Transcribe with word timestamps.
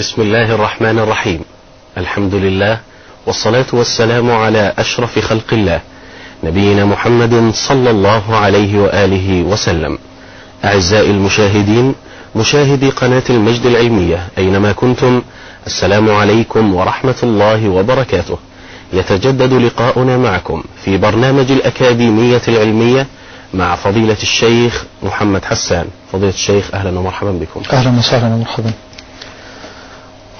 بسم 0.00 0.22
الله 0.22 0.54
الرحمن 0.54 0.98
الرحيم 0.98 1.40
الحمد 1.98 2.34
لله 2.34 2.78
والصلاة 3.26 3.66
والسلام 3.72 4.30
على 4.30 4.72
أشرف 4.78 5.18
خلق 5.18 5.44
الله 5.52 5.80
نبينا 6.44 6.84
محمد 6.84 7.50
صلى 7.54 7.90
الله 7.90 8.36
عليه 8.36 8.78
وآله 8.82 9.42
وسلم 9.42 9.98
أعزائي 10.64 11.10
المشاهدين 11.10 11.94
مشاهدي 12.36 12.90
قناة 12.90 13.22
المجد 13.30 13.66
العلمية 13.66 14.28
أينما 14.38 14.72
كنتم 14.72 15.22
السلام 15.66 16.10
عليكم 16.10 16.74
ورحمة 16.74 17.16
الله 17.22 17.68
وبركاته 17.68 18.38
يتجدد 18.92 19.52
لقاؤنا 19.52 20.18
معكم 20.18 20.62
في 20.84 20.96
برنامج 20.96 21.50
الأكاديمية 21.52 22.42
العلمية 22.48 23.06
مع 23.54 23.76
فضيلة 23.76 24.16
الشيخ 24.22 24.84
محمد 25.02 25.44
حسان 25.44 25.86
فضيلة 26.12 26.32
الشيخ 26.32 26.74
أهلا 26.74 26.98
ومرحبا 26.98 27.30
بكم 27.32 27.62
أهلا 27.72 27.98
وسهلا 27.98 28.34
ومرحبا 28.34 28.72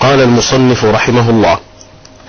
قال 0.01 0.21
المصنف 0.21 0.85
رحمه 0.85 1.31
الله 1.31 1.59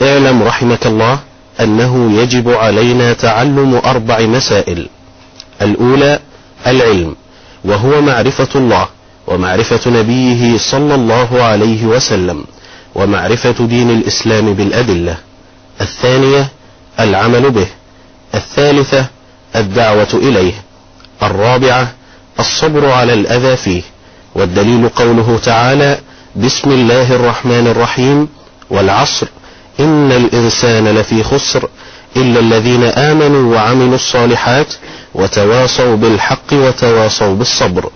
اعلم 0.01 0.43
رحمك 0.43 0.87
الله 0.87 1.19
أنه 1.59 2.21
يجب 2.21 2.49
علينا 2.49 3.13
تعلم 3.13 3.81
أربع 3.85 4.19
مسائل 4.19 4.87
الأولى 5.61 6.19
العلم 6.67 7.15
وهو 7.65 8.01
معرفة 8.01 8.47
الله 8.55 8.87
ومعرفة 9.27 9.91
نبيه 9.91 10.57
صلى 10.57 10.95
الله 10.95 11.43
عليه 11.43 11.85
وسلم 11.85 12.43
ومعرفة 12.95 13.65
دين 13.67 13.89
الإسلام 13.89 14.53
بالأدلة 14.53 15.17
الثانية 15.81 16.47
العمل 16.99 17.51
به 17.51 17.67
الثالثة 18.35 19.05
الدعوة 19.55 20.07
إليه 20.13 20.53
الرابعة 21.23 21.91
الصبر 22.39 22.89
على 22.91 23.13
الأذى 23.13 23.57
فيه 23.57 23.81
والدليل 24.35 24.89
قوله 24.89 25.39
تعالى 25.43 25.99
بسم 26.35 26.71
الله 26.71 27.15
الرحمن 27.15 27.67
الرحيم 27.67 28.29
والعصر. 28.69 29.27
إن 29.79 30.11
الإنسان 30.11 30.87
لفي 30.87 31.23
خسر 31.23 31.69
إلا 32.17 32.39
الذين 32.39 32.83
آمنوا 32.83 33.55
وعملوا 33.55 33.95
الصالحات 33.95 34.73
وتواصوا 35.13 35.95
بالحق 35.95 36.53
وتواصوا 36.53 37.35
بالصبر. 37.35 37.89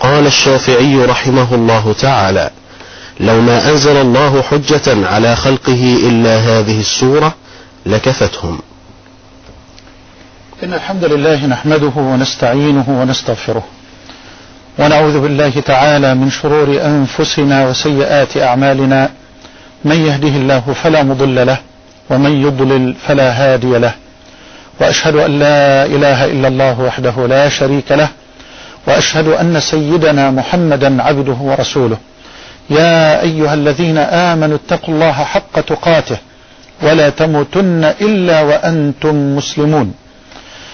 قال 0.00 0.26
الشافعي 0.26 1.04
رحمه 1.04 1.54
الله 1.54 1.94
تعالى 2.00 2.50
لو 3.20 3.40
ما 3.40 3.70
أنزل 3.70 3.96
الله 3.96 4.42
حجة 4.42 5.06
على 5.06 5.36
خلقه 5.36 5.98
إلا 6.08 6.36
هذه 6.36 6.80
السورة 6.80 7.34
لكفتهم. 7.86 8.58
إن 10.62 10.74
الحمد 10.74 11.04
لله 11.04 11.46
نحمده 11.46 11.92
ونستعينه 11.96 12.84
ونستغفره. 12.88 13.64
ونعوذ 14.78 15.20
بالله 15.20 15.60
تعالى 15.60 16.14
من 16.14 16.30
شرور 16.30 16.68
أنفسنا 16.84 17.68
وسيئات 17.68 18.36
أعمالنا. 18.36 19.10
من 19.84 19.96
يهده 20.06 20.28
الله 20.28 20.60
فلا 20.82 21.02
مضل 21.02 21.46
له 21.46 21.58
ومن 22.10 22.42
يضلل 22.46 22.94
فلا 23.06 23.30
هادي 23.30 23.78
له. 23.78 23.92
وأشهد 24.80 25.16
أن 25.16 25.38
لا 25.38 25.86
إله 25.86 26.24
إلا 26.24 26.48
الله 26.48 26.80
وحده 26.80 27.26
لا 27.26 27.48
شريك 27.48 27.92
له. 27.92 28.08
وأشهد 28.86 29.28
أن 29.28 29.60
سيدنا 29.60 30.30
محمدا 30.30 31.02
عبده 31.02 31.36
ورسوله. 31.40 31.96
يا 32.70 33.22
أيها 33.22 33.54
الذين 33.54 33.98
آمنوا 33.98 34.56
اتقوا 34.56 34.94
الله 34.94 35.12
حق 35.12 35.60
تقاته 35.60 36.16
ولا 36.82 37.08
تموتن 37.08 37.84
إلا 38.00 38.40
وأنتم 38.40 39.36
مسلمون. 39.36 39.94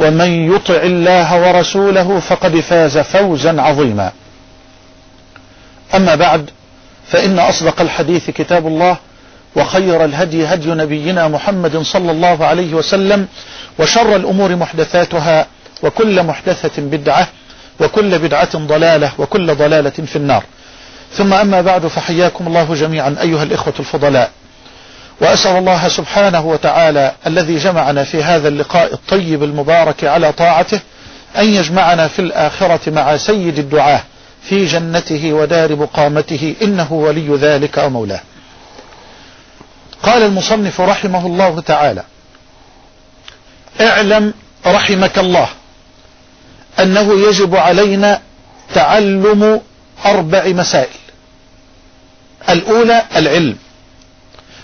ومن 0.00 0.54
يطع 0.54 0.74
الله 0.82 1.40
ورسوله 1.48 2.20
فقد 2.20 2.60
فاز 2.60 2.98
فوزا 2.98 3.62
عظيما. 3.62 4.12
أما 5.94 6.14
بعد 6.14 6.50
فإن 7.06 7.38
أصدق 7.38 7.80
الحديث 7.80 8.30
كتاب 8.30 8.66
الله 8.66 8.96
وخير 9.56 10.04
الهدي 10.04 10.46
هدي 10.46 10.68
نبينا 10.70 11.28
محمد 11.28 11.76
صلى 11.76 12.10
الله 12.10 12.46
عليه 12.46 12.74
وسلم 12.74 13.26
وشر 13.78 14.16
الأمور 14.16 14.56
محدثاتها 14.56 15.46
وكل 15.82 16.22
محدثة 16.22 16.82
بدعة 16.82 17.28
وكل 17.80 18.18
بدعة 18.18 18.58
ضلالة 18.58 19.12
وكل 19.18 19.54
ضلالة 19.54 19.90
في 19.90 20.16
النار. 20.16 20.44
ثم 21.12 21.32
أما 21.32 21.60
بعد 21.60 21.86
فحياكم 21.86 22.46
الله 22.46 22.74
جميعا 22.74 23.16
أيها 23.20 23.42
الإخوة 23.42 23.74
الفضلاء. 23.80 24.30
وأسأل 25.20 25.56
الله 25.56 25.88
سبحانه 25.88 26.46
وتعالى 26.46 27.12
الذي 27.26 27.56
جمعنا 27.56 28.04
في 28.04 28.22
هذا 28.24 28.48
اللقاء 28.48 28.94
الطيب 28.94 29.42
المبارك 29.42 30.04
على 30.04 30.32
طاعته 30.32 30.80
أن 31.38 31.48
يجمعنا 31.48 32.08
في 32.08 32.18
الآخرة 32.18 32.90
مع 32.90 33.16
سيد 33.16 33.58
الدعاة 33.58 34.02
في 34.42 34.66
جنته 34.66 35.32
ودار 35.32 35.76
مقامته 35.76 36.54
إنه 36.62 36.92
ولي 36.92 37.36
ذلك 37.36 37.78
ومولاه. 37.78 38.20
قال 40.02 40.22
المصنف 40.22 40.80
رحمه 40.80 41.26
الله 41.26 41.60
تعالى 41.60 42.04
اعلم 43.80 44.34
رحمك 44.66 45.18
الله 45.18 45.48
أنه 46.78 47.28
يجب 47.28 47.56
علينا 47.56 48.20
تعلم 48.74 49.60
أربع 50.06 50.46
مسائل. 50.46 51.00
الأولى 52.48 53.02
العلم. 53.16 53.56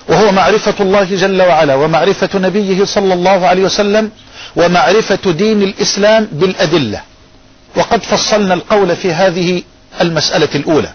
وهو 0.08 0.32
معرفة 0.32 0.74
الله 0.80 1.04
جل 1.04 1.42
وعلا 1.42 1.74
ومعرفة 1.74 2.38
نبيه 2.38 2.84
صلى 2.84 3.14
الله 3.14 3.46
عليه 3.46 3.62
وسلم 3.62 4.10
ومعرفة 4.56 5.32
دين 5.32 5.62
الإسلام 5.62 6.28
بالأدلة. 6.32 7.02
وقد 7.76 8.02
فصلنا 8.02 8.54
القول 8.54 8.96
في 8.96 9.12
هذه 9.12 9.62
المسألة 10.00 10.48
الأولى. 10.54 10.92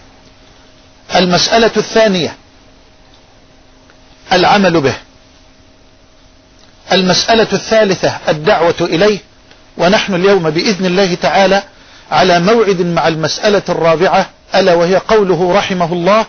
المسألة 1.16 1.70
الثانية 1.76 2.36
العمل 4.32 4.80
به. 4.80 4.94
المسألة 6.92 7.48
الثالثة 7.52 8.18
الدعوة 8.28 8.74
إليه. 8.80 9.18
ونحن 9.76 10.14
اليوم 10.14 10.50
بإذن 10.50 10.86
الله 10.86 11.14
تعالى 11.14 11.62
على 12.10 12.40
موعد 12.40 12.80
مع 12.80 13.08
المسألة 13.08 13.62
الرابعة 13.68 14.26
ألا 14.54 14.74
وهي 14.74 14.96
قوله 14.96 15.52
رحمه 15.54 15.92
الله 15.92 16.26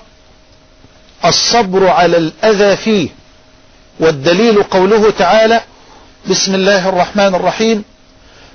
الصبر 1.25 1.87
على 1.87 2.17
الأذى 2.17 2.75
فيه. 2.75 3.09
والدليل 3.99 4.63
قوله 4.63 5.11
تعالى 5.11 5.61
بسم 6.29 6.55
الله 6.55 6.89
الرحمن 6.89 7.35
الرحيم 7.35 7.83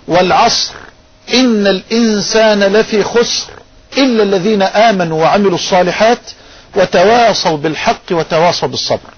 والعصر 0.08 0.74
إن 1.34 1.66
الإنسان 1.66 2.64
لفي 2.64 3.04
خسر 3.04 3.52
إلا 3.98 4.22
الذين 4.22 4.62
آمنوا 4.62 5.22
وعملوا 5.22 5.54
الصالحات 5.54 6.18
وتواصوا 6.76 7.56
بالحق 7.56 8.02
وتواصوا 8.10 8.68
بالصبر. 8.68 9.10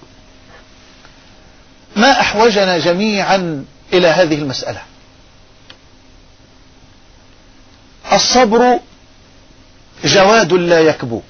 ما 1.95 2.11
أحوجنا 2.21 2.77
جميعا 2.77 3.65
إلى 3.93 4.07
هذه 4.07 4.35
المسألة؟ 4.35 4.81
الصبر 8.13 8.79
جواد 10.05 10.53
لا 10.53 10.79
يكبو. 10.79 11.21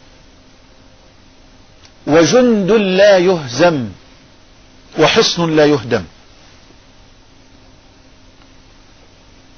وجند 2.08 2.72
لا 2.72 3.18
يهزم 3.18 3.90
وحصن 5.00 5.56
لا 5.56 5.66
يهدم. 5.66 6.04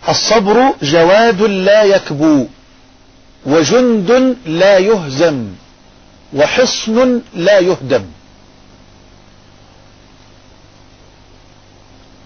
الصبر 0.09 0.73
جواد 0.81 1.41
لا 1.41 1.83
يكبو 1.83 2.47
وجند 3.45 4.37
لا 4.45 4.77
يهزم 4.77 5.47
وحصن 6.33 7.21
لا 7.33 7.59
يهدم. 7.59 8.05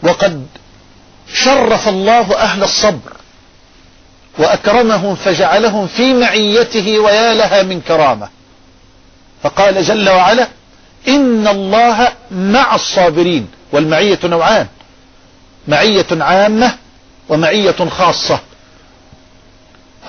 وقد 0.04 0.48
شرف 1.34 1.88
الله 1.88 2.36
أهل 2.38 2.63
الصبر 2.63 3.13
وأكرمهم 4.38 5.16
فجعلهم 5.16 5.88
في 5.88 6.13
معيته 6.13 7.00
ويا 7.00 7.34
لها 7.34 7.63
من 7.63 7.81
كرامة. 7.81 8.37
فقال 9.44 9.84
جل 9.84 10.10
وعلا 10.10 10.48
إن 11.07 11.48
الله 11.48 12.13
مع 12.31 12.75
الصابرين 12.75 13.48
والمعية 13.72 14.19
نوعان 14.24 14.68
معية 15.68 16.07
عامة 16.12 16.78
ومعية 17.30 17.89
خاصة. 17.89 18.39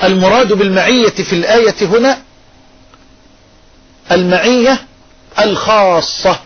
المراد 0.03 0.53
بالمعية 0.53 1.09
في 1.11 1.33
الآية 1.33 1.75
هنا 1.83 2.19
المعية 4.13 4.79
الخاصة. 5.39 6.39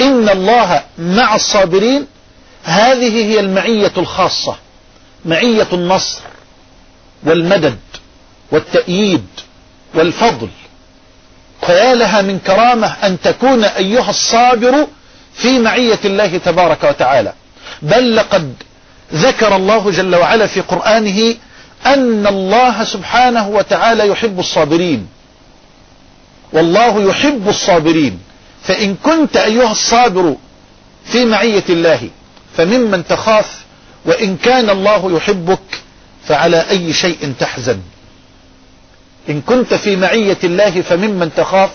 إن 0.00 0.28
الله 0.28 0.82
مع 0.98 1.34
الصابرين 1.34 2.06
هذه 2.64 3.24
هي 3.26 3.40
المعية 3.40 3.92
الخاصة 3.96 4.56
معية 5.24 5.68
النصر 5.72 6.20
والمدد 7.22 7.78
والتأييد 8.52 9.26
والفضل. 9.94 10.48
فيا 11.66 11.94
لها 11.94 12.22
من 12.22 12.38
كرامة 12.38 12.86
أن 12.86 13.20
تكون 13.20 13.64
أيها 13.64 14.10
الصابر 14.10 14.86
في 15.34 15.58
معية 15.58 15.98
الله 16.04 16.38
تبارك 16.38 16.84
وتعالى. 16.84 17.32
بل 17.82 18.16
لقد 18.16 18.54
ذكر 19.14 19.56
الله 19.56 19.90
جل 19.90 20.16
وعلا 20.16 20.46
في 20.46 20.60
قرآنه 20.60 21.34
أن 21.86 22.26
الله 22.26 22.84
سبحانه 22.84 23.48
وتعالى 23.48 24.08
يحب 24.08 24.38
الصابرين. 24.38 25.08
والله 26.52 27.02
يحب 27.10 27.48
الصابرين. 27.48 28.18
فإن 28.62 28.94
كنت 28.94 29.36
أيها 29.36 29.72
الصابر 29.72 30.36
في 31.04 31.24
معية 31.24 31.64
الله 31.68 32.10
فممن 32.56 33.06
تخاف 33.06 33.64
وإن 34.04 34.36
كان 34.36 34.70
الله 34.70 35.16
يحبك 35.16 35.60
فعلى 36.26 36.64
أي 36.70 36.92
شيء 36.92 37.34
تحزن. 37.40 37.78
إن 39.28 39.40
كنت 39.40 39.74
في 39.74 39.96
معية 39.96 40.38
الله 40.44 40.82
فممن 40.82 41.34
تخاف 41.36 41.70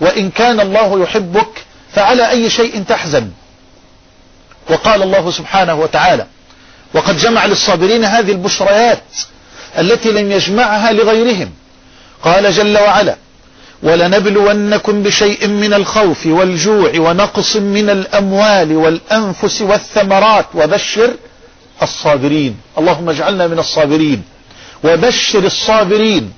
وإن 0.00 0.30
كان 0.30 0.60
الله 0.60 1.02
يحبك 1.02 1.64
فعلى 1.92 2.30
أي 2.30 2.50
شيء 2.50 2.82
تحزن. 2.82 3.30
وقال 4.70 5.02
الله 5.02 5.30
سبحانه 5.30 5.74
وتعالى 5.74 6.26
وقد 6.94 7.16
جمع 7.16 7.46
للصابرين 7.46 8.04
هذه 8.04 8.32
البشريات 8.32 9.02
التي 9.78 10.12
لم 10.12 10.32
يجمعها 10.32 10.92
لغيرهم. 10.92 11.50
قال 12.22 12.52
جل 12.52 12.78
وعلا 12.78 13.16
ولنبلونكم 13.82 15.02
بشيء 15.02 15.46
من 15.48 15.74
الخوف 15.74 16.26
والجوع 16.26 16.92
ونقص 16.96 17.56
من 17.56 17.90
الأموال 17.90 18.76
والأنفس 18.76 19.62
والثمرات. 19.62 20.46
وبشر 20.54 21.10
الصابرين. 21.82 22.56
اللهم 22.78 23.08
اجعلنا 23.08 23.46
من 23.46 23.58
الصابرين. 23.58 24.22
وبشر 24.84 25.44
الصابرين. 25.44 26.32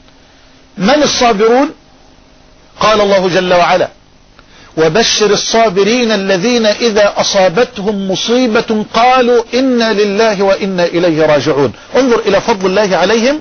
من 0.78 1.02
الصابرون؟ 1.02 1.70
قال 2.80 3.00
الله 3.00 3.28
جل 3.28 3.54
وعلا 3.54 3.88
وبشر 4.76 5.30
الصابرين 5.30 6.12
الذين 6.12 6.66
إذا 6.66 7.14
أصابتهم 7.16 8.10
مصيبة 8.10 8.84
قالوا 8.94 9.42
إنا 9.54 9.92
لله 9.92 10.42
وإنا 10.42 10.84
إليه 10.84 11.26
راجعون. 11.26 11.72
انظر 11.96 12.18
إلى 12.26 12.40
فضل 12.40 12.66
الله 12.66 12.96
عليهم. 12.96 13.40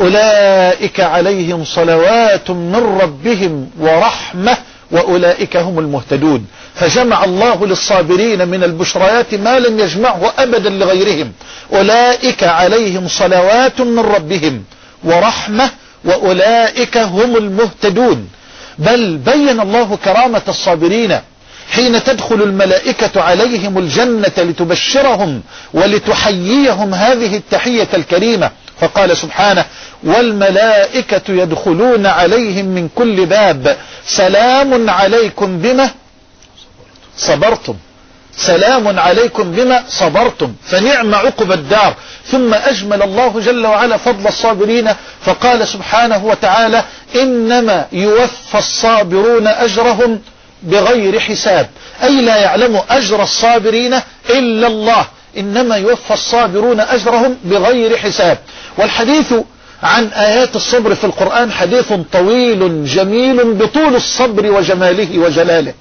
أولئك 0.00 1.00
عليهم 1.00 1.64
صلوات 1.64 2.50
من 2.50 2.98
ربهم 3.02 3.70
ورحمة 3.80 4.56
وأولئك 4.90 5.56
هم 5.56 5.78
المهتدون. 5.78 6.46
فجمع 6.74 7.24
الله 7.24 7.66
للصابرين 7.66 8.48
من 8.48 8.64
البشريات 8.64 9.34
ما 9.34 9.58
لم 9.58 9.80
يجمعه 9.80 10.32
أبدا 10.38 10.70
لغيرهم. 10.70 11.32
أولئك 11.72 12.44
عليهم 12.44 13.08
صلوات 13.08 13.80
من 13.80 13.98
ربهم 13.98 14.64
ورحمة 15.04 15.70
وأولئك 16.04 16.96
هم 16.96 17.36
المهتدون. 17.36 18.28
بل 18.78 19.16
بين 19.16 19.60
الله 19.60 19.98
كرامة 20.04 20.42
الصابرين 20.48 21.18
حين 21.70 22.04
تدخل 22.04 22.42
الملائكة 22.42 23.22
عليهم 23.22 23.78
الجنة 23.78 24.32
لتبشرهم 24.38 25.42
ولتحييهم 25.74 26.94
هذه 26.94 27.36
التحية 27.36 27.88
الكريمة. 27.94 28.50
فقال 28.80 29.16
سبحانه 29.16 29.64
والملائكة 30.04 31.22
يدخلون 31.28 32.06
عليهم 32.06 32.64
من 32.64 32.88
كل 32.94 33.26
باب. 33.26 33.76
سلام 34.06 34.90
عليكم 34.90 35.58
بما 35.58 35.90
صبرتم. 37.16 37.74
سلام 38.36 38.98
عليكم 38.98 39.52
بما 39.52 39.82
صبرتم 39.88 40.52
فنعم 40.66 41.14
عقب 41.14 41.52
الدار. 41.52 41.94
ثم 42.26 42.54
أجمل 42.54 43.02
الله 43.02 43.40
جل 43.40 43.66
وعلا 43.66 43.96
فضل 43.96 44.26
الصابرين 44.26 44.92
فقال 45.24 45.68
سبحانه 45.68 46.24
وتعالى 46.24 46.84
إنما 47.16 47.86
يوفى 47.92 48.58
الصابرون 48.58 49.46
أجرهم 49.46 50.20
بغير 50.62 51.20
حساب. 51.20 51.68
أي 52.02 52.20
لا 52.20 52.36
يعلم 52.36 52.80
أجر 52.90 53.22
الصابرين 53.22 53.94
إلا 54.30 54.66
الله. 54.66 55.06
إنما 55.38 55.76
يوفى 55.76 56.14
الصابرون 56.14 56.80
أجرهم 56.80 57.36
بغير 57.44 57.96
حساب. 57.96 58.38
والحديث 58.78 59.34
عن 59.82 60.06
آيات 60.06 60.56
الصبر 60.56 60.94
في 60.94 61.04
القرآن 61.04 61.52
حديث 61.52 61.92
طويل 62.12 62.84
جميل 62.84 63.54
بطول 63.54 63.94
الصبر 63.94 64.50
وجماله 64.50 65.18
وجلاله. 65.18 65.74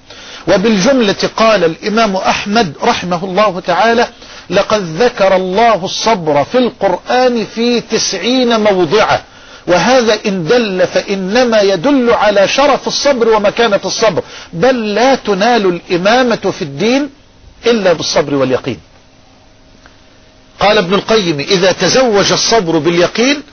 وبالجملة 0.47 1.29
قال 1.37 1.63
الإمام 1.63 2.15
أحمد 2.15 2.73
رحمه 2.83 3.23
الله 3.23 3.59
تعالى 3.59 4.07
لقد 4.49 4.81
ذكر 5.01 5.35
الله 5.35 5.85
الصبر 5.85 6.43
في 6.43 6.57
القرآن 6.57 7.45
في 7.45 7.81
تسعين 7.81 8.59
موضعة 8.59 9.23
وهذا 9.67 10.17
إن 10.25 10.43
دل 10.47 10.87
فإنما 10.87 11.61
يدل 11.61 12.11
على 12.13 12.47
شرف 12.47 12.87
الصبر 12.87 13.29
ومكانة 13.29 13.79
الصبر 13.85 14.23
بل 14.53 14.93
لا 14.95 15.15
تنال 15.15 15.65
الإمامة 15.65 16.53
في 16.59 16.61
الدين 16.61 17.09
إلا 17.67 17.93
بالصبر 17.93 18.35
واليقين. 18.35 18.79
قال 20.59 20.77
ابن 20.77 20.93
القيم 20.93 21.39
إذا 21.39 21.71
تزوج 21.71 22.31
الصبر 22.31 22.77
باليقين 22.77 23.43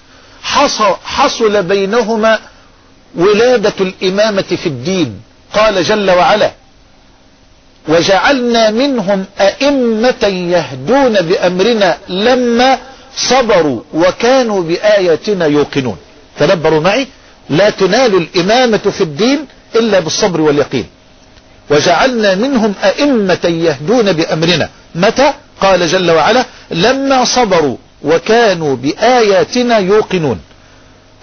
حصل 1.04 1.62
بينهما 1.62 2.38
ولادة 3.16 3.74
الإمامة 3.80 4.42
في 4.42 4.66
الدين. 4.66 5.20
قال 5.54 5.84
جل 5.84 6.10
وعلا 6.10 6.50
وجعلنا 7.88 8.70
منهم 8.70 9.24
أئمة 9.40 10.22
يهدون 10.26 11.12
بأمرنا 11.20 11.98
لما 12.08 12.78
صبروا 13.16 13.80
وكانوا 13.94 14.62
بآياتنا 14.62 15.46
يوقنون. 15.46 15.96
تدبروا 16.38 16.80
معي. 16.80 17.06
لا 17.50 17.70
تنال 17.70 18.14
الإمامة 18.14 18.78
في 18.78 19.00
الدين 19.00 19.46
إلا 19.76 20.00
بالصبر 20.00 20.40
واليقين. 20.40 20.86
وجعلنا 21.70 22.34
منهم 22.34 22.74
أئمة 22.84 23.44
يهدون 23.44 24.12
بأمرنا. 24.12 24.68
متى؟ 24.94 25.32
قال 25.60 25.88
جل 25.88 26.10
وعلا 26.10 26.44
لما 26.70 27.24
صبروا 27.24 27.76
وكانوا 28.02 28.76
بآياتنا 28.76 29.78
يوقنون. 29.78 30.40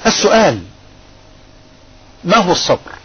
السؤال 0.06 0.60
ما 2.24 2.38
هو 2.38 2.51
الصبر؟ 2.51 3.03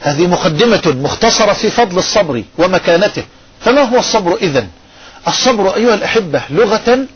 هذه 0.00 0.26
مقدمة 0.26 0.82
مختصرة 0.86 1.52
في 1.52 1.70
فضل 1.70 1.98
الصبر 1.98 2.44
ومكانته. 2.58 3.24
فما 3.60 3.80
هو 3.80 3.98
الصبر 3.98 4.36
إذن؟ 4.36 4.68
الصبر 5.28 5.74
أيها 5.76 5.94
الأحبة 5.94 6.42
لغة 6.50 7.06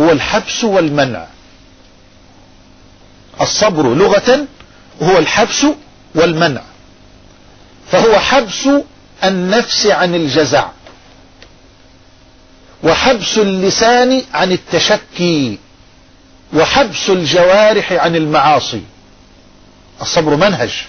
هو 0.00 0.12
الحبس 0.12 0.64
والمنع. 0.64 1.26
الصبر 3.40 3.94
لغة 3.94 4.46
هو 5.02 5.18
الحبس 5.18 5.66
والمنع. 6.14 6.62
فهو 7.90 8.18
حبس 8.18 8.68
النفس 9.24 9.86
عن 9.86 10.14
الجزع. 10.14 10.68
وحبس 12.82 13.38
اللسان 13.38 14.22
عن 14.34 14.52
التشكي. 14.52 15.58
وحبس 16.54 17.10
الجوارح 17.10 17.92
عن 17.92 18.16
المعاصي. 18.16 18.82
الصبر 20.02 20.36
منهج. 20.36 20.84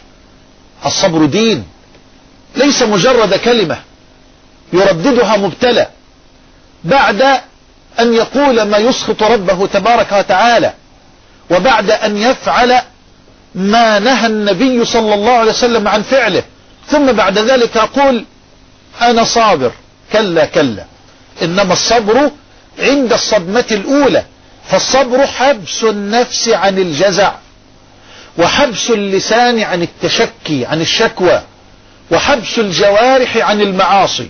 الصبر 0.85 1.25
دين. 1.25 1.63
ليس 2.55 2.81
مجرد 2.81 3.35
كلمة. 3.35 3.77
يرددها 4.73 5.37
مبتلى. 5.37 5.87
بعد 6.83 7.21
أن 7.99 8.13
يقول 8.13 8.61
ما 8.61 8.77
يسخط 8.77 9.23
ربه 9.23 9.67
تبارك 9.67 10.11
وتعالى. 10.11 10.73
وبعد 11.51 11.91
أن 11.91 12.17
يفعل 12.17 12.81
ما 13.55 13.99
نهى 13.99 14.27
النبي 14.27 14.85
صلى 14.85 15.13
الله 15.13 15.31
عليه 15.31 15.51
وسلم 15.51 15.87
عن 15.87 16.01
فعله. 16.01 16.43
ثم 16.87 17.11
بعد 17.11 17.37
ذلك 17.37 17.77
أقول 17.77 18.25
أنا 19.01 19.23
صابر. 19.23 19.71
كلا 20.13 20.45
كلا. 20.45 20.85
إنما 21.41 21.73
الصبر 21.73 22.31
عند 22.79 23.13
الصدمة 23.13 23.65
الأولى. 23.71 24.23
فالصبر 24.69 25.27
حبس 25.27 25.83
النفس 25.83 26.49
عن 26.49 26.77
الجزع. 26.77 27.31
وحبس 28.37 28.89
اللسان 28.89 29.59
عن 29.59 29.81
التشكي 29.81 30.65
عن 30.65 30.81
الشكوى 30.81 31.41
وحبس 32.11 32.59
الجوارح 32.59 33.37
عن 33.37 33.61
المعاصي. 33.61 34.29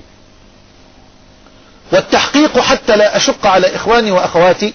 والتحقيق 1.92 2.60
حتى 2.60 2.96
لا 2.96 3.18
أشق 3.18 3.48
على 3.48 3.76
إخواني 3.76 4.12
وأخواتي 4.12 4.74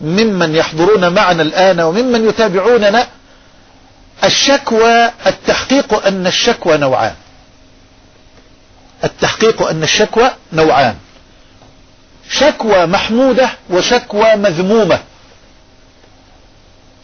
ممن 0.00 0.54
يحضرون 0.54 1.14
معنا 1.14 1.42
الآن 1.42 1.80
وممن 1.80 2.28
يتابعوننا 2.28 3.06
الشكوى 4.24 5.10
التحقيق 5.26 6.06
أن 6.06 6.26
الشكوى 6.26 6.76
نوعان. 6.76 7.14
التحقيق 9.04 9.62
أن 9.62 9.82
الشكوى 9.82 10.30
نوعان. 10.52 10.96
شكوى 12.30 12.86
محمودة 12.86 13.50
وشكوى 13.70 14.36
مذمومة. 14.36 14.98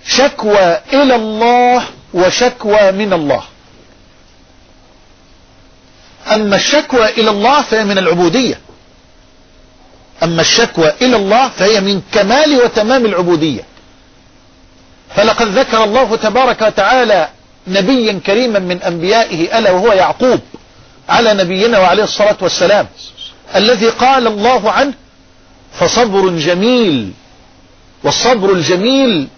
شكوى 0.07 0.79
إلى 0.93 1.15
الله 1.15 1.85
وشكوى 2.15 2.93
من 2.93 3.13
الله. 3.13 3.43
أما 6.33 6.57
الشكوى 6.57 7.09
إلى 7.09 7.31
الله 7.31 7.63
فهي 7.63 7.85
من 7.85 7.99
العبودية. 7.99 8.61
أما 10.23 10.41
الشكوى 10.41 10.93
إلى 11.03 11.17
الله 11.17 11.49
فهي 11.49 11.81
من 11.81 12.03
كمال 12.13 12.57
وتمام 12.65 13.07
العبودية. 13.07 13.63
فلقد 15.17 15.59
ذكر 15.59 15.85
الله 15.85 16.17
تبارك 16.17 16.63
وتعالى 16.63 17.29
نبيا 17.67 18.21
كريما 18.27 18.59
من 18.59 18.83
أنبيائه 18.83 19.59
ألا 19.59 19.71
وهو 19.71 19.93
يعقوب 19.93 20.41
على 21.09 21.35
نبينا 21.35 21.79
وعليه 21.79 22.05
الصلاة 22.05 22.37
والسلام 22.41 22.87
الذي 23.57 23.89
قال 23.89 24.27
الله 24.27 24.71
عنه 24.71 24.95
فصبر 25.81 26.29
جميل 26.29 27.13
والصبر 28.05 28.53
الجميل 28.53 29.29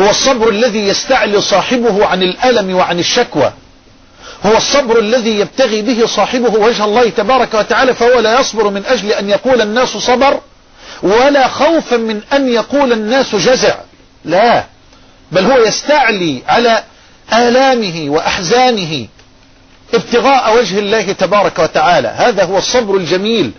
هو 0.00 0.10
الصبر 0.10 0.48
الذي 0.48 0.88
يستعلي 0.88 1.40
صاحبه 1.40 2.06
عن 2.06 2.22
الألم 2.22 2.76
وعن 2.76 2.98
الشكوى. 2.98 3.52
هو 4.46 4.56
الصبر 4.56 4.98
الذي 4.98 5.38
يبتغي 5.40 5.82
به 5.82 6.06
صاحبه 6.06 6.58
وجه 6.58 6.84
الله 6.84 7.10
تبارك 7.10 7.54
وتعالى 7.54 7.94
فهو 7.94 8.20
لا 8.20 8.40
يصبر 8.40 8.70
من 8.70 8.86
أجل 8.86 9.12
أن 9.12 9.30
يقول 9.30 9.60
الناس 9.60 9.88
صبر 9.88 10.40
ولا 11.02 11.48
خوفا 11.48 11.96
من 11.96 12.20
أن 12.32 12.48
يقول 12.48 12.92
الناس 12.92 13.34
جزع. 13.34 13.74
لا 14.24 14.64
بل 15.32 15.44
هو 15.44 15.58
يستعلي 15.58 16.42
على 16.48 16.82
آلامه 17.32 18.04
وأحزانه 18.08 19.06
ابتغاء 19.94 20.56
وجه 20.58 20.78
الله 20.78 21.12
تبارك 21.12 21.58
وتعالى. 21.58 22.08
هذا 22.08 22.44
هو 22.44 22.58
الصبر 22.58 22.96
الجميل. 22.96 23.52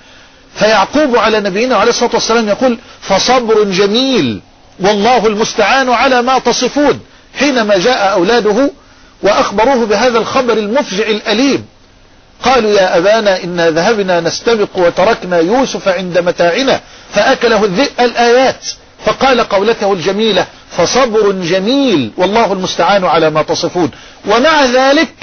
فيعقوب 0.55 1.15
على 1.15 1.39
نبينا 1.39 1.75
عليه 1.75 1.89
الصلاة 1.89 2.11
والسلام 2.13 2.47
يقول 2.47 2.77
فصبر 3.01 3.63
جميل. 3.63 4.41
والله 4.79 5.27
المستعان 5.27 5.89
على 5.89 6.21
ما 6.21 6.39
تصفون 6.39 6.99
حينما 7.39 7.77
جاء 7.77 8.11
أولاده 8.11 8.71
وأخبروه 9.23 9.85
بهذا 9.85 10.17
الخبر 10.17 10.53
المفجع 10.53 11.03
الأليم. 11.03 11.65
قالوا 12.43 12.71
يا 12.71 12.97
أبانا 12.97 13.43
إنا 13.43 13.69
ذهبنا 13.69 14.19
نستبق 14.19 14.69
وتركنا 14.75 15.37
يوسف 15.37 15.87
عند 15.87 16.17
متاعنا 16.17 16.81
فأكله 17.13 17.65
الذئب 17.65 17.99
الآيات. 17.99 18.65
فقال 19.05 19.41
قولته 19.41 19.93
الجميلة 19.93 20.47
فصبر 20.77 21.31
جميل 21.31 22.11
والله 22.17 22.53
المستعان 22.53 23.05
على 23.05 23.29
ما 23.29 23.41
تصفون. 23.41 23.91
ومع 24.27 24.65
ذلك 24.65 25.13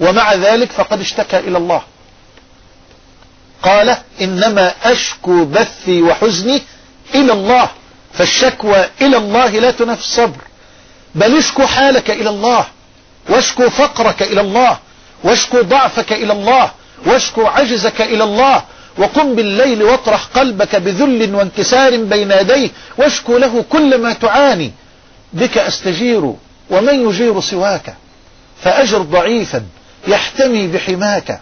ومع 0.00 0.34
ذلك 0.34 0.72
فقد 0.72 1.00
اشتكى 1.00 1.38
إلى 1.38 1.58
الله. 1.58 1.82
قال 3.62 3.96
إنما 4.20 4.72
أشكو 4.84 5.44
بثي 5.44 6.02
وحزني 6.02 6.62
إلى 7.14 7.32
الله. 7.32 7.70
فالشكوى 8.18 8.84
إلى 9.00 9.16
الله 9.16 9.48
لا 9.48 9.70
تنافي 9.70 10.00
الصبر. 10.00 10.40
بل 11.14 11.38
اشكو 11.38 11.66
حالك 11.66 12.10
إلى 12.10 12.30
الله 12.30 12.66
واشكو 13.28 13.70
فقرك 13.70 14.22
إلى 14.22 14.40
الله 14.40 14.78
واشكو 15.24 15.62
ضعفك 15.62 16.12
إلى 16.12 16.32
الله 16.32 16.70
واشكو 17.06 17.46
عجزك 17.46 18.00
إلى 18.00 18.24
الله. 18.24 18.62
وقم 18.98 19.34
بالليل 19.34 19.82
واطرح 19.82 20.24
قلبك 20.24 20.76
بذل 20.76 21.34
وانكسار 21.34 21.96
بين 21.96 22.30
يديه 22.30 22.70
واشكو 22.98 23.38
له 23.38 23.64
كل 23.70 23.98
ما 23.98 24.12
تعاني. 24.12 24.72
بك 25.32 25.58
أستجير 25.58 26.34
ومن 26.70 27.08
يجير 27.08 27.40
سواك 27.40 27.94
فأجر 28.62 28.98
ضعيفا 28.98 29.62
يحتمي 30.08 30.66
بحماك. 30.66 31.40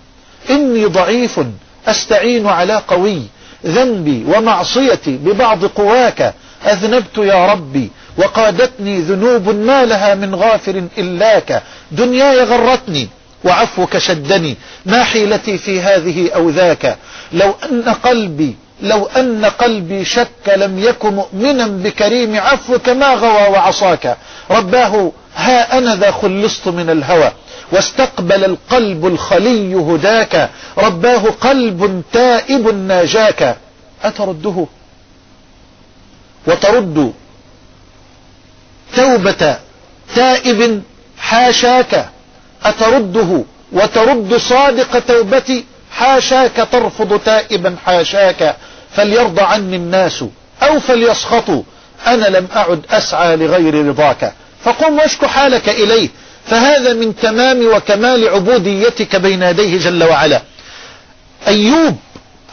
إني 0.51 0.85
ضعيف 0.85 1.41
أستعين 1.87 2.47
على 2.47 2.83
قوي 2.89 3.23
ذنبي 3.67 4.25
ومعصيتي 4.29 5.17
ببعض 5.17 5.65
قواك. 5.65 6.35
أذنبت 6.67 7.19
يا 7.19 7.47
ربي 7.47 7.91
وقادتني 8.19 9.01
ذنوب 9.01 9.49
ما 9.49 9.85
لها 9.85 10.15
من 10.15 10.35
غافر 10.35 10.85
إلاك 10.99 11.63
دنياي 11.93 12.43
غرتني 12.43 13.09
وعفوك 13.45 13.99
شدني. 13.99 14.57
ما 14.87 15.05
حيلتي 15.05 15.59
في 15.59 15.81
هذه 15.81 16.31
أو 16.35 16.51
ذاك؟ 16.51 16.97
لو 17.33 17.55
أن 17.71 17.83
قلبي 17.83 18.57
لو 18.83 19.07
أن 19.07 19.45
قلبي 19.45 20.05
شك 20.05 20.49
لم 20.57 20.79
يك 20.79 21.05
مؤمنا 21.05 21.67
بكريم 21.67 22.37
عفوك 22.41 22.89
ما 22.89 23.15
غوى 23.15 23.49
وعصاك. 23.53 24.17
رباه 24.51 25.13
ها 25.37 25.79
أنا 25.79 25.97
ذا 25.97 26.11
خلصت 26.11 26.69
من 26.69 26.91
الهوى. 26.91 27.33
واستقبل 27.73 28.45
القلب 28.45 29.07
الخلي 29.07 29.75
هداك. 29.75 30.51
رباه 30.79 31.23
قلب 31.41 32.03
تائب 32.13 32.75
ناجاك. 32.75 33.57
أترده؟ 34.05 34.67
وترد 36.47 37.13
توبة 38.97 39.57
تائب 40.15 40.83
حاشاك 41.19 42.09
أترده 42.65 43.45
وترد 43.73 44.37
صادق 44.37 44.99
توبتي 44.99 45.65
حاشاك 45.93 46.69
ترفض 46.73 47.21
تائبا 47.21 47.77
حاشاك 47.87 48.57
فليرضى 48.97 49.43
عني 49.43 49.77
الناس 49.77 50.25
أو 50.63 50.81
فليسخطوا 50.81 51.63
أنا 52.07 52.27
لم 52.27 52.49
أعد 52.57 52.83
أسعى 52.91 53.37
لغير 53.37 53.87
رضاك. 53.89 54.33
فقم 54.65 54.99
واشك 54.99 55.25
حالك 55.27 55.69
إليه 55.69 56.09
فهذا 56.47 56.93
من 56.93 57.17
تمام 57.17 57.67
وكمال 57.67 58.29
عبوديتك 58.29 59.17
بين 59.17 59.43
يديه 59.43 59.79
جل 59.79 60.05
وعلا. 60.05 60.43
أيوب 61.47 61.97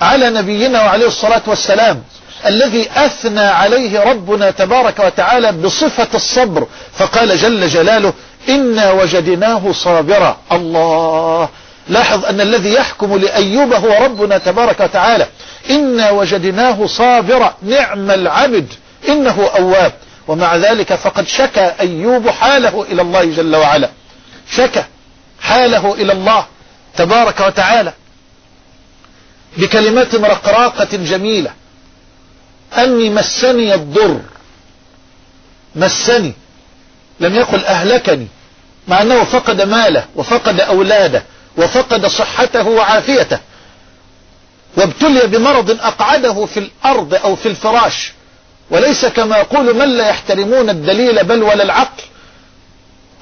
على 0.02 0.30
نبينا 0.30 0.82
وعليه 0.82 1.08
الصلاة 1.08 1.42
والسلام 1.48 2.04
الذي 2.46 2.90
أثنى 2.96 3.40
عليه 3.40 4.00
ربنا 4.04 4.52
تبارك 4.52 5.00
وتعالى 5.00 5.52
بصفة 5.52 6.08
الصبر. 6.14 6.68
فقال 6.98 7.38
جل 7.38 7.68
جلاله 7.68 8.14
إنا 8.50 8.92
وجدناه 8.92 9.72
صابرا. 9.72 10.38
الله. 10.52 11.50
لاحظ 11.88 12.26
أن 12.26 12.42
الذي 12.42 12.74
يحكم 12.74 13.18
لأيوب 13.18 13.74
هو 13.74 14.04
ربنا 14.04 14.38
تبارك 14.38 14.80
وتعالى. 14.80 15.28
إنا 15.70 16.10
وجدناه 16.10 16.86
صابرا. 16.86 17.56
نعم 17.62 18.12
العبد. 18.12 18.74
إنه 19.10 19.50
أواب. 19.60 19.94
ومع 20.28 20.56
ذلك 20.56 20.94
فقد 20.94 21.28
شكى 21.28 21.72
أيوب 21.80 22.30
حاله 22.30 22.86
إلى 22.92 23.02
الله 23.02 23.24
جل 23.26 23.56
وعلا. 23.56 23.90
شكى 24.52 24.84
حاله 25.42 25.94
إلى 25.94 26.14
الله 26.14 26.46
تبارك 26.98 27.40
وتعالى 27.40 27.94
بكلمات 29.58 30.16
رقراقة 30.16 30.88
جميلة. 30.92 31.52
أني 32.78 33.10
مسني 33.10 33.74
الضر. 33.74 34.20
مسني. 35.76 36.34
لم 37.20 37.36
يقل 37.36 37.66
أهلكني. 37.66 38.28
مع 38.88 39.02
أنه 39.02 39.24
فقد 39.24 39.62
ماله 39.62 40.06
وفقد 40.16 40.60
أولاده 40.60 41.24
وفقد 41.58 42.08
صحته 42.08 42.68
وعافيته. 42.68 43.40
وابتلي 44.78 45.28
بمرض 45.28 45.72
أقعده 45.72 46.46
في 46.46 46.60
الأرض 46.60 47.14
أو 47.14 47.36
في 47.36 47.46
الفراش. 47.46 48.14
وليس 48.70 49.06
كما 49.06 49.38
يقول 49.38 49.76
من 49.76 49.98
لا 49.98 50.10
يحترمون 50.10 50.70
الدليل 50.70 51.24
بل 51.24 51.44
ولا 51.44 51.64
العقل. 51.64 52.04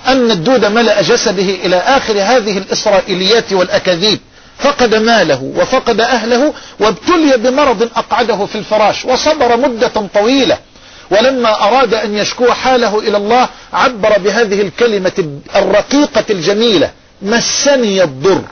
أن 0.08 0.32
الدود 0.32 0.66
ملأ 0.66 1.02
جسده 1.02 1.44
إلى 1.44 1.76
آخر 1.76 2.14
هذه 2.14 2.58
الإسرائيليات 2.58 3.54
والأكاذيب. 3.54 4.20
فقد 4.58 4.96
ماله 4.96 5.44
وفقد 5.56 6.02
أهله 6.02 6.54
وابتلي 6.80 7.38
بمرض 7.38 7.90
أقعده 7.96 8.46
في 8.46 8.58
الفراش 8.58 9.06
وصبر 9.06 9.58
مدة 9.58 10.08
طويلة. 10.14 10.58
ولما 11.12 11.68
أراد 11.68 11.94
أن 11.94 12.18
يشكو 12.18 12.52
حاله 12.52 13.00
إلى 13.00 13.18
الله 13.18 13.50
عبر 13.74 14.20
بهذه 14.20 14.62
الكلمة 14.62 15.40
الرقيقة 15.56 16.26
الجميلة 16.30 16.92
مسني 17.22 18.04
الضر. 18.04 18.44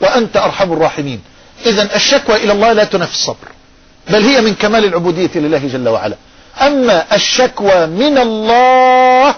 وأنت 0.00 0.36
أرحم 0.36 0.72
الراحمين. 0.72 1.20
إذا 1.66 1.96
الشكوى 1.96 2.36
إلى 2.36 2.52
الله 2.52 2.72
لا 2.72 2.84
تنفي 2.84 3.12
الصبر 3.12 3.48
بل 4.10 4.22
هي 4.22 4.40
من 4.40 4.54
كمال 4.54 4.84
العبودية 4.84 5.30
لله 5.34 5.58
جل 5.58 5.88
وعلا. 5.88 6.16
أما 6.60 7.14
الشكوى 7.14 7.86
من 7.86 8.18
الله 8.18 9.34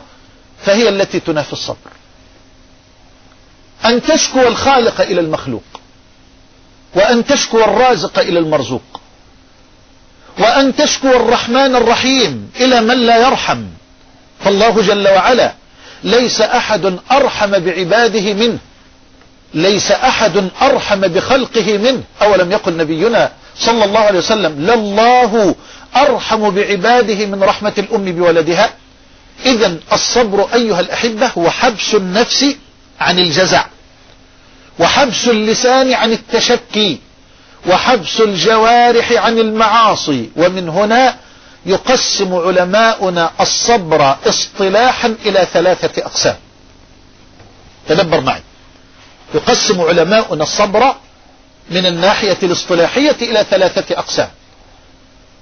فهي 0.65 0.89
التي 0.89 1.21
تنافي 1.21 1.53
الصبر. 1.53 1.96
أن 3.87 4.03
تشكو 4.03 4.41
الخالق 4.41 5.01
إلى 5.01 5.21
المخلوق 5.21 5.63
وأن 6.95 7.27
تشكو 7.27 7.59
الرازق 7.59 8.19
إلى 8.19 8.39
المرزوق 8.39 9.01
وأن 10.39 10.77
تشكو 10.77 11.09
الرحمن 11.09 11.77
الرحيم 11.77 12.51
إلى 12.61 12.81
من 12.81 13.07
لا 13.07 13.29
يرحم. 13.29 13.63
فالله 14.45 14.83
جل 14.83 15.09
وعلا 15.09 15.53
ليس 16.05 16.41
أحد 16.41 16.99
أرحم 17.13 17.59
بعباده 17.59 18.35
منه 18.35 18.59
ليس 19.55 19.91
أحد 19.91 20.51
أرحم 20.63 21.01
بخلقه 21.01 21.79
منه. 21.79 22.03
أولم 22.23 22.53
يقل 22.53 22.77
نبينا 22.77 23.33
صلى 23.59 23.85
الله 23.85 24.01
عليه 24.01 24.19
وسلم 24.19 24.67
لله 24.71 25.55
أرحم 25.97 26.51
بعباده 26.51 27.27
من 27.27 27.43
رحمة 27.43 27.73
الأم 27.79 28.05
بولدها. 28.13 28.71
إذا 29.47 29.77
الصبر 29.93 30.55
أيها 30.55 30.81
الأحبة 30.81 31.27
هو 31.39 31.51
حبس 31.51 31.95
النفس 31.95 32.45
عن 33.01 33.19
الجزع. 33.19 33.65
وحبس 34.79 35.29
اللسان 35.29 35.93
عن 35.93 36.13
التشكي 36.13 36.99
وحبس 37.67 38.21
الجوارح 38.21 39.13
عن 39.13 39.39
المعاصي 39.39 40.31
ومن 40.37 40.69
هنا 40.69 41.17
يقسم 41.67 42.35
علماؤنا 42.35 43.31
الصبر 43.41 44.17
اصطلاحا 44.27 45.15
إلى 45.27 45.47
ثلاثة 45.53 46.03
أقسام. 46.07 46.37
تدبر 47.89 48.21
معي. 48.21 48.43
يقسم 49.35 49.81
علماؤنا 49.81 50.43
الصبر 50.43 50.95
من 51.71 51.87
الناحية 51.87 52.37
الاصطلاحية 52.43 53.17
إلى 53.23 53.45
ثلاثة 53.51 53.99
أقسام. 53.99 54.29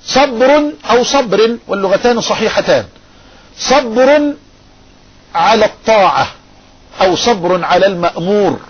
صبر 0.07 0.73
أو 0.91 1.05
صبر 1.05 1.59
واللغتان 1.69 2.21
صحيحتان. 2.21 2.85
صبر 3.59 4.35
على 5.35 5.65
الطاعة 5.65 6.27
أو 7.01 7.17
صبر 7.17 7.65
على 7.65 7.87
المأمور. 7.87 8.61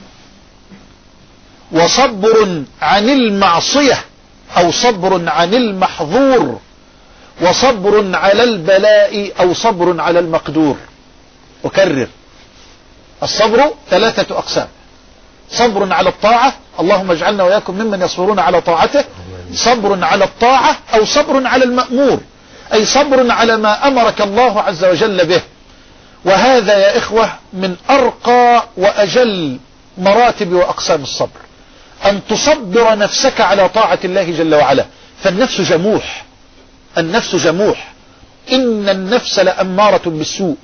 وصبر 1.74 2.62
عن 2.82 3.08
المعصية 3.08 4.04
أو 4.56 4.70
صبر 4.70 5.28
عن 5.28 5.54
المحظور 5.54 6.58
وصبر 7.42 8.16
على 8.16 8.44
البلاء 8.44 9.32
أو 9.40 9.54
صبر 9.54 10.00
على 10.00 10.18
المقدور. 10.18 10.76
أكرر. 11.64 12.08
الصبر 13.22 13.70
ثلاثة 13.90 14.38
أقسام. 14.38 14.68
صبر 15.50 15.92
على 15.92 16.08
الطاعة 16.08 16.52
اللهم 16.80 17.10
اجعلنا 17.10 17.44
وياكم 17.44 17.74
ممن 17.74 18.02
يصبرون 18.02 18.38
على 18.38 18.60
طاعته. 18.60 19.04
صبر 19.54 20.04
على 20.04 20.24
الطاعة 20.24 20.76
أو 20.94 21.04
صبر 21.04 21.46
على 21.46 21.64
المأمور. 21.64 22.20
أي 22.72 22.84
صبر 22.84 23.30
على 23.30 23.56
ما 23.56 23.88
أمرك 23.88 24.20
الله 24.20 24.60
عز 24.60 24.84
وجل 24.84 25.26
به. 25.26 25.40
وهذا 26.24 26.78
يا 26.78 26.98
إخوة 26.98 27.32
من 27.52 27.76
أرقى 27.90 28.64
وأجل 28.76 29.58
مراتب 29.98 30.52
وأقسام 30.52 31.02
الصبر. 31.02 31.43
أن 32.06 32.20
تصبر 32.30 32.98
نفسك 32.98 33.40
على 33.40 33.68
طاعة 33.68 33.98
الله 34.04 34.30
جل 34.30 34.54
وعلا. 34.54 34.84
فالنفس 35.22 35.60
جموح. 35.60 36.24
النفس 36.98 37.34
جموح. 37.36 37.92
إن 38.52 38.88
النفس 38.88 39.38
لأمارة 39.38 40.02
بالسوء. 40.06 40.56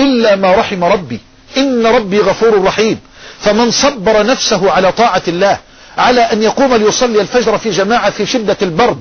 إلا 0.00 0.36
ما 0.36 0.52
رحم 0.54 0.84
ربي. 0.84 1.20
إن 1.56 1.86
ربي 1.86 2.18
غفور 2.20 2.64
رحيم. 2.64 3.00
فمن 3.40 3.70
صبر 3.70 4.26
نفسه 4.26 4.70
على 4.70 4.92
طاعة 4.92 5.22
الله 5.28 5.58
على 5.98 6.20
أن 6.20 6.42
يقوم 6.42 6.74
ليصلي 6.74 7.20
الفجر 7.20 7.58
في 7.58 7.70
جماعة 7.70 8.10
في 8.10 8.26
شدة 8.26 8.56
البرد 8.62 9.00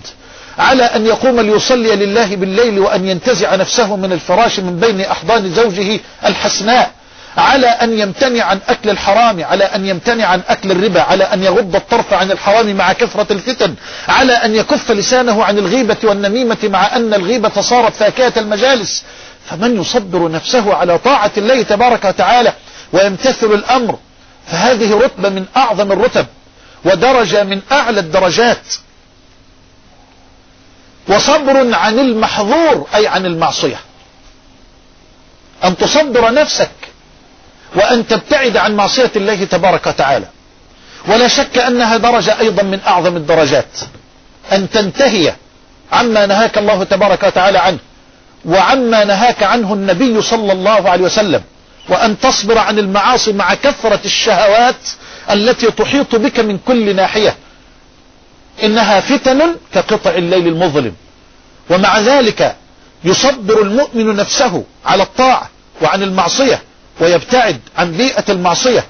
على 0.58 0.84
أن 0.84 1.06
يقوم 1.06 1.40
ليصلي 1.40 1.96
لله 1.96 2.36
بالليل 2.36 2.80
وأن 2.80 3.08
ينتزع 3.08 3.56
نفسه 3.56 3.96
من 3.96 4.12
الفراش 4.12 4.60
من 4.60 4.80
بين 4.80 5.02
أحضان 5.02 5.52
زوجه 5.54 6.00
الحسناء 6.26 6.92
على 7.38 7.68
أن 7.68 8.00
يمتنع 8.00 8.44
عن 8.44 8.60
أكل 8.68 8.90
الحرام 8.90 9.44
على 9.44 9.64
أن 9.64 9.86
يمتنع 9.86 10.26
عن 10.26 10.42
أكل 10.48 10.72
الربا 10.72 11.02
على 11.02 11.24
أن 11.24 11.44
يغض 11.44 11.76
الطرف 11.76 12.14
عن 12.14 12.32
الحرام 12.32 12.76
مع 12.76 12.94
كثرة 12.94 13.34
الفتن 13.34 13.76
على 14.08 14.34
أن 14.34 14.56
يكف 14.56 14.92
لسانه 14.92 15.44
عن 15.44 15.58
الغيبة 15.58 15.98
والنميمة 16.04 16.58
مع 16.64 16.96
أن 16.96 17.14
الغيبة 17.14 17.62
صارت 17.62 17.94
فاكهة 17.94 18.34
المجالس. 18.38 19.04
فمن 19.50 19.82
يصبر 19.82 20.32
نفسه 20.32 20.74
على 20.74 20.98
طاعة 20.98 21.32
الله 21.38 21.62
تبارك 21.62 22.06
وتعالى 22.06 22.54
ويمتثل 22.94 23.48
الأمر 23.48 24.00
فهذه 24.48 25.00
رتبة 25.00 25.30
من 25.30 25.46
أعظم 25.58 25.92
الرتب 25.92 26.26
ودرجة 26.86 27.44
من 27.44 27.62
أعلى 27.72 28.00
الدرجات. 28.00 28.66
وصبر 31.08 31.76
عن 31.76 32.00
المحظور 32.00 32.88
أي 32.96 33.08
عن 33.08 33.26
المعصية. 33.26 33.80
أن 35.64 35.78
تصبر 35.78 36.34
نفسك 36.34 36.72
وأن 37.76 38.08
تبتعد 38.08 38.58
عن 38.58 38.76
معصية 38.76 39.12
الله 39.16 39.44
تبارك 39.46 39.88
وتعالى. 39.88 40.26
ولا 41.08 41.28
شك 41.28 41.58
أنها 41.58 41.98
درجة 41.98 42.40
أيضا 42.40 42.64
من 42.64 42.80
أعظم 42.88 43.16
الدرجات. 43.18 43.78
أن 44.52 44.70
تنتهي 44.70 45.34
عما 45.92 46.26
نهاك 46.26 46.58
الله 46.58 46.84
تبارك 46.84 47.24
وتعالى 47.24 47.58
عنه 47.58 47.78
وعما 48.46 49.04
نهاك 49.04 49.44
عنه 49.44 49.74
النبي 49.74 50.22
صلى 50.22 50.52
الله 50.52 50.90
عليه 50.90 51.04
وسلم 51.04 51.42
وأن 51.90 52.20
تصبر 52.20 52.58
عن 52.58 52.80
المعاصي 52.80 53.34
مع 53.34 53.54
كثرة 53.54 54.00
الشهوات 54.06 54.76
التي 55.32 55.72
تحيط 55.72 56.16
بك 56.16 56.40
من 56.40 56.58
كل 56.68 56.96
ناحية. 56.96 57.36
إنها 58.64 59.00
فتن 59.00 59.56
كقطع 59.74 60.10
الليل 60.12 60.48
المظلم. 60.48 60.94
ومع 61.70 62.00
ذلك 62.00 62.56
يصبر 63.04 63.62
المؤمن 63.62 64.16
نفسه 64.16 64.64
على 64.86 65.04
الطاعة 65.04 65.50
وعن 65.82 66.04
المعصية 66.04 66.62
ويبتعد 67.02 67.60
عن 67.78 67.92
بيئة 67.92 68.24
المعصية 68.30 68.86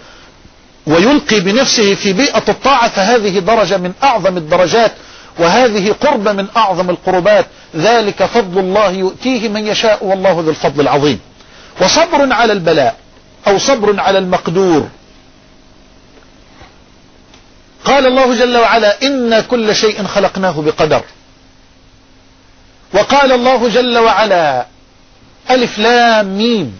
ويلقي 0.87 1.39
بنفسه 1.39 1.95
في 1.95 2.13
بيئة 2.13 2.43
الطاعة 2.49 2.89
فهذه 2.89 3.39
درجة 3.39 3.77
من 3.77 3.93
أعظم 4.03 4.37
الدرجات 4.37 4.91
وهذه 5.39 5.91
قربة 5.91 6.31
من 6.31 6.47
أعظم 6.57 6.89
القربات. 6.89 7.45
ذلك 7.75 8.23
فضل 8.23 8.59
الله 8.59 8.89
يؤتيه 8.89 9.49
من 9.49 9.67
يشاء 9.67 10.05
والله 10.05 10.31
ذو 10.31 10.49
الفضل 10.49 10.81
العظيم. 10.81 11.19
وصبر 11.81 12.33
على 12.33 12.53
البلاء 12.53 12.95
أو 13.47 13.57
صبر 13.57 13.99
على 13.99 14.17
المقدور. 14.17 14.87
قال 17.85 18.07
الله 18.07 18.35
جل 18.35 18.57
وعلا 18.57 19.01
إن 19.03 19.41
كل 19.41 19.75
شيء 19.75 20.03
خلقناه 20.03 20.61
بقدر. 20.61 21.01
وقال 22.93 23.31
الله 23.31 23.69
جل 23.69 23.97
وعلا 23.97 24.65
ألف 25.51 25.79
لام 25.79 26.37
ميم. 26.37 26.77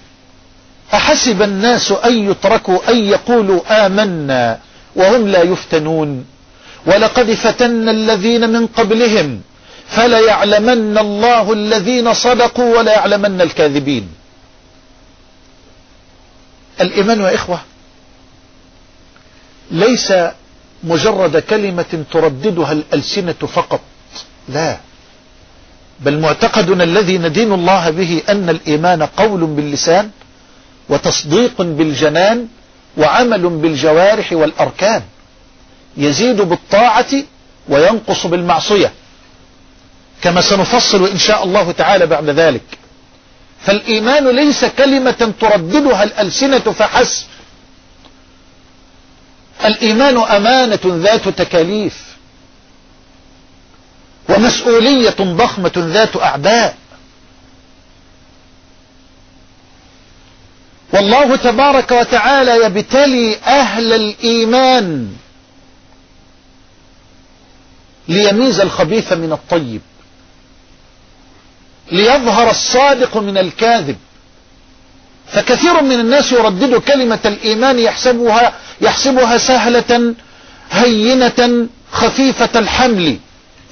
أحسب 0.94 1.42
الناس 1.42 1.92
أن 1.92 2.32
يتركوا 2.32 2.90
أن 2.92 2.98
يقولوا 2.98 3.86
آمنا 3.86 4.60
وهم 4.96 5.28
لا 5.28 5.42
يفتنون. 5.42 6.26
ولقد 6.86 7.32
فتنا 7.34 7.92
الذين 7.92 8.50
من 8.50 8.68
قبلهم 8.68 9.42
فليعلمن 9.88 10.98
الله 10.98 11.54
الذين 11.54 12.14
صدقوا 12.14 12.78
وليعلمن 12.78 13.42
الكاذبين. 13.42 14.08
الإيمان 16.82 17.20
يا 17.22 17.36
إخوة 17.36 17.60
ليس 19.72 20.14
مجرد 20.84 21.38
كلمة 21.38 22.04
ترددها 22.12 22.72
الألسنة 22.72 23.34
فقط 23.54 23.82
لا. 24.50 24.78
بل 26.00 26.20
معتقدنا 26.20 26.84
الذي 26.84 27.18
ندين 27.18 27.54
الله 27.54 27.90
به 27.90 28.22
أن 28.30 28.50
الإيمان 28.50 29.04
قول 29.04 29.46
باللسان 29.46 30.10
وتصديق 30.90 31.62
بالجنان 31.62 32.48
وعمل 32.98 33.50
بالجوارح 33.50 34.34
والأركان. 34.34 35.02
يزيد 35.98 36.42
بالطاعة 36.42 37.14
وينقص 37.70 38.28
بالمعصية. 38.28 38.92
كما 40.22 40.42
سنفصل 40.42 41.08
إن 41.08 41.18
شاء 41.18 41.44
الله 41.44 41.72
تعالى 41.72 42.06
بعد 42.06 42.30
ذلك. 42.30 42.64
فالإيمان 43.62 44.28
ليس 44.28 44.66
كلمة 44.66 45.34
ترددها 45.40 46.04
الألسنة 46.04 46.60
فحسب. 46.60 47.26
الإيمان 49.66 50.18
أمانة 50.18 50.80
ذات 50.86 51.30
تكاليف. 51.30 52.12
ومسؤولية 54.30 55.16
ضخمة 55.20 55.72
ذات 55.78 56.18
أعباء 56.18 56.76
والله 60.94 61.36
تبارك 61.36 61.92
وتعالى 61.92 62.66
يبتلي 62.66 63.38
أهل 63.38 63.94
الإيمان 63.94 65.08
ليميز 68.08 68.60
الخبيث 68.60 69.14
من 69.14 69.32
الطيب 69.32 69.82
ليظهر 71.92 72.50
الصادق 72.50 73.18
من 73.18 73.38
الكاذب. 73.38 73.98
فكثير 75.34 75.82
من 75.82 76.00
الناس 76.00 76.32
يردد 76.32 76.76
كلمة 76.76 77.20
الإيمان 77.26 77.80
يحسبها, 77.80 78.54
يحسبها 78.82 79.38
سهلة 79.38 80.16
هينة 80.72 81.68
خفيفة 81.92 82.60
الحمل. 82.60 83.18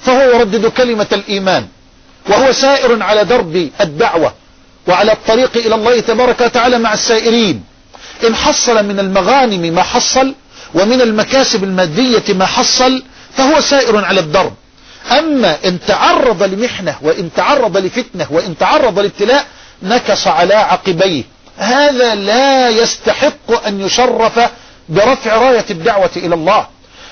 فهو 0.02 0.20
يردد 0.20 0.66
كلمة 0.66 1.06
الإيمان 1.12 1.66
وهو 2.28 2.52
سائر 2.52 3.02
على 3.02 3.24
درب 3.24 3.70
الدعوة. 3.80 4.34
وعلى 4.88 5.12
الطريق 5.12 5.56
إلى 5.56 5.74
الله 5.74 6.00
تبارك 6.00 6.40
وتعالى 6.40 6.78
مع 6.78 6.94
السائرين. 6.94 7.64
إن 8.26 8.34
حصل 8.34 8.84
من 8.84 9.00
المغانم 9.00 9.74
ما 9.74 9.82
حصل 9.82 10.34
ومن 10.74 11.00
المكاسب 11.00 11.64
المادية 11.64 12.22
ما 12.34 12.46
حصل 12.46 13.02
فهو 13.36 13.60
سائر 13.60 14.04
على 14.04 14.20
الدرب. 14.20 14.52
أما 15.18 15.56
إن 15.64 15.78
تعرض 15.86 16.42
لمحنة 16.42 16.96
وإن 17.02 17.30
تعرض 17.36 17.76
لفتنة 17.76 18.26
وإن 18.30 18.58
تعرض 18.58 18.98
لابتلاء 18.98 19.46
نكص 19.82 20.26
على 20.26 20.54
عقبيه. 20.54 21.22
هذا 21.58 22.14
لا 22.14 22.68
يستحق 22.68 23.66
أن 23.66 23.80
يشرف 23.80 24.40
برفع 24.88 25.36
راية 25.36 25.64
الدعوة 25.70 26.10
إلى 26.16 26.34
الله. 26.34 26.66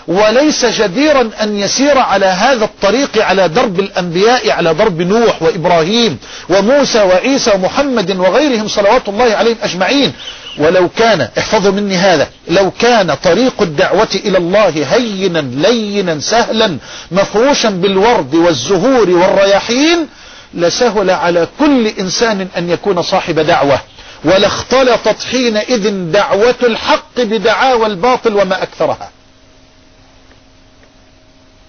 وليس 0.08 0.64
جديرا 0.64 1.30
أن 1.42 1.58
يسير 1.58 1.98
على 1.98 2.26
هذا 2.26 2.64
الطريق 2.64 3.24
على 3.24 3.48
درب 3.48 3.80
الأنبياء 3.80 4.50
على 4.50 4.74
درب 4.74 5.02
نوح 5.02 5.42
وإبراهيم 5.42 6.18
وموسى 6.48 7.02
وعيسى 7.02 7.50
ومحمد 7.54 8.16
وغيرهم 8.16 8.68
صلوات 8.68 9.08
الله 9.08 9.34
عليهم 9.36 9.56
أجمعين. 9.62 10.12
ولو 10.58 10.88
كان 10.88 11.28
احفظوا 11.38 11.72
مني 11.72 11.96
هذا 11.96 12.28
لو 12.48 12.70
كان 12.70 13.14
طريق 13.14 13.62
الدعوة 13.62 14.08
إلى 14.14 14.38
الله 14.38 14.72
هينا 14.94 15.38
لينا 15.38 16.20
سهلا 16.20 16.78
مفروشا 17.10 17.70
بالورد 17.70 18.34
والزهور 18.34 19.10
والرياحين 19.10 20.08
لسهل 20.54 21.10
على 21.10 21.48
كل 21.58 21.86
إنسان 21.86 22.48
أن 22.56 22.70
يكون 22.70 23.02
صاحب 23.02 23.38
دعوة. 23.40 23.80
ولا 24.24 24.46
اختلطت 24.46 25.22
حينئذ 25.30 26.10
دعوة 26.12 26.54
الحق 26.62 27.16
بدعاوى 27.18 27.86
الباطل 27.86 28.34
وما 28.36 28.62
أكثرها. 28.62 29.10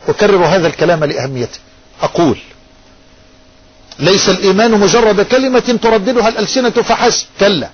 أكرر 0.09 0.45
هذا 0.45 0.67
الكلام 0.67 1.03
لأهميته 1.03 1.59
أقول 2.01 2.37
ليس 3.99 4.29
الإيمان 4.29 4.71
مجرد 4.71 5.21
كلمة 5.21 5.79
ترددها 5.81 6.27
الألسنة 6.29 6.69
فحسب. 6.69 7.25
كلا. 7.39 7.69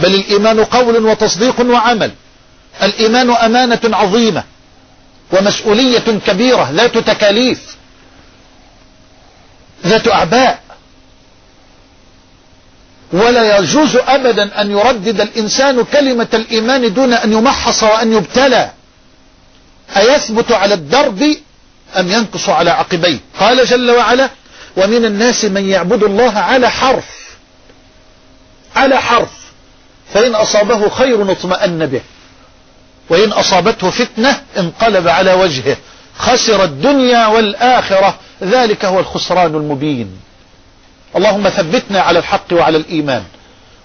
بل 0.00 0.14
الإيمان 0.14 0.64
قول 0.64 1.06
وتصديق 1.06 1.60
وعمل. 1.60 2.10
الإيمان 2.82 3.30
أمانة 3.30 3.80
عظيمة 3.84 4.44
ومسؤولية 5.32 6.18
كبيرة 6.26 6.70
ذات 6.70 6.98
تكاليف 6.98 7.76
ذات 9.86 10.08
أعباء. 10.08 10.62
ولا 13.12 13.58
يجوز 13.58 13.96
أبدا 13.96 14.60
أن 14.60 14.70
يردد 14.70 15.20
الإنسان 15.20 15.84
كلمة 15.84 16.28
الإيمان 16.34 16.94
دون 16.94 17.12
أن 17.12 17.32
يمحص 17.32 17.82
وأن 17.82 18.12
يبتلى. 18.12 18.70
أيثبت 19.96 20.52
على 20.52 20.74
الدرب 20.74 21.36
أم 21.96 22.08
ينقص 22.08 22.48
على 22.48 22.70
عقبيه؟ 22.70 23.18
قال 23.40 23.66
جل 23.66 23.90
وعلا 23.90 24.30
ومن 24.76 25.04
الناس 25.04 25.44
من 25.44 25.68
يعبد 25.68 26.02
الله 26.02 26.38
على 26.38 26.70
حرف 26.70 27.04
على 28.76 28.96
حرف 29.02 29.30
فإن 30.14 30.34
أصابه 30.34 30.88
خير 30.88 31.32
اطمأن 31.32 31.86
به 31.86 32.00
وإن 33.10 33.32
أصابته 33.32 33.90
فتنة 33.90 34.40
انقلب 34.58 35.08
على 35.08 35.32
وجهه 35.32 35.76
خسر 36.18 36.64
الدنيا 36.64 37.26
والآخرة 37.26 38.18
ذلك 38.42 38.84
هو 38.84 39.00
الخسران 39.00 39.54
المبين. 39.54 40.20
اللهم 41.16 41.48
ثبتنا 41.48 42.00
على 42.00 42.18
الحق 42.18 42.52
وعلى 42.52 42.76
الإيمان. 42.76 43.24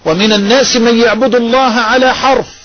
ومن 0.04 0.32
الناس 0.32 0.76
من 0.76 1.00
يعبد 1.00 1.34
الله 1.34 1.80
على 1.80 2.14
حرف 2.14 2.63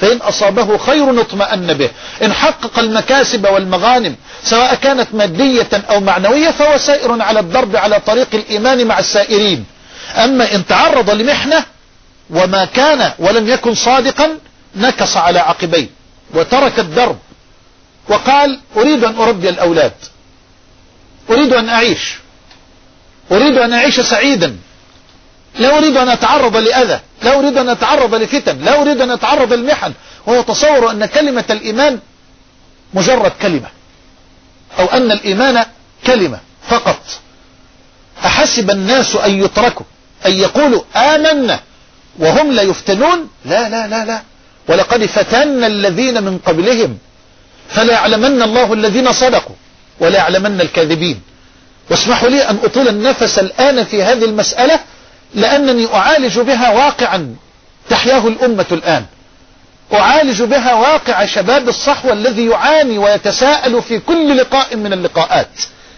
فإن 0.00 0.16
أصابه 0.16 0.78
خير 0.78 1.20
اطمأن 1.20 1.72
به. 1.72 1.90
إن 2.22 2.32
حقق 2.32 2.78
المكاسب 2.78 3.46
والمغانم 3.46 4.16
سواء 4.42 4.74
كانت 4.74 5.14
مادية 5.14 5.68
أو 5.90 6.00
معنوية 6.00 6.50
فهو 6.50 6.78
سائر 6.78 7.22
على 7.22 7.40
الضرب 7.40 7.76
على 7.76 8.00
طريق 8.00 8.28
الإيمان 8.34 8.86
مع 8.86 8.98
السائرين. 8.98 9.64
أما 10.16 10.54
إن 10.54 10.66
تعرض 10.66 11.10
لمحنة 11.10 11.64
وما 12.30 12.64
كان 12.64 13.12
ولم 13.18 13.48
يكن 13.48 13.74
صادقا 13.74 14.38
نكص 14.76 15.16
على 15.16 15.38
عقبيه 15.38 15.86
وترك 16.34 16.78
الدرب 16.78 17.18
وقال 18.08 18.60
أريد 18.76 19.04
أن 19.04 19.16
أربي 19.16 19.48
الأولاد. 19.48 19.92
أريد 21.30 21.52
أن 21.52 21.68
أعيش. 21.68 22.14
أريد 23.32 23.58
أن 23.58 23.72
أعيش 23.72 24.00
سعيدا. 24.00 24.56
لا 25.58 25.78
أريد 25.78 25.96
أن 25.96 26.08
أتعرض 26.08 26.56
لأذى 26.56 27.00
لا 27.22 27.38
أريد 27.38 27.56
أن 27.56 27.68
أتعرض 27.68 28.14
لفتن 28.14 28.58
لا 28.58 28.82
أريد 28.82 29.00
أن 29.00 29.10
أتعرض 29.10 29.52
للمحن. 29.52 29.92
وهو 30.26 30.42
تصور 30.42 30.90
أن 30.90 31.06
كلمة 31.06 31.44
الإيمان 31.50 31.98
مجرد 32.94 33.32
كلمة 33.42 33.68
أو 34.78 34.86
أن 34.86 35.12
الإيمان 35.12 35.64
كلمة 36.06 36.38
فقط. 36.68 37.00
أحسب 38.24 38.70
الناس 38.70 39.16
أن 39.16 39.44
يتركوا 39.44 39.86
أن 40.26 40.32
يقولوا 40.32 40.82
آمنا 40.96 41.60
وهم 42.18 42.52
لا 42.52 42.62
يفتنون؟ 42.62 43.28
لا 43.44 43.68
لا 43.68 43.86
لا 43.86 44.04
لا. 44.04 44.22
ولقد 44.68 45.06
فتنا 45.06 45.66
الذين 45.66 46.22
من 46.22 46.38
قبلهم 46.38 46.98
فلا 47.68 47.92
يعلمن 47.92 48.42
الله 48.42 48.72
الذين 48.72 49.12
صدقوا 49.12 49.56
ولا 50.00 50.16
يعلمن 50.16 50.60
الكاذبين. 50.60 51.20
واسمحوا 51.90 52.28
لي 52.28 52.42
أن 52.42 52.58
أطول 52.64 52.88
النفس 52.88 53.38
الآن 53.38 53.84
في 53.84 54.02
هذه 54.02 54.24
المسألة 54.24 54.80
لأنني 55.34 55.94
أعالج 55.94 56.38
بها 56.38 56.70
واقعا. 56.70 57.36
تحياه 57.90 58.28
الأمة 58.28 58.66
الآن. 58.72 59.04
أعالج 59.92 60.42
بها 60.42 60.74
واقع 60.74 61.26
شباب 61.26 61.68
الصحوة 61.68 62.12
الذي 62.12 62.46
يعاني 62.46 62.98
ويتساءل 62.98 63.82
في 63.82 63.98
كل 63.98 64.36
لقاء 64.36 64.76
من 64.76 64.92
اللقاءات. 64.92 65.50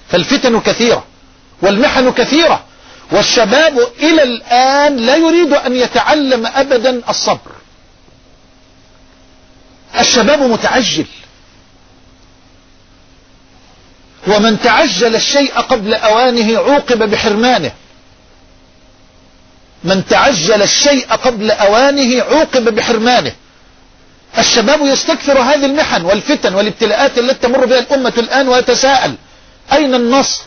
فالفتن 0.08 0.60
كثيرة 0.60 1.04
والمحن 1.62 2.12
كثيرة 2.12 2.64
والشباب 3.12 3.78
إلى 3.98 4.22
الآن 4.22 4.96
لا 4.96 5.16
يريد 5.16 5.52
أن 5.52 5.76
يتعلم 5.76 6.46
أبدا 6.46 7.02
الصبر. 7.08 7.50
الشباب 10.00 10.42
متعجل. 10.42 11.06
ومن 14.26 14.60
تعجل 14.60 15.16
الشيء 15.16 15.54
قبل 15.54 15.94
أوانه 15.94 16.58
عوقب 16.58 17.10
بحرمانه. 17.10 17.72
من 19.84 20.06
تعجل 20.06 20.62
الشيء 20.62 21.06
قبل 21.06 21.50
أوانه 21.50 22.22
عوقب 22.22 22.74
بحرمانه. 22.74 23.32
الشباب 24.38 24.80
يستكثر 24.86 25.38
هذه 25.38 25.64
المحن 25.66 26.04
والفتن 26.04 26.54
والابتلاءات 26.54 27.18
التي 27.18 27.38
تمر 27.48 27.64
بها 27.66 27.78
الأمة 27.78 28.12
الآن 28.18 28.48
ويتساءل 28.48 29.14
أين 29.72 29.94
النصر؟ 29.94 30.42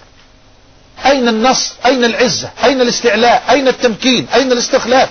أين 1.05 1.27
النصر؟ 1.27 1.73
أين 1.85 2.03
العزة؟ 2.03 2.49
أين 2.63 2.81
الاستعلاء؟ 2.81 3.43
أين 3.49 3.67
التمكين؟ 3.67 4.27
أين 4.35 4.51
الاستخلاف؟ 4.51 5.09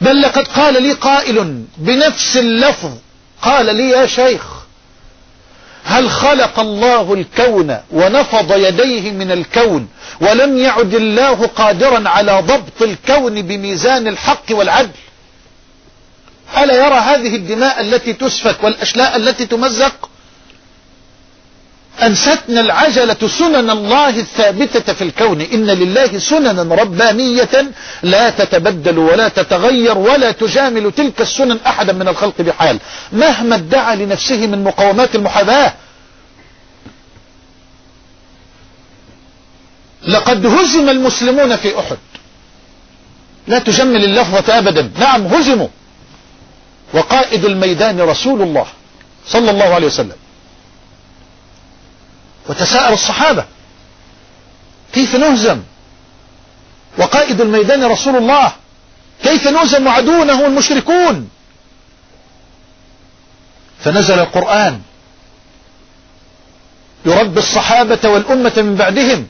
بل 0.00 0.20
لقد 0.20 0.48
قال 0.48 0.82
لي 0.82 0.92
قائل 0.92 1.64
بنفس 1.76 2.36
اللفظ 2.36 2.90
قال 3.42 3.76
لي 3.76 3.90
يا 3.90 4.06
شيخ 4.06 4.42
هل 5.88 6.10
خلق 6.10 6.60
الله 6.60 7.14
الكون 7.14 7.76
ونفض 7.92 8.52
يديه 8.56 9.10
من 9.10 9.32
الكون 9.32 9.88
ولم 10.20 10.58
يعد 10.58 10.94
الله 10.94 11.46
قادرا 11.46 12.08
على 12.08 12.42
ضبط 12.46 12.82
الكون 12.82 13.42
بميزان 13.42 14.08
الحق 14.08 14.44
والعدل؟ 14.50 14.90
ألا 16.58 16.74
يرى 16.86 16.94
هذه 16.94 17.36
الدماء 17.36 17.80
التي 17.80 18.12
تسفك 18.12 18.64
والأشلاء 18.64 19.16
التي 19.16 19.46
تمزق؟ 19.46 20.10
أنستنا 22.02 22.60
العجلة 22.60 23.28
سنن 23.38 23.70
الله 23.70 24.08
الثابتة 24.08 24.92
في 24.92 25.04
الكون. 25.04 25.40
إن 25.40 25.66
لله 25.66 26.18
سننا 26.18 26.74
ربانية. 26.74 27.72
لا 28.02 28.30
تتبدل 28.30 28.98
ولا 28.98 29.28
تتغير 29.28 29.98
ولا 29.98 30.30
تجامل 30.30 30.92
تلك 30.92 31.20
السنن 31.20 31.58
أحدا 31.66 31.92
من 31.92 32.08
الخلق 32.08 32.40
بحال. 32.40 32.78
مهما 33.12 33.54
ادعى 33.54 33.96
لنفسه 33.96 34.46
من 34.46 34.64
مقومات 34.64 35.14
المحاباة. 35.14 35.72
لقد 40.08 40.46
هزم 40.46 40.88
المسلمون 40.88 41.56
في 41.56 41.78
أحد. 41.78 41.98
لا 43.46 43.58
تجمل 43.58 44.04
اللفظة 44.04 44.58
أبدا. 44.58 44.90
نعم 44.98 45.26
هزموا. 45.26 45.68
وقائد 46.94 47.44
الميدان 47.44 48.00
رسول 48.00 48.42
الله 48.42 48.66
صلى 49.26 49.50
الله 49.50 49.74
عليه 49.74 49.86
وسلم. 49.86 50.16
وتساءل 52.48 52.92
الصحابة. 52.92 53.44
كيف 54.92 55.14
نهزم؟ 55.14 55.62
وقائد 56.98 57.40
الميدان 57.40 57.84
رسول 57.84 58.16
الله 58.16 58.52
كيف 59.22 59.48
نهزم 59.48 59.88
عدونا 59.88 60.32
هو 60.32 60.46
المشركون؟ 60.46 61.28
فنزل 63.80 64.18
القرآن. 64.18 64.80
يربي 67.06 67.40
الصحابة 67.40 68.08
والأمة 68.08 68.52
من 68.56 68.74
بعدهم. 68.74 69.26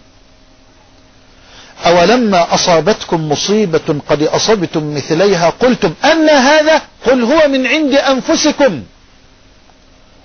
أولما 1.87 2.55
أصابتكم 2.55 3.29
مصيبة 3.29 4.01
قد 4.09 4.23
أصبتم 4.23 4.95
مثليها 4.95 5.51
قلتم 5.51 5.95
أن 6.05 6.29
هذا 6.29 6.83
قل 7.07 7.23
هو 7.23 7.49
من 7.49 7.67
عند 7.67 7.95
أنفسكم. 7.95 8.83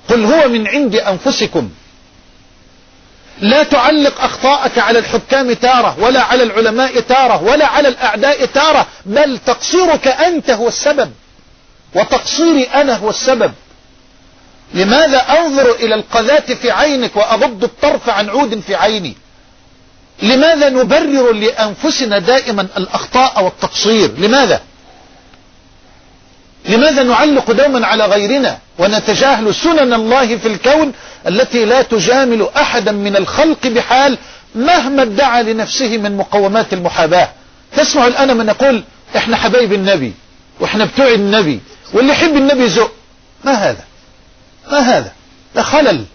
قل 0.10 0.25
هو 0.25 0.49
من 0.49 0.67
عند 0.67 0.95
أنفسكم. 0.95 1.69
لا 3.41 3.63
تعلق 3.63 4.22
أخطاءك 4.22 4.80
على 4.80 5.00
الحكام 5.00 5.54
تارة 5.54 6.00
ولا 6.00 6.22
على 6.24 6.43
العلماء 6.43 7.00
تارة 7.00 7.43
ولا 7.43 7.65
على 7.65 7.88
الأعداء 7.88 8.46
تارة 8.46 8.88
بل 9.06 9.38
تقصيرك 9.46 10.08
أنت 10.08 10.50
هو 10.50 10.67
السبب 10.67 11.12
وتقصيري 11.96 12.63
أنا 12.63 12.96
هو 12.98 13.10
السبب. 13.10 13.54
لماذا 14.74 15.17
أنظر 15.17 15.72
إلى 15.72 15.96
القذاة 15.96 16.39
في 16.62 16.72
عينك 16.72 17.15
وأغض 17.15 17.63
الطرف 17.63 18.10
عن 18.10 18.30
عود 18.30 18.60
في 18.60 18.76
عيني؟ 18.76 19.17
لماذا 20.22 20.69
نبرر 20.69 21.32
لأنفسنا 21.32 22.19
دائما 22.19 22.67
الأخطاء 22.78 23.43
والتقصير؟ 23.43 24.12
لماذا؟ 24.17 24.62
لماذا 26.65 27.04
نعلق 27.04 27.52
دوما 27.52 27.88
على 27.88 28.06
غيرنا 28.06 28.58
ونتجاهل 28.80 29.56
سنن 29.56 29.93
الله 29.93 30.38
في 30.38 30.47
الكون 30.47 30.93
التي 31.28 31.65
لا 31.65 31.82
تجامل 31.82 32.49
أحدا 32.58 32.91
من 32.91 33.15
الخلق 33.15 33.67
بحال 33.67 34.17
مهما 34.56 35.02
ادعى 35.02 35.43
لنفسه 35.43 35.97
من 35.97 36.17
مقومات 36.17 36.73
المحاباة؟ 36.73 37.30
تسمع 37.78 38.08
الآن 38.08 38.38
من 38.38 38.47
يقول 38.47 38.84
إحنا 39.17 39.38
حبايب 39.38 39.73
النبي 39.73 40.13
وإحنا 40.60 40.86
بتوع 40.86 41.08
النبي 41.12 41.60
واللي 41.93 42.12
يحب 42.12 42.36
النبي 42.38 42.69
زق 42.69 42.91
ما 43.43 43.52
هذا؟ 43.54 43.84
ما 44.71 44.80
هذا؟ 44.80 45.12
ده 45.56 45.62
خلل. 45.62 46.06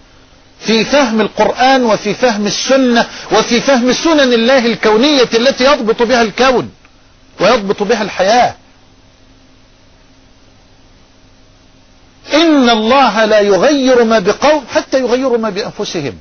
في 0.60 0.84
فهم 0.84 1.20
القرآن 1.20 1.84
وفي 1.84 2.14
فهم 2.14 2.46
السنة 2.46 3.06
وفي 3.32 3.60
فهم 3.60 3.92
سنن 3.92 4.32
الله 4.32 4.66
الكونية 4.66 5.28
التي 5.34 5.64
يضبط 5.64 6.02
بها 6.02 6.22
الكون 6.22 6.70
ويضبط 7.40 7.82
بها 7.82 8.02
الحياة. 8.02 8.54
إن 12.34 12.70
الله 12.70 13.24
لا 13.24 13.40
يغير 13.40 14.04
ما 14.04 14.18
بقوم 14.18 14.64
حتى 14.74 15.00
يغيروا 15.00 15.38
ما 15.38 15.50
بأنفسهم. 15.50 16.14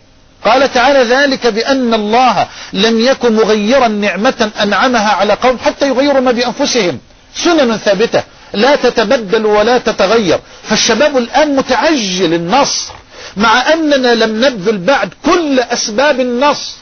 قال 0.46 0.74
تعالى 0.74 1.04
ذلك 1.16 1.48
بأن 1.48 1.94
الله 1.94 2.48
لم 2.74 3.00
يكن 3.00 3.36
مغيرا 3.36 3.88
نعمة 3.88 4.52
أنعمها 4.62 5.10
على 5.10 5.34
قوم 5.34 5.58
حتى 5.58 5.88
يغيروا 5.88 6.22
ما 6.22 6.32
بأنفسهم. 6.32 7.00
سنن 7.36 7.78
ثابتة. 7.78 8.24
لا 8.54 8.76
تتبدل 8.76 9.46
ولا 9.46 9.78
تتغير. 9.78 10.40
فالشباب 10.64 11.18
الآن 11.18 11.56
متعجل 11.56 12.34
النصر 12.34 12.94
مع 13.38 13.74
أننا 13.74 14.16
لم 14.16 14.46
نبذل 14.46 14.78
بعد 14.78 15.10
كل 15.26 15.60
أسباب 15.60 16.20
النصر 16.20 16.74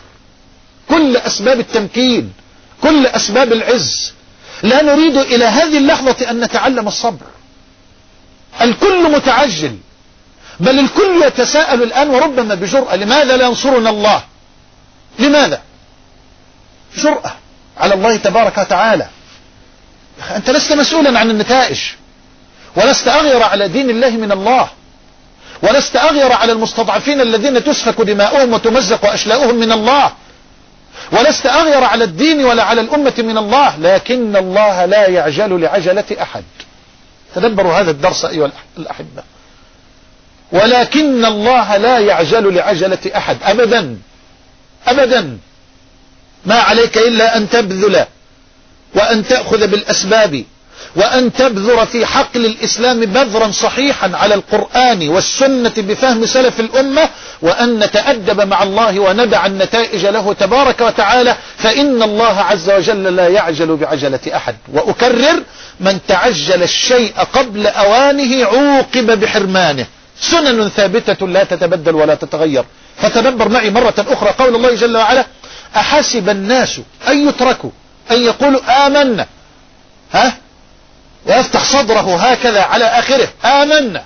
كل 0.89 1.17
أسباب 1.17 1.59
التمكين. 1.59 2.33
كل 2.83 3.07
أسباب 3.07 3.53
العز. 3.53 4.13
لا 4.63 4.83
نريد 4.83 5.17
إلى 5.17 5.45
هذه 5.45 5.77
اللحظة 5.77 6.29
أن 6.29 6.39
نتعلم 6.39 6.87
الصبر. 6.87 7.25
الكل 8.61 9.11
متعجل. 9.11 9.77
بل 10.59 10.79
الكل 10.79 11.23
يتساءل 11.27 11.83
الآن 11.83 12.09
وربما 12.09 12.55
بجرأة 12.55 12.95
لماذا 12.95 13.37
لا 13.37 13.45
ينصرنا 13.45 13.89
الله؟ 13.89 14.23
لماذا؟ 15.19 15.61
جرأة 16.97 17.33
على 17.77 17.93
الله 17.93 18.15
تبارك 18.17 18.57
وتعالى. 18.57 19.07
أنت 20.35 20.49
لست 20.49 20.73
مسؤولا 20.73 21.19
عن 21.19 21.29
النتائج 21.29 21.79
ولست 22.75 23.07
أغير 23.07 23.43
على 23.43 23.67
دين 23.67 23.89
الله 23.89 24.09
من 24.09 24.31
الله 24.31 24.69
ولست 25.61 25.95
أغير 25.95 26.31
على 26.31 26.51
المستضعفين 26.51 27.21
الذين 27.21 27.63
تسفك 27.63 28.01
دماؤهم 28.01 28.53
وتمزق 28.53 29.05
أشلاؤهم 29.05 29.55
من 29.55 29.71
الله 29.71 30.11
ولست 31.11 31.45
أغير 31.45 31.83
على 31.83 32.03
الدين 32.03 32.45
ولا 32.45 32.63
على 32.63 32.81
الأمة 32.81 33.13
من 33.17 33.37
الله 33.37 33.77
لكن 33.77 34.35
الله 34.35 34.85
لا 34.85 35.07
يعجل 35.07 35.61
لعجلة 35.61 36.05
أحد. 36.21 36.43
تدبروا 37.35 37.73
هذا 37.73 37.91
الدرس 37.91 38.25
أيها 38.25 38.51
الأحبة. 38.77 39.23
ولكن 40.51 41.25
الله 41.25 41.77
لا 41.77 41.99
يعجل 41.99 42.55
لعجلة 42.55 42.97
أحد 43.15 43.37
أبدا 43.43 43.97
أبدا. 44.87 45.37
ما 46.45 46.55
عليك 46.55 46.97
إلا 46.97 47.37
أن 47.37 47.49
تبذل 47.49 48.05
وأن 48.95 49.25
تأخذ 49.27 49.67
بالأسباب. 49.67 50.43
وأن 50.95 51.33
تبذر 51.33 51.85
في 51.85 52.05
حقل 52.05 52.45
الإسلام 52.45 52.99
بذرا 52.99 53.51
صحيحا 53.51 54.11
على 54.13 54.35
القرآن 54.35 55.09
والسنة 55.09 55.73
بفهم 55.77 56.25
سلف 56.25 56.59
الأمة 56.59 57.09
وأن 57.41 57.79
نتأدب 57.79 58.41
مع 58.41 58.63
الله 58.63 58.99
وندع 58.99 59.45
النتائج 59.45 60.05
له 60.05 60.33
تبارك 60.33 60.81
وتعالى 60.81 61.35
فإن 61.57 62.03
الله 62.03 62.39
عز 62.39 62.69
وجل 62.69 63.03
لا 63.15 63.27
يعجل 63.27 63.75
بعجلة 63.75 64.19
أحد. 64.35 64.55
وأكرر 64.73 65.43
من 65.79 65.99
تعجل 66.07 66.63
الشيء 66.63 67.13
قبل 67.33 67.67
أوانه 67.67 68.45
عوقب 68.45 69.19
بحرمانه. 69.19 69.85
سنن 70.21 70.69
ثابتة 70.69 71.27
لا 71.27 71.43
تتبدل 71.43 71.95
ولا 71.95 72.15
تتغير. 72.15 72.65
فتدبر 72.97 73.49
معي 73.49 73.69
مرة 73.69 74.05
أخرى 74.09 74.29
قول 74.29 74.55
الله 74.55 74.75
جل 74.75 74.97
وعلا 74.97 75.25
أحسب 75.75 76.29
الناس 76.29 76.79
أن 77.07 77.27
يتركوا 77.27 77.69
أن 78.11 78.23
يقولوا 78.23 78.87
آمنا. 78.87 79.25
ها؟ 80.13 80.37
ويفتح 81.27 81.63
صدره 81.63 82.15
هكذا 82.15 82.61
على 82.61 82.85
آخره. 82.85 83.27
آمنا. 83.45 84.03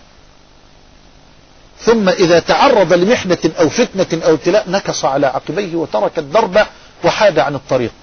ثم 1.79 2.09
إذا 2.09 2.39
تعرض 2.39 2.93
لمحنة 2.93 3.37
أو 3.59 3.69
فتنة 3.69 4.23
أو 4.25 4.33
ابتلاء 4.33 4.69
نكص 4.69 5.05
على 5.05 5.27
عقبيه 5.27 5.75
وترك 5.75 6.19
الدرب 6.19 6.65
وحاد 7.03 7.39
عن 7.39 7.55
الطريق. 7.55 7.93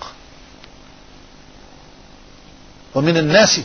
ومن 2.94 3.16
الناس 3.16 3.60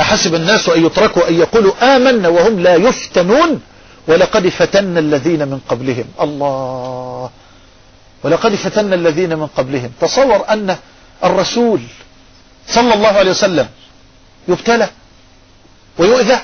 أحسب 0.00 0.34
الناس 0.34 0.68
أن 0.68 0.86
يتركوا 0.86 1.28
أن 1.28 1.34
يقولوا 1.34 1.96
آمنا 1.96 2.28
وهم 2.28 2.60
لا 2.60 2.74
يفتنون؟ 2.74 3.62
ولقد 4.08 4.48
فتن 4.48 4.98
الذين 4.98 5.48
من 5.48 5.60
قبلهم. 5.68 6.04
الله. 6.20 7.30
ولقد 8.24 8.54
فتن 8.54 8.92
الذين 8.92 9.38
من 9.38 9.46
قبلهم. 9.46 9.90
تصور 10.00 10.44
أن 10.48 10.76
الرسول 11.24 11.80
صلى 12.70 12.94
الله 12.94 13.08
عليه 13.08 13.30
وسلم 13.30 13.68
يبتلى 14.48 14.88
ويؤذى 15.98 16.38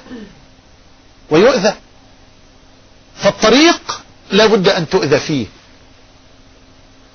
ويؤذى. 1.30 1.74
فالطريق 3.16 4.00
لابد 4.32 4.68
أن 4.68 4.88
تؤذى 4.88 5.18
فيه. 5.18 5.46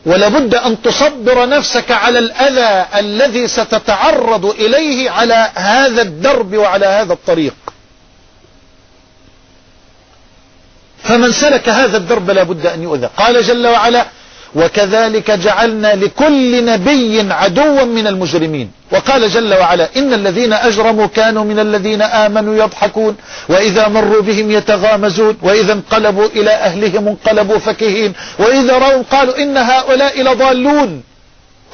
ولابد 0.05 0.55
أن 0.55 0.81
تصبر 0.81 1.49
نفسك 1.49 1.91
على 1.91 2.19
الأذى 2.19 2.99
الذي 2.99 3.47
ستتعرض 3.47 4.45
إليه 4.45 5.09
على 5.09 5.51
هذا 5.55 6.01
الدرب 6.01 6.55
وعلى 6.55 6.85
هذا 6.85 7.13
الطريق. 7.13 7.55
فمن 11.03 11.31
سلك 11.31 11.69
هذا 11.69 11.97
الدرب 11.97 12.31
لابد 12.31 12.65
أن 12.65 12.83
يؤذى. 12.83 13.09
قال 13.17 13.43
جل 13.43 13.67
وعلا 13.67 14.05
وكذلك 14.55 15.31
جعلنا 15.31 15.95
لكل 15.95 16.65
نبي 16.65 17.33
عدوا 17.33 17.83
من 17.83 18.07
المجرمين. 18.07 18.71
وقال 18.91 19.29
جل 19.29 19.53
وعلا 19.53 19.89
إن 19.97 20.13
الذين 20.13 20.53
أجرموا 20.53 21.05
كانوا 21.05 21.43
من 21.43 21.59
الذين 21.59 22.01
آمنوا 22.01 22.55
يضحكون 22.55 23.15
وإذا 23.49 23.87
مروا 23.87 24.21
بهم 24.21 24.51
يتغامزون 24.51 25.37
وإذا 25.41 25.73
انقلبوا 25.73 26.27
إلى 26.27 26.51
أهلهم 26.51 27.07
انقلبوا 27.07 27.57
فكهين 27.57 28.13
وإذا 28.39 28.77
رأوا 28.77 29.03
قالوا 29.11 29.37
إن 29.43 29.57
هؤلاء 29.57 30.21
لضالون 30.23 31.03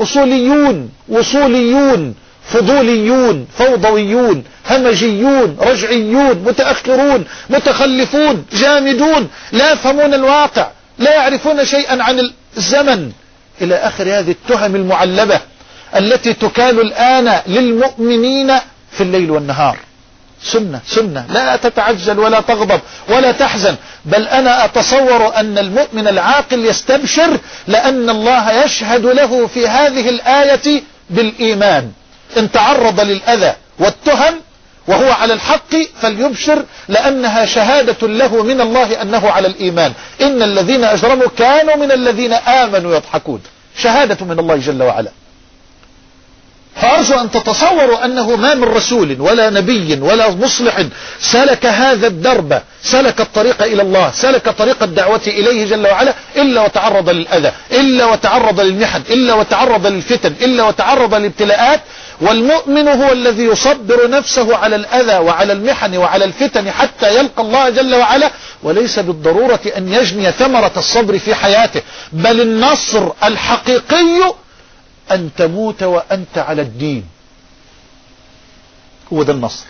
أصوليون 0.01 0.89
وصوليون 1.09 2.15
فضوليون 2.49 3.47
فوضويون 3.57 4.43
همجيون 4.69 5.57
رجعيون 5.61 6.43
متأخرون 6.45 7.25
متخلفون 7.49 8.45
جامدون 8.53 9.27
لا 9.51 9.71
يفهمون 9.71 10.13
الواقع 10.13 10.67
لا 10.99 11.13
يعرفون 11.13 11.65
شيئا 11.65 12.03
عن 12.03 12.19
الزمن 12.57 13.11
إلى 13.61 13.75
آخر 13.75 14.03
هذه 14.03 14.31
التهم 14.31 14.75
المعلبة 14.75 15.39
التي 15.95 16.33
تكال 16.33 16.81
الآن 16.81 17.41
للمؤمنين 17.47 18.53
في 18.91 19.01
الليل 19.01 19.31
والنهار. 19.31 19.77
سنة 20.43 20.79
سنة. 20.87 21.25
لا 21.29 21.55
تتعجل 21.55 22.19
ولا 22.19 22.41
تغضب 22.41 22.79
ولا 23.09 23.31
تحزن 23.31 23.75
بل 24.05 24.27
أنا 24.27 24.65
أتصور 24.65 25.35
أن 25.35 25.57
المؤمن 25.57 26.07
العاقل 26.07 26.65
يستبشر 26.65 27.37
لأن 27.67 28.09
الله 28.09 28.63
يشهد 28.63 29.05
له 29.05 29.47
في 29.47 29.67
هذه 29.67 30.09
الآية 30.09 30.81
بالإيمان. 31.09 31.91
إن 32.37 32.51
تعرض 32.51 32.99
للأذى 33.01 33.53
والتهم 33.79 34.33
وهو 34.87 35.11
على 35.11 35.33
الحق 35.33 35.75
فليبشر 36.01 36.63
لأنها 36.87 37.45
شهادة 37.45 38.07
له 38.07 38.43
من 38.43 38.61
الله 38.61 39.01
أنه 39.01 39.29
على 39.29 39.47
الإيمان. 39.47 39.93
إن 40.21 40.43
الذين 40.43 40.83
أجرموا 40.83 41.27
كانوا 41.37 41.75
من 41.75 41.91
الذين 41.91 42.33
آمنوا 42.33 42.95
يضحكون. 42.95 43.41
شهادة 43.77 44.25
من 44.25 44.39
الله 44.39 44.55
جل 44.55 44.83
وعلا. 44.83 45.11
فأرجو 46.81 47.15
أن 47.15 47.31
تتصوروا 47.31 48.05
أنه 48.05 48.35
ما 48.35 48.55
من 48.55 48.63
رسول 48.63 49.21
ولا 49.21 49.49
نبي 49.49 49.99
ولا 50.01 50.29
مصلح 50.29 50.83
سلك 51.19 51.65
هذا 51.65 52.07
الدرب 52.07 52.61
سلك 52.83 53.21
الطريق 53.21 53.61
إلى 53.61 53.81
الله 53.81 54.11
سلك 54.11 54.49
طريق 54.49 54.83
الدعوة 54.83 55.21
إليه 55.27 55.65
جل 55.65 55.87
وعلا 55.87 56.13
إلا 56.35 56.61
وتعرض 56.61 57.09
للأذى 57.09 57.51
إلا 57.71 58.05
وتعرض 58.05 58.59
للمحن 58.59 59.01
إلا 59.09 59.33
وتعرض 59.33 59.87
للفتن 59.87 60.33
إلا 60.41 60.63
وتعرض 60.63 61.13
للابتلاءات. 61.13 61.81
والمؤمن 62.21 62.87
هو 62.87 63.11
الذي 63.11 63.43
يصبر 63.43 64.09
نفسه 64.09 64.57
على 64.57 64.75
الأذى 64.75 65.17
وعلى 65.17 65.53
المحن 65.53 65.97
وعلى 65.97 66.25
الفتن 66.25 66.71
حتى 66.71 67.15
يلقى 67.15 67.41
الله 67.41 67.69
جل 67.69 67.95
وعلا. 67.95 68.31
وليس 68.63 68.99
بالضرورة 68.99 69.59
أن 69.77 69.93
يجني 69.93 70.31
ثمرة 70.31 70.71
الصبر 70.77 71.17
في 71.19 71.35
حياته 71.35 71.81
بل 72.13 72.41
النصر 72.41 73.11
الحقيقي 73.23 74.33
أن 75.11 75.29
تموت 75.37 75.83
وأنت 75.83 76.37
على 76.37 76.61
الدين. 76.61 77.05
هو 79.13 79.23
ده 79.23 79.33
النصر. 79.33 79.65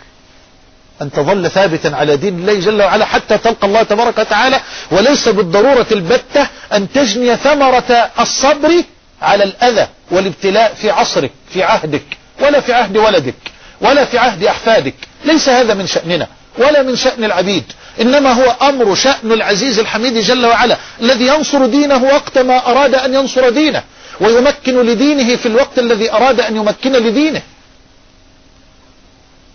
أن 1.02 1.10
تظل 1.10 1.50
ثابتا 1.50 1.88
على 1.88 2.16
دين 2.16 2.38
الله 2.38 2.60
جل 2.60 2.82
وعلا 2.82 3.04
حتى 3.04 3.38
تلقى 3.38 3.66
الله 3.66 3.82
تبارك 3.82 4.18
وتعالى 4.18 4.60
وليس 4.90 5.28
بالضرورة 5.28 5.86
البتة 5.92 6.46
أن 6.72 6.92
تجني 6.92 7.36
ثمرة 7.36 8.10
الصبر 8.20 8.82
على 9.22 9.44
الأذى 9.44 9.88
والابتلاء 10.10 10.74
في 10.74 10.90
عصرك 10.90 11.30
في 11.50 11.62
عهدك 11.62 12.04
ولا 12.40 12.60
في 12.60 12.72
عهد 12.72 12.96
ولدك 12.96 13.34
ولا 13.80 14.04
في 14.04 14.18
عهد 14.18 14.44
أحفادك. 14.44 14.94
ليس 15.24 15.48
هذا 15.48 15.74
من 15.74 15.86
شأننا 15.86 16.26
ولا 16.58 16.82
من 16.82 16.96
شأن 16.96 17.24
العبيد. 17.24 17.64
إنما 18.00 18.32
هو 18.32 18.68
أمر 18.68 18.94
شأن 18.94 19.32
العزيز 19.32 19.78
الحميد 19.78 20.18
جل 20.18 20.46
وعلا 20.46 20.76
الذي 21.00 21.26
ينصر 21.26 21.66
دينه 21.66 22.04
وقت 22.04 22.38
ما 22.38 22.70
أراد 22.70 22.94
أن 22.94 23.14
ينصر 23.14 23.48
دينه. 23.50 23.82
ويمكن 24.20 24.86
لدينه 24.86 25.36
في 25.36 25.46
الوقت 25.46 25.78
الذي 25.78 26.12
أراد 26.12 26.40
أن 26.40 26.56
يمكن 26.56 26.92
لدينه. 26.92 27.42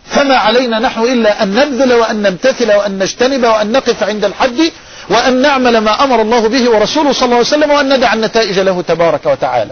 فما 0.06 0.36
علينا 0.36 0.80
نحن 0.80 1.02
إلا 1.02 1.44
أن 1.44 1.56
نبذل 1.56 1.94
وأن 1.94 2.22
نمتثل 2.22 2.72
وأن 2.72 3.00
نجتنب 3.00 3.44
وأن 3.44 3.72
نقف 3.72 4.04
عند 4.04 4.26
الحد 4.26 4.72
وأن 5.10 5.42
نعمل 5.42 5.78
ما 5.78 6.04
أمر 6.04 6.22
الله 6.22 6.48
به 6.48 6.70
ورسوله 6.70 7.12
صلى 7.12 7.26
الله 7.26 7.36
عليه 7.36 7.48
وسلم 7.48 7.72
وأن 7.72 7.98
ندع 7.98 8.14
النتائج 8.14 8.60
له 8.60 8.82
تبارك 8.82 9.26
وتعالى. 9.26 9.72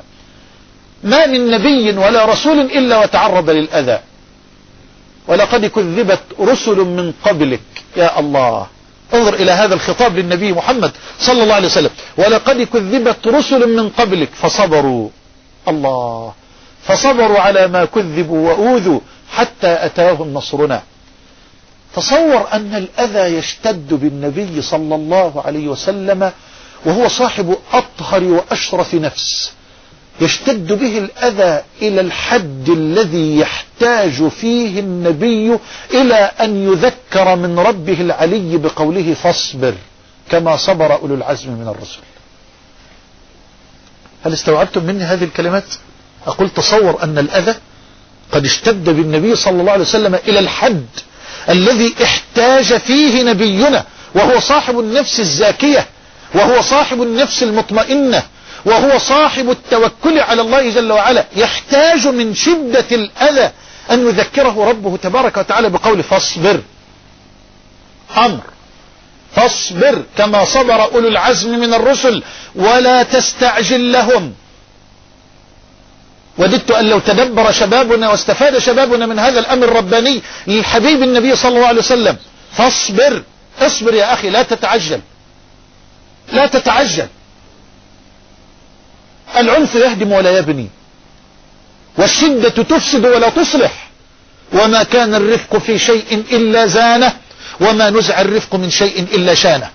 ما 1.03 1.25
من 1.25 1.51
نبي 1.51 1.97
ولا 1.97 2.25
رسول 2.25 2.59
إلا 2.59 2.97
وتعرض 2.97 3.49
للأذى. 3.49 3.99
ولقد 5.27 5.65
كذبت 5.65 6.19
رسل 6.39 6.77
من 6.77 7.13
قبلك. 7.25 7.61
يا 7.97 8.19
الله. 8.19 8.67
انظر 9.13 9.33
إلى 9.33 9.51
هذا 9.51 9.73
الخطاب 9.73 10.17
للنبي 10.17 10.53
محمد 10.53 10.91
صلى 11.19 11.43
الله 11.43 11.55
عليه 11.55 11.67
وسلم. 11.67 11.89
ولقد 12.17 12.61
كذبت 12.61 13.27
رسل 13.27 13.75
من 13.75 13.89
قبلك 13.89 14.29
فصبروا. 14.33 15.09
الله. 15.67 16.33
فصبروا 16.83 17.39
على 17.39 17.67
ما 17.67 17.85
كذبوا 17.85 18.49
وأوذوا 18.49 18.99
حتى 19.31 19.85
أتاهم 19.85 20.33
نصرنا. 20.33 20.81
تصور 21.95 22.47
أن 22.53 22.75
الأذى 22.75 23.37
يشتد 23.37 23.93
بالنبي 23.93 24.61
صلى 24.61 24.95
الله 24.95 25.43
عليه 25.45 25.67
وسلم 25.67 26.31
وهو 26.85 27.07
صاحب 27.07 27.57
أطهر 27.73 28.23
وأشرف 28.23 28.95
نفس. 28.95 29.51
يشتد 30.21 30.73
به 30.73 30.97
الأذى 30.97 31.63
إلى 31.81 32.01
الحد 32.01 32.69
الذي 32.69 33.37
يحتاج 33.39 34.27
فيه 34.27 34.79
النبي 34.79 35.57
إلى 35.93 36.15
أن 36.15 36.71
يذكر 36.71 37.35
من 37.35 37.59
ربه 37.59 38.01
العلي 38.01 38.57
بقوله 38.57 39.13
فاصبر 39.13 39.73
كما 40.31 40.57
صبر 40.57 40.93
أولو 40.93 41.15
العزم 41.15 41.51
من 41.51 41.67
الرسل. 41.67 41.99
هل 44.25 44.33
استوعبتم 44.33 44.83
مني 44.83 45.03
هذه 45.03 45.23
الكلمات؟ 45.23 45.63
أقول 46.27 46.49
تصور 46.49 47.03
أن 47.03 47.17
الأذى 47.17 47.55
قد 48.31 48.45
اشتد 48.45 48.83
بالنبي 48.89 49.35
صلى 49.35 49.61
الله 49.61 49.71
عليه 49.71 49.81
وسلم 49.83 50.15
إلى 50.15 50.39
الحد 50.39 50.85
الذي 51.49 51.93
احتاج 52.03 52.77
فيه 52.77 53.23
نبينا 53.23 53.85
وهو 54.15 54.39
صاحب 54.39 54.79
النفس 54.79 55.19
الزاكية 55.19 55.85
وهو 56.35 56.61
صاحب 56.61 57.01
النفس 57.01 57.43
المطمئنة 57.43 58.23
وهو 58.65 58.97
صاحب 58.97 59.49
التوكل 59.49 60.19
على 60.19 60.41
الله 60.41 60.69
جل 60.69 60.91
وعلا 60.91 61.25
يحتاج 61.35 62.07
من 62.07 62.35
شدة 62.35 62.85
الأذى 62.91 63.51
أن 63.91 64.07
يذكره 64.07 64.69
ربه 64.69 64.97
تبارك 64.97 65.37
وتعالى 65.37 65.69
بقول 65.69 66.03
فاصبر. 66.03 66.61
أمر. 68.17 68.41
فاصبر 69.35 70.03
كما 70.17 70.45
صبر 70.45 70.83
أولو 70.83 71.07
العزم 71.07 71.59
من 71.59 71.73
الرسل 71.73 72.23
ولا 72.55 73.03
تستعجل 73.03 73.91
لهم. 73.91 74.33
وددت 76.37 76.71
أن 76.71 76.85
لو 76.85 76.99
تدبر 76.99 77.51
شبابنا 77.51 78.09
واستفاد 78.09 78.57
شبابنا 78.57 79.05
من 79.05 79.19
هذا 79.19 79.39
الأمر 79.39 79.63
الرباني 79.63 80.21
للحبيب 80.47 81.03
النبي 81.03 81.35
صلى 81.35 81.55
الله 81.55 81.67
عليه 81.67 81.79
وسلم 81.79 82.17
فاصبر. 82.51 83.23
اصبر 83.59 83.93
يا 83.93 84.13
أخي 84.13 84.29
لا 84.29 84.43
تتعجل. 84.43 85.01
لا 86.33 86.45
تتعجل. 86.45 87.07
العنف 89.37 89.75
يهدم 89.75 90.11
ولا 90.11 90.37
يبني. 90.37 90.67
والشدة 91.97 92.49
تفسد 92.49 93.05
ولا 93.05 93.29
تصلح. 93.29 93.89
وما 94.53 94.83
كان 94.83 95.15
الرفق 95.15 95.57
في 95.57 95.79
شيء 95.79 96.23
إلا 96.31 96.65
زانه 96.65 97.13
وما 97.61 97.89
نزع 97.89 98.21
الرفق 98.21 98.55
من 98.55 98.69
شيء 98.69 98.99
إلا 99.13 99.33
شانه. 99.33 99.69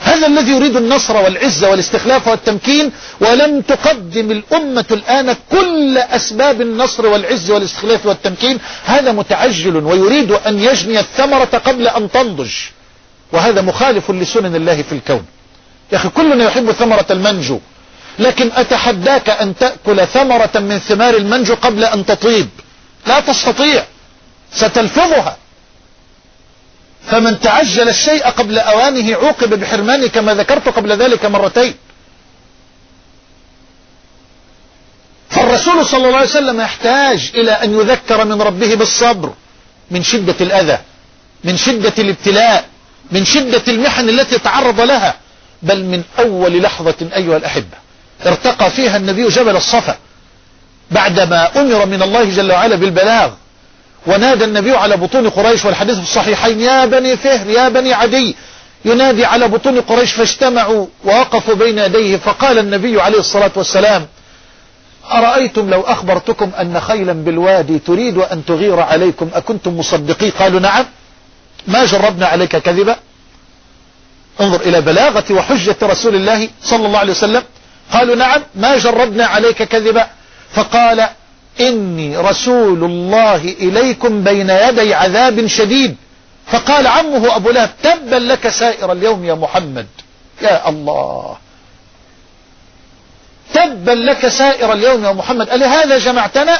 هذا 0.00 0.26
الذي 0.26 0.50
يريد 0.50 0.76
النصر 0.76 1.16
والعزة 1.16 1.70
والاستخلاف 1.70 2.28
والتمكين 2.28 2.92
ولم 3.20 3.60
تقدم 3.60 4.30
الأمة 4.30 4.84
الآن 4.90 5.36
كل 5.50 5.98
أسباب 5.98 6.60
النصر 6.60 7.06
والعز 7.06 7.50
والاستخلاف 7.50 8.06
والتمكين. 8.06 8.58
هذا 8.84 9.12
متعجل 9.12 9.76
ويريد 9.76 10.32
أن 10.32 10.58
يجني 10.58 11.00
الثمرة 11.00 11.62
قبل 11.64 11.88
أن 11.88 12.10
تنضج. 12.10 12.50
وهذا 13.32 13.60
مخالف 13.60 14.10
لسنن 14.10 14.56
الله 14.56 14.82
في 14.82 14.92
الكون. 14.92 15.24
يا 15.92 15.96
أخي 15.96 16.08
كلنا 16.08 16.44
يحب 16.44 16.72
ثمرة 16.72 17.06
المنجو. 17.10 17.60
لكن 18.18 18.50
أتحداك 18.52 19.30
أن 19.30 19.56
تأكل 19.56 20.06
ثمرة 20.06 20.50
من 20.54 20.78
ثمار 20.78 21.16
المنجو 21.16 21.54
قبل 21.54 21.84
أن 21.84 22.06
تطيب. 22.06 22.48
لا 23.06 23.20
تستطيع. 23.20 23.84
ستلفظها. 24.52 25.36
فمن 27.10 27.40
تعجل 27.40 27.88
الشيء 27.88 28.26
قبل 28.28 28.58
أوانه 28.58 29.14
عوقب 29.14 29.60
بحرمانه 29.60 30.06
كما 30.06 30.34
ذكرت 30.34 30.68
قبل 30.68 30.92
ذلك 30.92 31.24
مرتين. 31.24 31.74
فالرسول 35.30 35.86
صلى 35.86 36.06
الله 36.06 36.16
عليه 36.18 36.28
وسلم 36.28 36.60
يحتاج 36.60 37.30
إلى 37.34 37.50
أن 37.52 37.80
يذكر 37.80 38.24
من 38.24 38.42
ربه 38.42 38.74
بالصبر 38.74 39.32
من 39.90 40.02
شدة 40.02 40.34
الأذى 40.40 40.78
من 41.44 41.56
شدة 41.56 41.92
الابتلاء 41.98 42.68
من 43.12 43.24
شدة 43.24 43.62
المحن 43.68 44.08
التي 44.08 44.38
تعرض 44.38 44.80
لها 44.80 45.14
بل 45.62 45.84
من 45.84 46.02
أول 46.18 46.62
لحظة 46.62 47.08
أيها 47.16 47.36
الأحبة. 47.36 47.87
ارتقى 48.26 48.70
فيها 48.70 48.96
النبي 48.96 49.28
جبل 49.28 49.56
الصفا 49.56 49.96
بعدما 50.90 51.60
أمر 51.60 51.86
من 51.86 52.02
الله 52.02 52.24
جل 52.24 52.52
وعلا 52.52 52.76
بالبلاغ 52.76 53.30
ونادى 54.06 54.44
النبي 54.44 54.72
على 54.76 54.96
بطون 54.96 55.30
قريش 55.30 55.64
والحديث 55.64 55.96
في 55.96 56.02
الصحيحين 56.02 56.60
يا 56.60 56.86
بني 56.86 57.16
فهر 57.16 57.46
يا 57.50 57.68
بني 57.68 57.92
عدي. 57.94 58.36
ينادي 58.84 59.24
على 59.24 59.48
بطون 59.48 59.80
قريش 59.80 60.12
فاجتمعوا 60.12 60.86
ووقفوا 61.04 61.54
بين 61.54 61.78
يديه 61.78 62.16
فقال 62.16 62.58
النبي 62.58 63.00
عليه 63.00 63.18
الصلاة 63.18 63.50
والسلام 63.56 64.06
أرأيتم 65.12 65.70
لو 65.70 65.80
أخبرتكم 65.80 66.50
أن 66.60 66.80
خيلا 66.80 67.12
بالوادي 67.12 67.78
تريد 67.78 68.18
أن 68.18 68.44
تغير 68.44 68.80
عليكم 68.80 69.30
أكنتم 69.34 69.78
مصدقين؟ 69.78 70.30
قالوا 70.30 70.60
نعم. 70.60 70.86
ما 71.66 71.84
جربنا 71.84 72.26
عليك 72.26 72.56
كذبا؟ 72.56 72.96
انظر 74.40 74.60
إلى 74.60 74.80
بلاغة 74.80 75.24
وحجة 75.30 75.76
رسول 75.82 76.14
الله 76.14 76.48
صلى 76.62 76.86
الله 76.86 76.98
عليه 76.98 77.12
وسلم. 77.12 77.42
قالوا 77.92 78.16
نعم 78.16 78.42
ما 78.54 78.76
جربنا 78.76 79.26
عليك 79.26 79.62
كذبا. 79.62 80.06
فقال 80.52 81.08
إني 81.60 82.16
رسول 82.16 82.84
الله 82.84 83.36
إليكم 83.44 84.24
بين 84.24 84.50
يدي 84.50 84.94
عذاب 84.94 85.46
شديد. 85.46 85.96
فقال 86.46 86.86
عمه 86.86 87.36
أبو 87.36 87.50
لهب 87.50 87.70
تبا 87.82 88.16
لك 88.16 88.48
سائر 88.48 88.92
اليوم 88.92 89.24
يا 89.24 89.34
محمد. 89.34 89.86
يا 90.42 90.68
الله. 90.68 91.36
تبا 93.54 93.90
لك 93.90 94.28
سائر 94.28 94.72
اليوم 94.72 95.04
يا 95.04 95.12
محمد. 95.12 95.50
ألهذا 95.50 95.98
جمعتنا؟ 95.98 96.58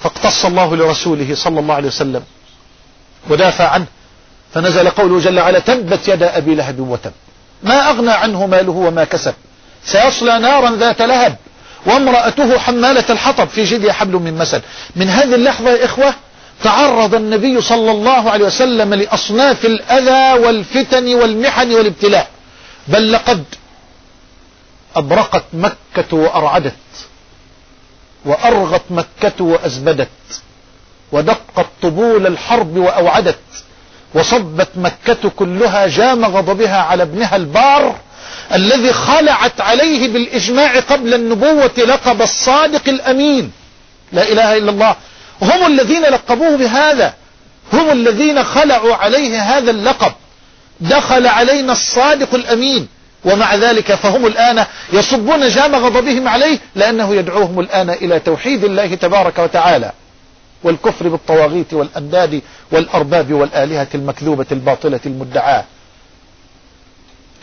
فاقتص 0.00 0.44
الله 0.44 0.76
لرسوله 0.76 1.34
صلى 1.34 1.60
الله 1.60 1.74
عليه 1.74 1.88
وسلم 1.88 2.22
ودافع 3.30 3.68
عنه. 3.68 3.86
فنزل 4.54 4.90
قوله 4.90 5.20
جل 5.20 5.40
وعلا 5.40 5.58
تبت 5.58 6.08
يد 6.08 6.22
أبي 6.22 6.54
لهب 6.54 6.80
وتب. 6.80 7.12
ما 7.62 7.90
أغنى 7.90 8.10
عنه 8.10 8.46
ماله 8.46 8.72
وما 8.72 9.04
كسب. 9.04 9.34
سيصلى 9.84 10.38
نارا 10.38 10.76
ذات 10.76 11.02
لهب 11.02 11.36
وامرأته 11.86 12.58
حمالة 12.58 13.04
الحطب 13.10 13.48
في 13.48 13.64
جدها 13.64 13.92
حبل 13.92 14.12
من 14.12 14.38
مسد. 14.38 14.62
من 14.96 15.08
هذه 15.08 15.34
اللحظة 15.34 15.70
يا 15.70 15.84
إخوة 15.84 16.14
تعرض 16.64 17.14
النبي 17.14 17.60
صلى 17.60 17.90
الله 17.90 18.30
عليه 18.30 18.44
وسلم 18.44 18.94
لأصناف 18.94 19.64
الأذى 19.64 20.44
والفتن 20.44 21.14
والمحن 21.14 21.72
والابتلاء. 21.72 22.28
بل 22.88 23.12
لقد 23.12 23.44
أبرقت 24.96 25.44
مكة 25.52 26.16
وأرعدت 26.16 26.74
وأرغت 28.24 28.82
مكة 28.90 29.44
وأزبدت 29.44 30.08
ودقت 31.12 31.66
طبول 31.82 32.26
الحرب 32.26 32.76
وأوعدت. 32.76 33.38
وصبت 34.14 34.68
مكة 34.76 35.30
كلها 35.36 35.86
جام 35.86 36.24
غضبها 36.24 36.82
على 36.82 37.02
ابنها 37.02 37.36
البار 37.36 37.96
الذي 38.54 38.92
خلعت 38.92 39.60
عليه 39.60 40.12
بالإجماع 40.12 40.80
قبل 40.80 41.14
النبوة 41.14 41.70
لقب 41.78 42.22
الصادق 42.22 42.88
الأمين. 42.88 43.52
لا 44.12 44.22
إله 44.22 44.56
إلا 44.56 44.70
الله. 44.70 44.96
هم 45.42 45.66
الذين 45.66 46.02
لقبوه 46.02 46.56
بهذا. 46.56 47.14
هم 47.72 47.90
الذين 47.90 48.44
خلعوا 48.44 48.94
عليه 48.94 49.40
هذا 49.40 49.70
اللقب. 49.70 50.12
دخل 50.80 51.26
علينا 51.26 51.72
الصادق 51.72 52.34
الأمين. 52.34 52.88
ومع 53.24 53.54
ذلك 53.54 53.94
فهم 53.94 54.26
الآن 54.26 54.64
يصبون 54.92 55.48
جام 55.48 55.74
غضبهم 55.74 56.28
عليه 56.28 56.58
لأنه 56.74 57.14
يدعوهم 57.14 57.60
الآن 57.60 57.90
إلى 57.90 58.20
توحيد 58.20 58.64
الله 58.64 58.94
تبارك 58.94 59.38
وتعالى. 59.38 59.92
والكفر 60.62 61.08
بالطواغيت 61.08 61.74
والأنداد 61.74 62.42
والأرباب 62.72 63.32
والآلهة 63.32 63.88
المكذوبة 63.94 64.46
الباطلة 64.52 65.00
المدعاة. 65.06 65.64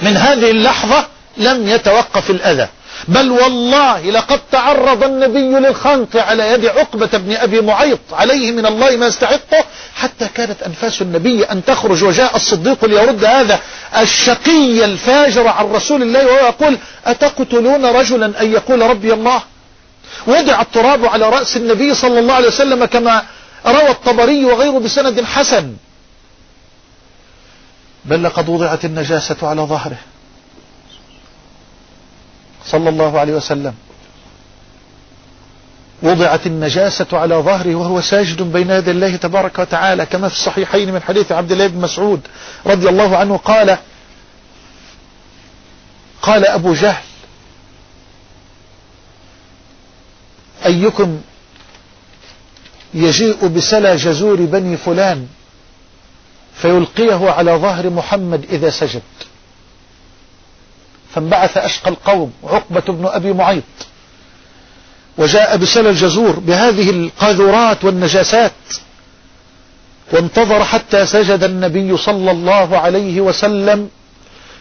من 0.01 0.17
هذه 0.17 0.51
اللحظة 0.51 1.07
لم 1.37 1.67
يتوقف 1.69 2.29
الأذى. 2.29 2.67
بل 3.07 3.31
والله 3.31 4.09
لقد 4.09 4.39
تعرض 4.51 5.03
النبي 5.03 5.39
للخنق 5.67 6.17
على 6.17 6.51
يد 6.51 6.65
عقبة 6.65 7.09
بن 7.13 7.33
أبي 7.35 7.61
معيط 7.61 7.99
عليه 8.11 8.51
من 8.51 8.65
الله 8.65 8.95
ما 8.95 9.07
يستحقه 9.07 9.63
حتى 9.95 10.27
كانت 10.35 10.63
أنفاس 10.63 11.01
النبي 11.01 11.43
أن 11.43 11.65
تخرج 11.65 12.03
وجاء 12.03 12.35
الصديق 12.35 12.85
ليرد 12.85 13.25
هذا 13.25 13.59
الشقي 13.97 14.85
الفاجر 14.85 15.47
عن 15.47 15.65
رسول 15.65 16.01
الله 16.03 16.25
وهو 16.25 16.45
يقول 16.47 16.77
أتقتلون 17.05 17.85
رجلا 17.85 18.41
أن 18.41 18.51
يقول 18.51 18.81
ربي 18.81 19.13
الله؟ 19.13 19.41
وضع 20.27 20.61
التراب 20.61 21.05
على 21.05 21.29
رأس 21.29 21.57
النبي 21.57 21.93
صلى 21.93 22.19
الله 22.19 22.33
عليه 22.33 22.47
وسلم 22.47 22.85
كما 22.85 23.23
روى 23.65 23.89
الطبري 23.89 24.45
وغيره 24.45 24.79
بسند 24.79 25.23
حسن. 25.23 25.75
بل 28.05 28.23
لقد 28.23 28.49
وضعت 28.49 28.85
النجاسة 28.85 29.37
على 29.47 29.61
ظهره. 29.61 29.97
صلى 32.65 32.89
الله 32.89 33.19
عليه 33.19 33.33
وسلم. 33.33 33.73
وضعت 36.03 36.47
النجاسة 36.47 37.07
على 37.13 37.35
ظهره 37.35 37.75
وهو 37.75 38.01
ساجد 38.01 38.41
بين 38.41 38.69
يدي 38.69 38.91
الله 38.91 39.15
تبارك 39.15 39.59
وتعالى 39.59 40.05
كما 40.05 40.29
في 40.29 40.35
الصحيحين 40.35 40.93
من 40.93 41.01
حديث 41.01 41.31
عبد 41.31 41.51
الله 41.51 41.67
بن 41.67 41.81
مسعود 41.81 42.21
رضي 42.65 42.89
الله 42.89 43.17
عنه 43.17 43.37
قال 43.37 43.77
قال 46.21 46.45
أبو 46.45 46.73
جهل 46.73 47.03
أيكم 50.65 51.21
يجيء 52.93 53.47
بسلا 53.47 53.95
جزور 53.95 54.35
بني 54.35 54.77
فلان 54.77 55.27
فيلقيه 56.55 57.29
على 57.29 57.51
ظهر 57.51 57.89
محمد 57.89 58.45
إذا 58.49 58.69
سجد. 58.69 59.01
فانبعث 61.15 61.57
أشقى 61.57 61.89
القوم 61.89 62.33
عقبة 62.43 62.83
بن 62.87 63.05
أبي 63.05 63.33
معيط. 63.33 63.63
وجاء 65.17 65.57
بسلا 65.57 65.89
الجزور 65.89 66.39
بهذه 66.39 66.89
القاذورات 66.89 67.85
والنجاسات. 67.85 68.51
وانتظر 70.11 70.63
حتى 70.63 71.05
سجد 71.05 71.43
النبي 71.43 71.97
صلى 71.97 72.31
الله 72.31 72.77
عليه 72.77 73.21
وسلم 73.21 73.89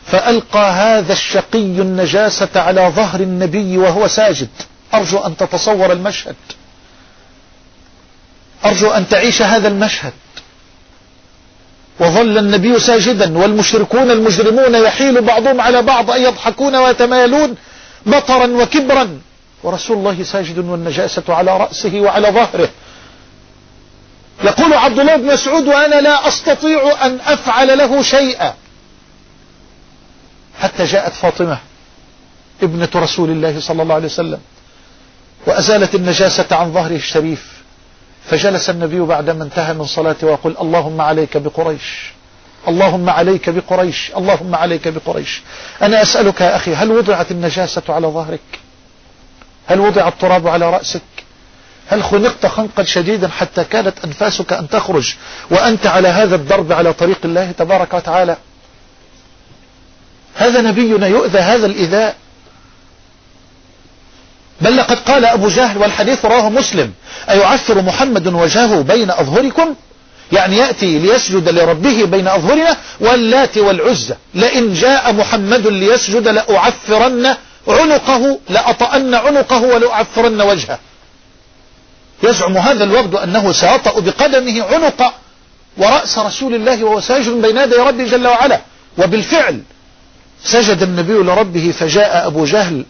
فألقى 0.07 0.73
هذا 0.73 1.13
الشقي 1.13 1.59
النجاسة 1.59 2.61
على 2.61 2.93
ظهر 2.97 3.21
النبي 3.21 3.79
وهو 3.79 4.09
ساجد. 4.09 4.49
أرجو 4.97 5.19
أن 5.19 5.37
تتصور 5.37 5.93
المشهد. 5.93 6.37
أرجو 8.65 8.91
أن 8.91 9.09
تعيش 9.09 9.43
هذا 9.43 9.69
المشهد. 9.69 10.13
وظل 12.01 12.39
النبي 12.39 12.81
ساجدا 12.81 13.39
والمشركون 13.39 14.11
المجرمون 14.11 14.75
يحيل 14.75 15.23
بعضهم 15.23 15.61
على 15.61 15.83
بعض 15.83 16.11
أن 16.11 16.23
يضحكون 16.23 16.77
ويتمايلون 16.77 17.57
بطرا 18.07 18.47
وكبرا. 18.47 19.21
ورسول 19.63 19.97
الله 19.97 20.23
ساجد 20.23 20.59
والنجاسة 20.59 21.23
على 21.29 21.57
رأسه 21.57 22.01
وعلى 22.01 22.29
ظهره. 22.29 22.69
يقول 24.45 24.73
عبد 24.73 24.99
الله 24.99 25.17
بن 25.17 25.33
مسعود 25.33 25.69
وأنا 25.69 26.01
لا 26.01 26.29
أستطيع 26.29 27.07
أن 27.07 27.19
أفعل 27.21 27.79
له 27.79 28.03
شيئا. 28.03 28.55
حتى 30.61 30.85
جاءت 30.85 31.13
فاطمة 31.13 31.59
ابنة 32.63 32.89
رسول 32.97 33.31
الله 33.31 33.61
صلى 33.61 33.83
الله 33.83 33.95
عليه 33.95 34.07
وسلم. 34.07 34.41
وأزالت 35.47 35.95
النجاسة 35.95 36.47
عن 36.57 36.73
ظهره 36.73 36.97
الشريف. 36.97 37.55
فجلس 38.31 38.71
النبي 38.71 39.01
بعدما 39.01 39.45
انتهى 39.45 39.75
من 39.75 39.85
صلاته 39.85 40.27
ويقول 40.27 40.57
اللهم 40.61 41.01
عليك 41.01 41.37
بقريش 41.37 42.13
اللهم 42.69 43.11
عليك 43.11 43.51
بقريش 43.51 44.13
اللهم 44.17 44.55
عليك 44.55 44.89
بقريش. 44.89 45.43
أنا 45.83 46.03
أسألك 46.03 46.41
يا 46.41 46.57
أخي 46.57 46.75
هل 46.75 46.91
وضعت 46.91 47.31
النجاسة 47.31 47.83
على 47.89 48.07
ظهرك؟ 48.07 48.41
هل 49.67 49.81
وضع 49.81 50.09
التراب 50.09 50.49
على 50.49 50.71
رأسك؟ 50.71 51.03
هل 51.89 52.05
خنقت 52.05 52.47
خنقا 52.47 52.83
شديدا 52.83 53.29
حتى 53.29 53.65
كانت 53.65 53.95
أنفاسك 54.05 54.53
أن 54.53 54.69
تخرج 54.69 55.15
وأنت 55.51 55.87
على 55.87 56.09
هذا 56.09 56.35
الضرب 56.35 56.73
على 56.73 56.93
طريق 56.93 57.19
الله 57.25 57.51
تبارك 57.53 57.95
وتعالى؟ 57.95 58.37
هذا 60.35 60.61
نبينا 60.61 61.07
يؤذى 61.07 61.39
هذا 61.39 61.67
الإذاء 61.67 62.17
بل 64.61 64.77
لقد 64.77 64.99
قال 64.99 65.25
أبو 65.25 65.49
جهل 65.49 65.79
والحديث 65.79 66.25
رواه 66.25 66.49
مسلم. 66.49 66.93
أيعفر 67.31 67.83
محمد 67.83 68.27
وجهه 68.27 68.81
بين 68.81 69.11
أظهركم؟ 69.11 69.75
يعني 70.33 70.57
يأتي 70.57 70.99
ليسجد 70.99 71.49
لربه 71.49 72.05
بين 72.05 72.29
أظهرنا 72.29 72.77
واللات 73.01 73.59
والعزة 73.59 74.17
لئن 74.35 74.75
جاء 74.75 75.13
محمد 75.13 75.67
ليسجد 75.67 76.29
لأعفرن 76.29 77.35
عنقه 77.69 78.39
لأطأن 78.49 79.15
عنقه 79.15 79.63
ولأعفرن 79.63 80.41
وجهه. 80.41 80.79
يزعم 82.23 82.57
هذا 82.57 82.85
الوفد 82.85 83.15
أنه 83.15 83.53
سيطأ 83.53 84.01
بقدمه 84.01 84.63
عنق 84.63 85.15
ورأس 85.77 86.19
رسول 86.19 86.55
الله 86.55 86.85
وهو 86.85 87.01
ساجد 87.01 87.43
بين 87.43 87.57
يدي 87.57 87.77
ربه 87.77 88.05
جل 88.05 88.27
وعلا. 88.27 88.61
وبالفعل 88.99 89.61
سجد 90.45 90.83
النبي 90.83 91.13
لربه 91.13 91.75
فجاء 91.79 92.27
أبو 92.27 92.45
جهل 92.45 92.85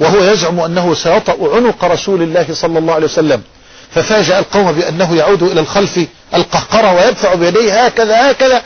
وهو 0.00 0.24
يزعم 0.24 0.60
أنه 0.60 0.94
سيطأ 0.94 1.36
عنق 1.54 1.84
رسول 1.84 2.22
الله 2.22 2.46
صلى 2.52 2.78
الله 2.78 2.94
عليه 2.94 3.06
وسلم. 3.06 3.42
ففاجأ 3.90 4.38
القوم 4.38 4.72
بأنه 4.72 5.16
يعود 5.16 5.42
إلى 5.42 5.60
الخلف 5.60 6.00
القهقرة 6.34 6.94
ويدفع 6.94 7.34
بيديه 7.34 7.86
هكذا 7.86 8.30
هكذا. 8.30 8.62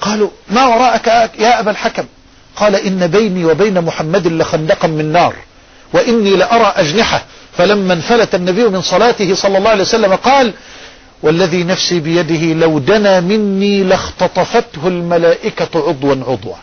قالوا 0.00 0.28
ما 0.50 0.66
وراءك 0.66 1.06
يا 1.38 1.60
أبا 1.60 1.70
الحكم؟ 1.70 2.04
قال 2.56 2.76
إن 2.76 3.06
بيني 3.06 3.44
وبين 3.44 3.80
محمد 3.80 4.26
لخندقا 4.26 4.88
من 4.88 5.12
نار 5.12 5.34
وإني 5.92 6.36
لأرى 6.36 6.72
أجنحة. 6.76 7.24
فلما 7.56 7.94
انفلت 7.94 8.34
النبي 8.34 8.64
من 8.64 8.82
صلاته 8.82 9.34
صلى 9.34 9.58
الله 9.58 9.70
عليه 9.70 9.82
وسلم 9.82 10.14
قال 10.14 10.52
والذي 11.22 11.64
نفسي 11.64 12.00
بيده 12.00 12.54
لو 12.66 12.78
دنا 12.78 13.20
مني 13.20 13.82
لاختطفته 13.82 14.88
الملائكة 14.88 15.88
عضوا 15.88 16.16
عضوا. 16.28 16.54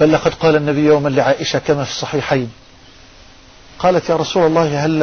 بل 0.00 0.12
لقد 0.12 0.34
قال 0.34 0.56
النبي 0.56 0.80
يوما 0.84 1.08
لعائشة 1.08 1.58
كما 1.58 1.84
في 1.84 1.90
الصحيحين. 1.90 2.50
قالت 3.78 4.08
يا 4.08 4.16
رسول 4.16 4.46
الله 4.46 4.84
هل 4.84 5.02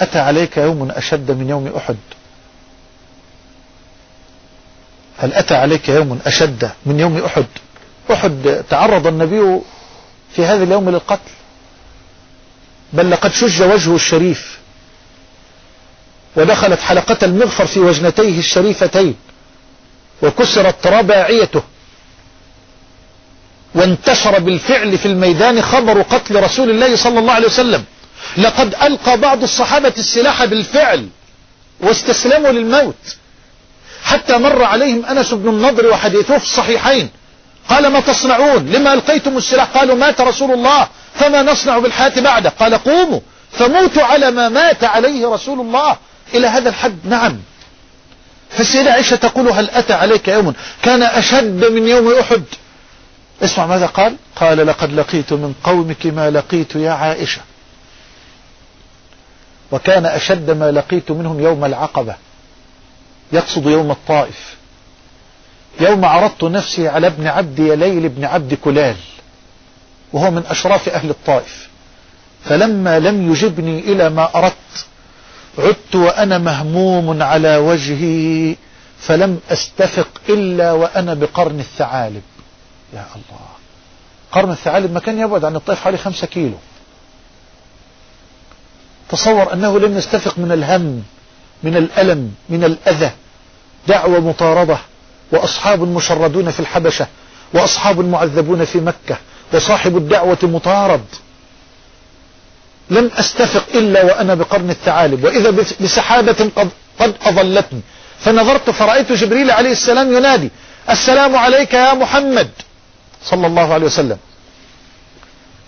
أتى 0.00 0.18
عليك 0.18 0.56
يوم 0.56 0.90
أشد 0.90 1.30
من 1.30 1.48
يوم 1.48 1.72
أحد؟ 1.76 1.96
هل 5.18 5.34
أتى 5.34 5.54
عليك 5.54 5.88
يوم 5.88 6.20
أشد 6.26 6.70
من 6.86 7.00
يوم 7.00 7.18
أحد؟ 7.24 7.46
أحد 8.12 8.64
تعرض 8.70 9.06
النبي 9.06 9.60
في 10.36 10.44
هذا 10.44 10.64
اليوم 10.64 10.90
للقتل. 10.90 11.30
بل 12.92 13.10
لقد 13.10 13.32
شج 13.32 13.62
وجهه 13.62 13.94
الشريف. 13.94 14.58
ودخلت 16.36 16.80
حلقة 16.80 17.18
المغفر 17.22 17.66
في 17.66 17.80
وجنتيه 17.80 18.38
الشريفتين. 18.38 19.14
وكسرت 20.22 20.86
رباعيته. 20.86 21.62
وانتشر 23.74 24.38
بالفعل 24.38 24.98
في 24.98 25.06
الميدان 25.06 25.62
خبر 25.62 26.02
قتل 26.02 26.42
رسول 26.42 26.70
الله 26.70 26.96
صلى 26.96 27.18
الله 27.18 27.32
عليه 27.32 27.46
وسلم. 27.46 27.84
لقد 28.36 28.74
ألقى 28.82 29.16
بعض 29.16 29.42
الصحابة 29.42 29.92
السلاح 29.98 30.44
بالفعل 30.44 31.08
واستسلموا 31.80 32.52
للموت. 32.52 33.16
حتى 34.04 34.38
مر 34.38 34.64
عليهم 34.64 35.06
أنس 35.06 35.34
بن 35.34 35.48
النضر 35.48 35.86
وحديثه 35.86 36.38
في 36.38 36.44
الصحيحين. 36.44 37.10
قال 37.68 37.88
ما 37.88 38.00
تصنعون؟ 38.00 38.66
لما 38.66 38.92
ألقيتم 38.92 39.36
السلاح؟ 39.36 39.66
قالوا 39.66 39.96
مات 39.96 40.20
رسول 40.20 40.50
الله. 40.50 40.88
فما 41.14 41.42
نصنع 41.42 41.78
بالحياة 41.78 42.20
بعده. 42.20 42.50
قال 42.50 42.74
قوموا. 42.74 43.20
فموتوا 43.52 44.02
على 44.02 44.30
ما 44.30 44.48
مات 44.48 44.84
عليه 44.84 45.28
رسول 45.28 45.60
الله. 45.60 45.96
إلى 46.34 46.46
هذا 46.46 46.68
الحد. 46.68 46.98
نعم. 47.04 47.38
فالسيدة 48.50 48.92
عائشة 48.92 49.16
تقول 49.16 49.48
هل 49.48 49.70
أتى 49.70 49.92
عليك 49.92 50.28
يوم 50.28 50.54
كان 50.82 51.02
أشد 51.02 51.64
من 51.64 51.88
يوم 51.88 52.14
أحد؟ 52.20 52.42
اسمع 53.42 53.66
ماذا 53.66 53.86
قال؟ 53.86 54.16
قال 54.36 54.66
لقد 54.66 54.92
لقيت 54.92 55.32
من 55.32 55.54
قومك 55.64 56.06
ما 56.06 56.30
لقيت 56.30 56.74
يا 56.74 56.90
عائشة. 56.90 57.40
وكان 59.72 60.06
أشد 60.06 60.50
ما 60.50 60.70
لقيت 60.70 61.10
منهم 61.10 61.40
يوم 61.40 61.64
العقبة. 61.64 62.16
يقصد 63.32 63.66
يوم 63.66 63.90
الطائف. 63.90 64.56
يوم 65.80 66.04
عرضت 66.04 66.44
نفسي 66.44 66.88
على 66.88 67.06
ابن 67.06 67.26
عبد 67.26 67.58
يليل 67.58 68.04
ابن 68.04 68.24
عبد 68.24 68.54
كلال. 68.54 68.96
وهو 70.12 70.30
من 70.30 70.46
أشراف 70.46 70.88
أهل 70.88 71.10
الطائف. 71.10 71.68
فلما 72.44 72.98
لم 72.98 73.32
يجبني 73.32 73.78
إلى 73.78 74.10
ما 74.10 74.38
أردت 74.38 74.86
عدت 75.58 75.94
وأنا 75.94 76.38
مهموم 76.38 77.22
على 77.22 77.56
وجهي 77.56 78.56
فلم 78.98 79.40
أستفق 79.50 80.08
إلا 80.28 80.72
وأنا 80.72 81.14
بقرن 81.14 81.60
الثعالب. 81.60 82.22
يا 82.92 83.06
الله. 83.14 83.48
قرن 84.32 84.50
الثعالب 84.50 84.94
مكان 84.94 85.20
يبعد 85.20 85.44
عن 85.44 85.56
الطائف 85.56 85.80
حوالي 85.80 85.98
خمسة 85.98 86.26
كيلو. 86.26 86.56
تصور 89.08 89.52
أنه 89.52 89.78
لم 89.78 89.98
يستفق 89.98 90.38
من 90.38 90.52
الهم 90.52 91.02
من 91.62 91.76
الألم 91.76 92.34
من 92.48 92.64
الأذى. 92.64 93.10
دعوة 93.88 94.20
مطاردة 94.20 94.78
وأصحاب 95.32 95.82
مشردون 95.82 96.50
في 96.50 96.60
الحبشة 96.60 97.06
وأصحاب 97.54 98.00
معذبون 98.00 98.64
في 98.64 98.80
مكة 98.80 99.16
وصاحب 99.52 99.96
الدعوة 99.96 100.38
مطارد. 100.42 101.04
لم 102.90 103.10
أستفق 103.14 103.64
إلا 103.74 104.04
وأنا 104.04 104.34
بقرن 104.34 104.70
الثعالب. 104.70 105.24
وإذا 105.24 105.50
بسحابة 105.80 106.50
قد, 106.56 106.68
قد 106.98 107.14
أظلتني. 107.22 107.80
فنظرت 108.18 108.70
فرأيت 108.70 109.12
جبريل 109.12 109.50
عليه 109.50 109.72
السلام 109.72 110.16
ينادي 110.16 110.50
السلام 110.90 111.36
عليك 111.36 111.74
يا 111.74 111.94
محمد. 111.94 112.50
صلى 113.24 113.46
الله 113.46 113.74
عليه 113.74 113.86
وسلم. 113.86 114.18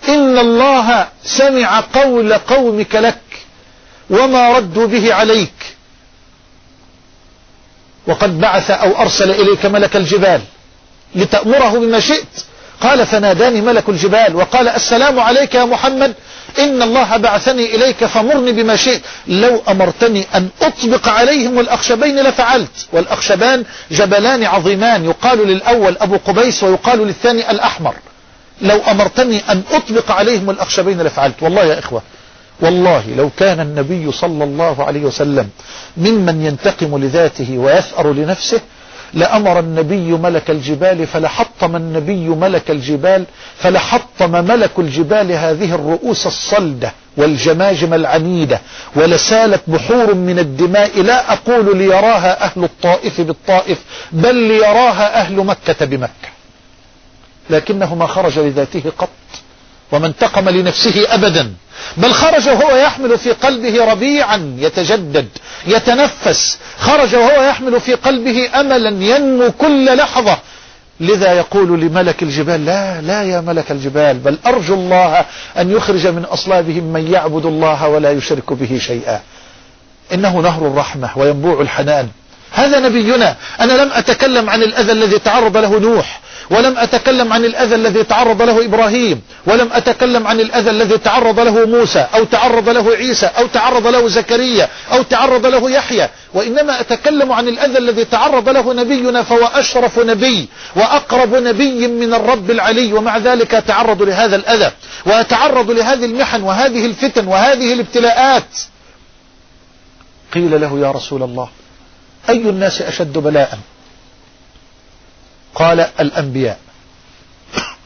إن 0.09 0.39
الله 0.39 1.09
سمع 1.25 1.81
قول 1.81 2.35
قومك 2.35 2.95
لك 2.95 3.21
وما 4.11 4.59
ردوا 4.59 4.87
به 4.87 5.15
عليك. 5.15 5.77
وقد 8.07 8.41
بعث 8.41 8.71
أو 8.71 9.03
أرسل 9.03 9.31
إليك 9.31 9.67
ملك 9.67 9.97
الجبال 9.97 10.41
لتأمره 11.15 11.79
بما 11.79 12.01
شئت. 12.01 12.45
قال 12.85 13.07
فناداني 13.07 13.61
ملك 13.61 13.89
الجبال. 13.89 14.37
وقال 14.37 14.69
السلام 14.69 15.21
عليك 15.21 15.55
يا 15.55 15.65
محمد. 15.65 16.15
إن 16.59 16.83
الله 16.83 17.17
بعثني 17.17 17.75
إليك 17.75 18.05
فمرني 18.05 18.53
بما 18.53 18.77
شئت. 18.77 19.03
لو 19.27 19.63
أمرتني 19.69 20.27
أن 20.35 20.49
أطبق 20.63 21.09
عليهم 21.09 21.61
الأخشبين 21.61 22.21
لفعلت. 22.21 22.89
والأخشبان 22.93 23.65
جبلان 23.91 24.45
عظيمان. 24.45 25.05
يقال 25.05 25.49
للأول 25.49 25.97
أبو 26.01 26.17
قبيس 26.17 26.65
ويقال 26.65 26.99
للثاني 27.07 27.51
الأحمر. 27.51 27.95
لو 28.61 28.81
أمرتني 28.91 29.41
أن 29.51 29.63
أطبق 29.73 30.11
عليهم 30.11 30.51
الأخشبين 30.51 31.03
لفعلت. 31.03 31.43
والله 31.43 31.65
يا 31.65 31.79
إخوة 31.79 32.03
والله 32.61 33.05
لو 33.17 33.31
كان 33.39 33.61
النبي 33.61 34.13
صلى 34.13 34.45
الله 34.45 34.85
عليه 34.85 35.01
وسلم 35.01 35.49
ممن 35.97 36.47
ينتقم 36.47 36.99
لذاته 36.99 37.59
ويثأر 37.59 38.13
لنفسه 38.13 38.61
لأمر 39.15 39.59
النبي 39.59 40.13
ملك 40.13 40.51
الجبال 40.51 41.07
فلحطم 41.07 41.77
النبي 41.77 42.29
ملك 42.29 42.71
الجبال 42.71 43.25
فلحطم 43.59 44.31
ملك 44.31 44.71
الجبال 44.79 45.33
هذه 45.33 45.75
الرؤوس 45.75 46.27
الصلدة 46.27 46.93
والجماجم 47.17 47.95
العنيدة 47.95 48.61
ولسالت 48.97 49.63
بحور 49.67 50.15
من 50.15 50.39
الدماء 50.39 51.01
لا 51.03 51.33
أقول 51.33 51.79
ليراها 51.79 52.45
أهل 52.45 52.65
الطائف 52.65 53.21
بالطائف 53.21 53.79
بل 54.13 54.35
ليراها 54.35 55.21
أهل 55.21 55.37
مكة 55.37 55.87
بمكة. 55.87 56.29
لكنه 57.51 57.95
ما 57.95 58.07
خرج 58.07 58.39
لذاته 58.39 58.83
قط. 58.99 59.09
وما 59.95 60.07
انتقم 60.07 60.49
لنفسه 60.49 61.15
أبدا 61.15 61.53
بل 61.97 62.13
خرج 62.13 62.49
وهو 62.49 62.77
يحمل 62.77 63.19
في 63.19 63.33
قلبه 63.33 63.85
ربيعا 63.85 64.57
يتجدد 64.59 65.29
يتنفس 65.67 66.59
خرج 66.79 67.15
وهو 67.15 67.43
يحمل 67.43 67.81
في 67.81 67.95
قلبه 67.95 68.61
أملا 68.61 68.89
ينمو 68.89 69.51
كل 69.51 69.97
لحظة. 69.97 70.39
لذا 71.01 71.33
يقول 71.33 71.81
لملك 71.81 72.23
الجبال 72.23 72.65
لا 72.65 73.01
لا 73.01 73.23
يا 73.23 73.41
ملك 73.41 73.71
الجبال 73.71 74.19
بل 74.19 74.39
أرجو 74.47 74.75
الله 74.75 75.25
أن 75.59 75.71
يخرج 75.71 76.07
من 76.07 76.25
أصلابهم 76.25 76.85
من 76.85 77.13
يعبد 77.13 77.47
الله 77.47 77.89
ولا 77.89 78.11
يشرك 78.11 78.53
به 78.53 78.79
شيئا. 78.79 79.21
إنه 80.13 80.41
نهر 80.41 80.67
الرحمة 80.67 81.11
وينبوع 81.17 81.61
الحنان. 81.61 82.09
هذا 82.55 82.81
نبينا. 82.81 83.37
أنا 83.61 83.73
لم 83.73 83.91
أتكلم 83.93 84.51
عن 84.51 84.63
الأذى 84.63 84.93
الذي 84.93 85.19
تعرض 85.19 85.57
له 85.57 85.79
نوح 85.79 86.21
ولم 86.51 86.79
أتكلم 86.79 87.33
عن 87.33 87.45
الأذى 87.45 87.75
الذي 87.75 88.05
تعرض 88.05 88.43
له 88.43 88.65
إبراهيم 88.65 89.21
ولم 89.47 89.69
أتكلم 89.73 90.27
عن 90.27 90.41
الأذى 90.41 90.71
الذي 90.71 90.99
تعرض 90.99 91.41
له 91.41 91.67
موسى 91.67 92.07
أو 92.15 92.25
تعرض 92.25 92.69
له 92.69 92.91
عيسى 92.91 93.27
أو 93.27 93.47
تعرض 93.47 93.87
له 93.87 94.09
زكريا 94.09 94.69
أو 94.93 95.03
تعرض 95.03 95.47
له 95.47 95.71
يحيى. 95.71 96.09
وإنما 96.35 96.81
أتكلم 96.81 97.33
عن 97.33 97.49
الأذى 97.49 97.79
الذي 97.79 98.05
تعرض 98.05 98.49
له 98.49 98.75
نبينا 98.75 99.23
فهو 99.23 99.47
أشرف 99.47 99.99
نبي 99.99 100.49
وأقرب 100.77 101.35
نبي 101.35 101.87
من 101.87 102.15
الرب 102.15 102.51
العلي 102.51 102.93
ومع 102.93 103.19
ذلك 103.19 103.51
تعرض 103.51 104.03
لهذا 104.03 104.37
الأذى 104.37 104.71
وأتعرض 105.07 105.71
لهذه 105.71 106.05
المحن 106.05 106.43
وهذه 106.43 106.87
الفتن 106.87 107.27
وهذه 107.27 107.73
الابتلاءات. 107.73 108.45
قيل 110.35 110.61
له 110.61 110.79
يا 110.79 110.91
رسول 110.91 111.23
الله 111.23 111.49
أي 112.29 112.49
الناس 112.51 112.83
أشد 112.83 113.19
بلاء؟ 113.19 113.59
قال 115.55 115.81
الأنبياء. 115.81 116.61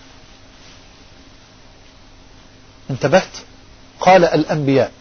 انتبهت؟ 2.90 3.36
قال 4.00 4.24
الأنبياء. 4.24 4.92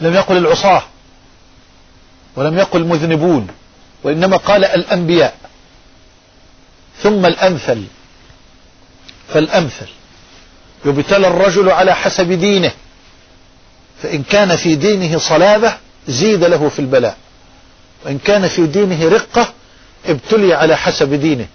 لم 0.00 0.14
يقل 0.14 0.36
العصاة 0.36 0.82
ولم 2.36 2.58
يقل 2.58 2.80
المذنبون 2.80 3.48
وإنما 4.02 4.36
قال 4.36 4.64
الأنبياء. 4.64 5.36
ثم 7.02 7.26
الأمثل. 7.26 7.84
فالأمثل. 9.28 9.88
يبتلى 10.84 11.28
الرجل 11.28 11.70
على 11.70 11.94
حسب 11.94 12.32
دينه. 12.32 12.72
فإن 14.02 14.22
كان 14.22 14.56
في 14.56 14.74
دينه 14.74 15.18
صلابة 15.18 15.74
زيد 16.08 16.44
له 16.44 16.68
في 16.68 16.78
البلاء. 16.78 17.16
وإن 18.04 18.18
كان 18.18 18.48
في 18.48 18.66
دينه 18.66 19.08
رقة 19.08 19.52
ابتلي 20.06 20.54
على 20.54 20.76
حسب 20.76 21.14
دينه. 21.14 21.46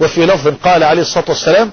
وفي 0.00 0.26
لفظ 0.26 0.54
قال 0.64 0.82
عليه 0.84 1.02
الصلاة 1.02 1.24
والسلام 1.28 1.70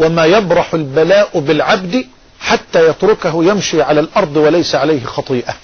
وما 0.00 0.24
يبرح 0.24 0.74
البلاء 0.74 1.40
بالعبد 1.40 2.06
حتى 2.40 2.88
يتركه 2.88 3.44
يمشي 3.44 3.82
على 3.82 4.00
الأرض 4.00 4.36
وليس 4.36 4.74
عليه 4.74 5.04
خطيئة. 5.04 5.54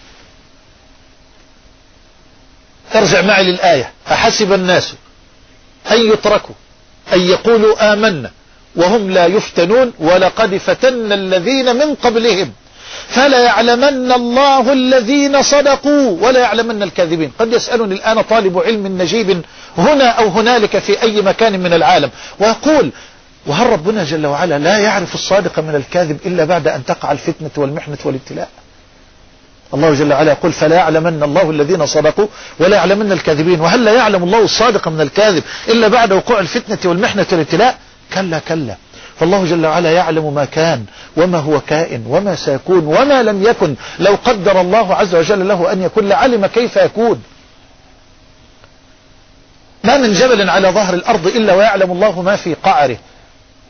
أرجع 2.94 3.22
معي 3.22 3.44
للآية. 3.44 3.92
أحسب 4.10 4.52
الناس 4.52 4.94
أن 5.90 6.12
يتركوا 6.12 6.54
أن 7.12 7.20
يقولوا 7.20 7.92
آمنا 7.92 8.30
وهم 8.76 9.10
لا 9.10 9.26
يفتنون 9.26 9.92
ولقد 9.98 10.56
فتن 10.56 11.12
الذين 11.12 11.76
من 11.76 11.94
قبلهم. 11.94 12.52
فلا 13.08 13.44
يعلمن 13.44 14.12
الله 14.12 14.72
الذين 14.72 15.42
صدقوا 15.42 16.18
ولا 16.20 16.40
يعلمن 16.40 16.82
الكاذبين. 16.82 17.32
قد 17.38 17.52
يسألني 17.52 17.94
الآن 17.94 18.20
طالب 18.20 18.58
علم 18.58 19.02
نجيب 19.02 19.42
هنا 19.78 20.08
أو 20.08 20.28
هنالك 20.28 20.78
في 20.78 21.02
أي 21.02 21.22
مكان 21.22 21.60
من 21.60 21.72
العالم 21.72 22.10
ويقول 22.40 22.90
وهل 23.46 23.66
ربنا 23.66 24.04
جل 24.04 24.26
وعلا 24.26 24.58
لا 24.58 24.78
يعرف 24.78 25.14
الصادق 25.14 25.58
من 25.58 25.74
الكاذب 25.74 26.18
إلا 26.26 26.44
بعد 26.44 26.68
أن 26.68 26.84
تقع 26.84 27.12
الفتنة 27.12 27.50
والمحنة 27.56 27.98
والابتلاء؟ 28.04 28.48
الله 29.74 29.94
جل 29.94 30.12
وعلا 30.12 30.32
يقول 30.32 30.52
فلا 30.52 30.76
يعلمن 30.76 31.22
الله 31.22 31.50
الذين 31.50 31.86
صدقوا 31.86 32.26
ولا 32.58 32.76
يعلمن 32.76 33.12
الكاذبين. 33.12 33.60
وهل 33.60 33.84
لا 33.84 33.92
يعلم 33.92 34.22
الله 34.22 34.44
الصادق 34.44 34.88
من 34.88 35.00
الكاذب 35.00 35.42
إلا 35.68 35.88
بعد 35.88 36.12
وقوع 36.12 36.40
الفتنة 36.40 36.78
والمحنة 36.84 37.26
والابتلاء؟ 37.32 37.78
كلا 38.14 38.38
كلا. 38.38 38.76
فالله 39.20 39.44
جل 39.44 39.66
وعلا 39.66 39.92
يعلم 39.92 40.34
ما 40.34 40.44
كان 40.44 40.84
وما 41.16 41.38
هو 41.38 41.60
كائن 41.60 42.04
وما 42.06 42.36
سيكون 42.36 42.86
وما 42.86 43.22
لم 43.22 43.42
يكن. 43.42 43.74
لو 43.98 44.14
قدر 44.24 44.60
الله 44.60 44.94
عز 44.94 45.14
وجل 45.14 45.48
له 45.48 45.72
أن 45.72 45.82
يكون 45.82 46.08
لعلم 46.08 46.46
كيف 46.46 46.76
يكون. 46.76 47.22
ما 49.84 49.96
من 49.96 50.12
جبل 50.12 50.50
على 50.50 50.68
ظهر 50.68 50.94
الأرض 50.94 51.26
إلا 51.26 51.54
ويعلم 51.54 51.92
الله 51.92 52.22
ما 52.22 52.36
في 52.36 52.54
قعره. 52.54 52.96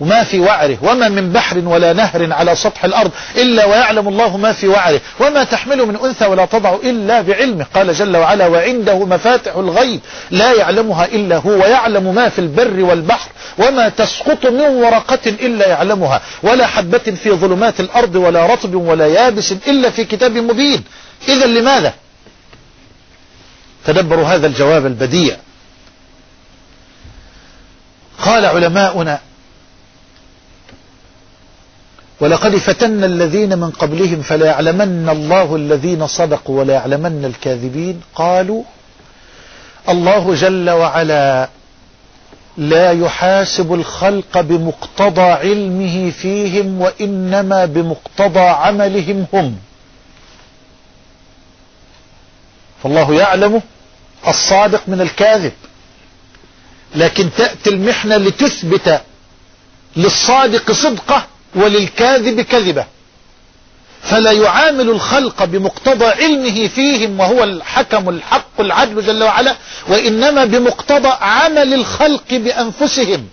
وما 0.01 0.25
في 0.25 0.41
وعره. 0.41 0.79
وما 0.83 1.09
من 1.09 1.33
بحر 1.33 1.59
ولا 1.59 1.93
نهر 1.93 2.33
على 2.33 2.57
سطح 2.57 2.85
الأرض 2.85 3.11
إلا 3.37 3.65
ويعلم 3.65 4.09
الله 4.09 4.37
ما 4.37 4.53
في 4.53 4.69
وعره. 4.69 5.01
وما 5.21 5.45
تحمل 5.45 5.87
من 5.87 5.97
أنثى 5.97 6.27
ولا 6.27 6.45
تضع 6.45 6.75
إلا 6.75 7.21
بعلمه. 7.21 7.67
قال 7.75 7.95
جل 7.95 8.17
وعلا 8.17 8.47
وعنده 8.47 8.99
مفاتح 8.99 9.57
الغيب 9.57 10.01
لا 10.31 10.53
يعلمها 10.53 11.05
إلا 11.05 11.37
هو 11.37 11.51
ويعلم 11.51 12.15
ما 12.15 12.29
في 12.29 12.39
البر 12.39 12.81
والبحر 12.81 13.29
وما 13.59 13.89
تسقط 13.89 14.47
من 14.47 14.61
ورقة 14.61 15.27
إلا 15.27 15.69
يعلمها. 15.69 16.21
ولا 16.43 16.67
حبة 16.67 16.99
في 16.99 17.31
ظلمات 17.31 17.81
الأرض 17.81 18.17
ولا 18.17 18.47
رطب 18.47 18.75
ولا 18.75 19.07
يابس 19.07 19.53
إلا 19.53 19.91
في 19.91 20.05
كتاب 20.05 20.33
مبين. 20.37 20.85
إذا 21.29 21.47
لماذا؟ 21.47 21.95
تدبروا 23.87 24.27
هذا 24.27 24.47
الجواب 24.47 24.87
البديع. 24.87 25.37
قال 28.25 28.47
علماؤنا 28.47 29.19
ولقد 32.21 32.57
فتنا 32.57 33.07
الذين 33.07 33.59
من 33.59 33.71
قبلهم 33.71 34.23
فلا 34.23 34.47
يعلمن 34.47 35.09
الله 35.09 35.57
الذين 35.57 36.07
صدقوا 36.07 36.59
ولا 36.61 36.75
يعلمن 36.75 37.25
الكاذبين. 37.25 38.01
قالوا 38.15 38.63
الله 39.89 40.35
جل 40.35 40.71
وعلا 40.71 41.49
لا 42.57 42.93
يحاسب 42.93 43.75
الخلق 43.75 44.41
بمقتضى 44.41 45.21
علمه 45.21 46.11
فيهم 46.11 46.81
وإنما 46.81 47.65
بمقتضى 47.65 48.41
عملهم 48.41 49.27
هم. 49.33 49.57
فالله 52.83 53.15
يعلم 53.15 53.63
الصادق 54.29 54.83
من 54.87 55.01
الكاذب. 55.01 55.53
لكن 56.95 57.31
تأتي 57.37 57.71
المحنة 57.71 58.17
لتثبت 58.17 59.01
للصادق 59.97 60.73
صدقه 60.73 61.27
وللكاذب 61.57 62.41
كذبة. 62.41 62.87
فلا 64.03 64.33
يعامل 64.33 64.91
الخلق 64.91 65.45
بمقتضى 65.45 66.05
علمه 66.05 66.69
فيهم 66.69 67.21
وهو 67.21 67.45
الحكم 67.45 68.09
الحق 68.09 68.61
العدل 68.61 69.07
جل 69.07 69.23
وعلا 69.25 69.57
وإنما 69.89 70.45
بمقتضى 70.45 71.09
عمل 71.21 71.75
الخلق 71.75 72.35
بأنفسهم. 72.35 73.29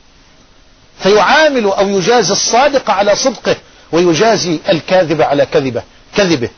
فيعامل 0.99 1.65
أو 1.65 1.89
يجازي 1.89 2.31
الصادق 2.31 2.89
على 2.89 3.15
صدقه 3.15 3.55
ويجازي 3.91 4.59
الكاذب 4.69 5.21
على 5.21 5.45
كذبه 5.45 5.83
كذبه. 6.15 6.49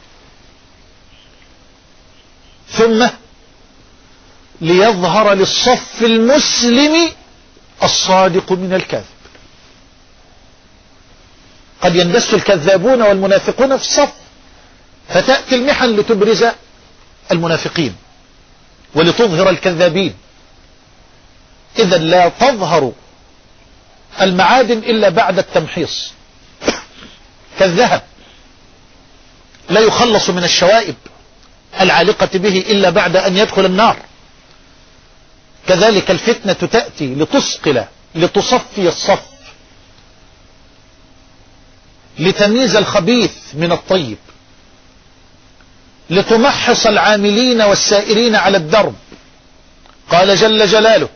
ثم 2.70 3.08
ليظهر 4.62 5.34
للصف 5.34 6.02
المسلم 6.02 7.12
الصادق 7.84 8.52
من 8.52 8.74
الكاذب. 8.74 9.15
قد 11.86 11.96
يندس 11.96 12.34
الكذابون 12.34 13.02
والمنافقون 13.02 13.78
في 13.78 13.84
الصف. 13.84 14.14
فتأتي 15.10 15.56
المحن 15.56 15.96
لتبرز 15.96 16.46
المنافقين 17.32 17.96
ولتظهر 18.96 19.50
الكذابين. 19.50 20.14
إذا 21.80 21.98
لا 21.98 22.30
تظهر 22.30 22.92
المعادن 24.22 24.78
إلا 24.78 25.10
بعد 25.10 25.38
التمحيص. 25.40 26.12
كالذهب 27.60 28.02
لا 29.70 29.80
يخلص 29.80 30.30
من 30.30 30.44
الشوائب 30.44 30.96
العالقة 31.82 32.30
به 32.34 32.66
إلا 32.70 32.90
بعد 32.90 33.16
أن 33.16 33.38
يدخل 33.38 33.66
النار. 33.66 33.98
كذلك 35.68 36.12
الفتنة 36.12 36.54
تأتي 36.54 37.16
لتصقل 37.16 37.84
لتصفي 38.16 38.88
الصف. 38.88 39.35
لتمييز 42.20 42.76
الخبيث 42.76 43.32
من 43.54 43.72
الطيب 43.72 44.18
لتمحص 46.10 46.86
العاملين 46.86 47.62
والسائرين 47.62 48.36
على 48.36 48.58
الدرب. 48.58 48.94
قال 50.10 50.36
جل 50.36 50.68
جلاله 50.68 51.10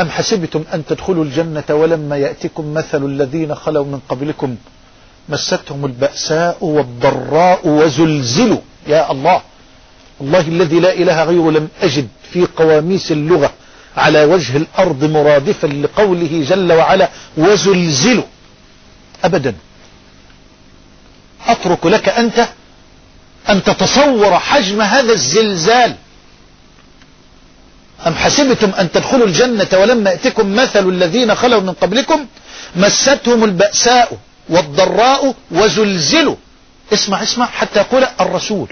أم 0.00 0.10
حسبتم 0.10 0.64
أن 0.74 0.86
تدخلوا 0.86 1.24
الجنة 1.24 1.64
ولما 1.70 2.16
يأتكم 2.16 2.74
مثل 2.74 3.04
الذين 3.04 3.54
خلوا 3.54 3.84
من 3.84 4.00
قبلكم؟ 4.08 4.56
مستهم 5.28 5.84
البأساء 5.84 6.56
والضراء 6.60 7.68
وزلزلوا. 7.68 8.60
يا 8.86 9.12
الله 9.12 9.42
الله 10.20 10.40
الذي 10.40 10.80
لا 10.80 10.92
إله 10.92 11.24
غيره 11.24 11.50
لم 11.50 11.68
أجد 11.82 12.08
في 12.32 12.46
قواميس 12.56 13.12
اللغة 13.12 13.52
على 13.96 14.24
وجه 14.24 14.56
الأرض 14.56 15.04
مرادفا 15.04 15.66
لقوله 15.66 16.44
جل 16.48 16.72
وعلا 16.72 17.08
وزلزلوا. 17.36 18.24
أبدا. 19.24 19.54
أترك 21.46 21.86
لك 21.86 22.08
أنت 22.08 22.48
أن 23.48 23.62
تتصور 23.62 24.38
حجم 24.38 24.80
هذا 24.82 25.12
الزلزال. 25.12 25.94
أم 28.06 28.14
حسبتم 28.14 28.70
أن 28.70 28.92
تدخلوا 28.92 29.26
الجنة 29.26 29.68
ولما 29.72 30.10
يأتكم 30.10 30.56
مثل 30.56 30.88
الذين 30.88 31.34
خلوا 31.34 31.60
من 31.60 31.72
قبلكم؟ 31.72 32.26
مستهم 32.76 33.44
البأساء 33.44 34.18
والضراء 34.48 35.34
وزلزلوا. 35.50 36.36
اسمع 36.92 37.22
اسمع 37.22 37.46
حتى 37.46 37.78
يقول 37.80 38.04
الرسول. 38.20 38.68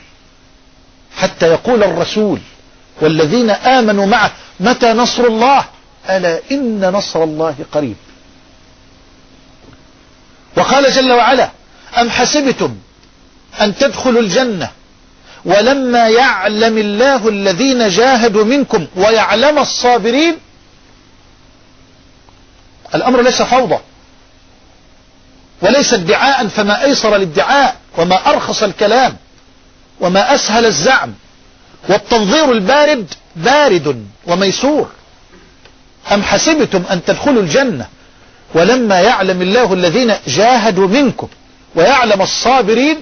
حتى 1.16 1.46
يقول 1.46 1.82
الرسول 1.82 2.40
والذين 3.00 3.50
آمنوا 3.50 4.06
معه 4.06 4.30
متى 4.60 4.92
نصر 4.92 5.24
الله؟ 5.24 5.64
ألا 6.10 6.40
إن 6.52 6.90
نصر 6.92 7.24
الله 7.24 7.54
قريب. 7.72 7.96
وقال 10.56 10.92
جل 10.92 11.12
وعلا 11.12 11.50
أم 11.98 12.10
حسبتم 12.10 12.76
أن 13.60 13.76
تدخلوا 13.76 14.20
الجنة 14.22 14.70
ولما 15.44 16.08
يعلم 16.08 16.78
الله 16.78 17.28
الذين 17.28 17.88
جاهدوا 17.88 18.44
منكم 18.44 18.86
ويعلم 18.96 19.58
الصابرين؟ 19.58 20.36
الأمر 22.94 23.22
ليس 23.22 23.42
فوضى 23.42 23.78
وليس 25.62 25.94
ادعاء 25.94 26.48
فما 26.48 26.84
أيسر 26.84 27.16
الادعاء 27.16 27.76
وما 27.98 28.30
أرخص 28.30 28.62
الكلام 28.62 29.16
وما 30.00 30.34
أسهل 30.34 30.66
الزعم 30.66 31.14
والتنظير 31.88 32.52
البارد 32.52 33.14
بارد 33.36 34.06
وميسور. 34.26 34.90
أم 36.12 36.22
حسبتم 36.22 36.84
أن 36.90 37.04
تدخلوا 37.04 37.42
الجنة 37.42 37.88
ولما 38.56 39.00
يعلم 39.00 39.42
الله 39.42 39.72
الذين 39.72 40.10
جاهدوا 40.26 40.88
منكم 40.88 41.28
ويعلم 41.74 42.22
الصابرين 42.22 42.96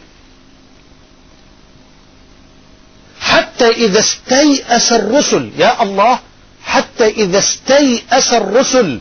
حتى 3.21 3.69
إذا 3.71 4.01
استيأس 4.07 4.93
الرسل 4.93 5.51
يا 5.59 5.83
الله 5.83 6.19
حتى 6.65 7.07
إذا 7.23 7.39
استيأس 7.39 8.33
الرسل 8.33 8.99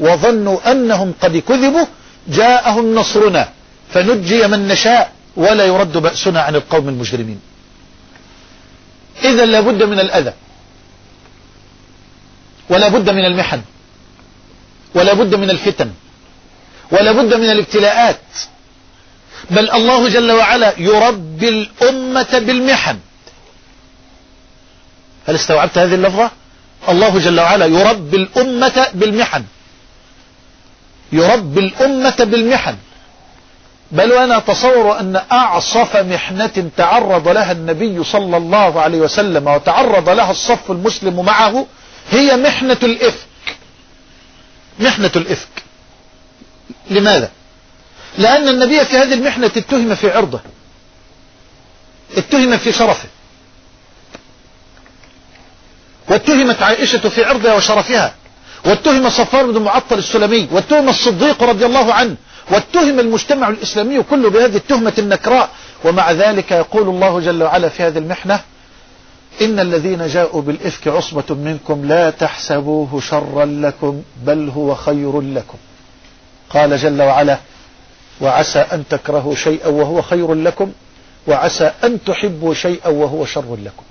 وظنوا 0.00 0.70
أنهم 0.70 1.08
قد 1.22 1.36
كذبوا 1.36 1.86
جاءهم 2.28 2.94
نصرنا 2.94 3.48
فنجي 3.92 4.46
من 4.46 4.68
نشاء 4.68 5.12
ولا 5.36 5.64
يرد 5.66 5.96
بأسنا 5.96 6.40
عن 6.40 6.54
القوم 6.54 6.88
المجرمين. 6.88 7.40
إذا 9.24 9.44
لابد 9.46 9.82
من 9.82 10.00
الأذى 10.00 10.32
ولا 12.70 12.88
بد 12.88 13.10
من 13.10 13.24
المحن. 13.24 13.60
ولا 14.96 15.12
بد 15.12 15.34
من 15.34 15.50
الفتن 15.50 15.90
ولا 16.90 17.12
بد 17.12 17.34
من 17.34 17.50
الابتلاءات. 17.50 18.20
بل 19.50 19.70
الله 19.70 20.08
جل 20.08 20.32
وعلا 20.32 20.72
يربي 20.78 21.48
الأمة 21.48 22.38
بالمحن. 22.38 22.98
هل 25.28 25.34
استوعبت 25.34 25.78
هذه 25.78 25.94
اللفظة؟ 25.94 26.30
الله 26.88 27.18
جل 27.18 27.40
وعلا 27.40 27.66
يربي 27.66 28.16
الأمة 28.16 28.86
بالمحن. 28.94 29.44
يربي 31.12 31.60
الأمة 31.60 32.16
بالمحن. 32.20 32.76
بل 33.92 34.12
وأنا 34.12 34.36
أتصور 34.36 35.00
أن 35.00 35.20
أعصف 35.32 35.96
محنة 35.96 36.70
تعرض 36.76 37.28
لها 37.28 37.52
النبي 37.52 38.04
صلى 38.04 38.36
الله 38.36 38.80
عليه 38.80 38.98
وسلم 38.98 39.46
وتعرض 39.46 40.08
لها 40.08 40.30
الصف 40.30 40.70
المسلم 40.70 41.24
معه 41.24 41.66
هي 42.10 42.36
محنة 42.36 42.78
الإفك. 42.82 43.26
محنة 44.80 45.10
الإفك. 45.16 45.48
لماذا؟ 46.90 47.30
لأن 48.18 48.48
النبي 48.48 48.84
في 48.84 48.96
هذه 48.96 49.14
المحنة 49.14 49.46
اتهم 49.56 49.94
في 49.94 50.10
عرضه. 50.10 50.40
اتهم 52.16 52.56
في 52.56 52.72
شرفه. 52.72 53.08
واتهمت 56.08 56.62
عائشة 56.62 57.08
في 57.08 57.24
عرضها 57.24 57.54
وشرفها. 57.54 58.14
واتهم 58.66 59.10
صفار 59.10 59.46
بن 59.50 59.62
معطل 59.62 59.98
السلمي. 59.98 60.48
واتهم 60.52 60.88
الصديق 60.88 61.42
رضي 61.42 61.66
الله 61.66 61.94
عنه. 61.94 62.16
واتهم 62.50 63.00
المجتمع 63.00 63.48
الإسلامي 63.48 64.02
كله 64.02 64.30
بهذه 64.30 64.56
التهمة 64.56 64.92
النكراء. 64.98 65.50
ومع 65.84 66.12
ذلك 66.12 66.50
يقول 66.50 66.88
الله 66.88 67.20
جل 67.20 67.42
وعلا 67.42 67.68
في 67.68 67.82
هذه 67.82 67.98
المحنة 67.98 68.40
إن 69.40 69.60
الذين 69.60 70.06
جاءوا 70.06 70.42
بالإفك 70.42 70.88
عصبة 70.88 71.34
منكم 71.34 71.84
لا 71.84 72.10
تحسبوه 72.10 73.00
شرا 73.00 73.44
لكم 73.44 74.02
بل 74.24 74.48
هو 74.48 74.74
خير 74.74 75.20
لكم. 75.20 75.58
قال 76.50 76.76
جل 76.76 77.02
وعلا 77.02 77.38
وعسى 78.20 78.58
أن 78.58 78.84
تكرهوا 78.90 79.34
شيئا 79.34 79.68
وهو 79.68 80.02
خير 80.02 80.34
لكم 80.34 80.72
وعسى 81.26 81.72
أن 81.84 82.04
تحبوا 82.04 82.54
شيئا 82.54 82.88
وهو 82.88 83.24
شر 83.24 83.56
لكم. 83.64 83.82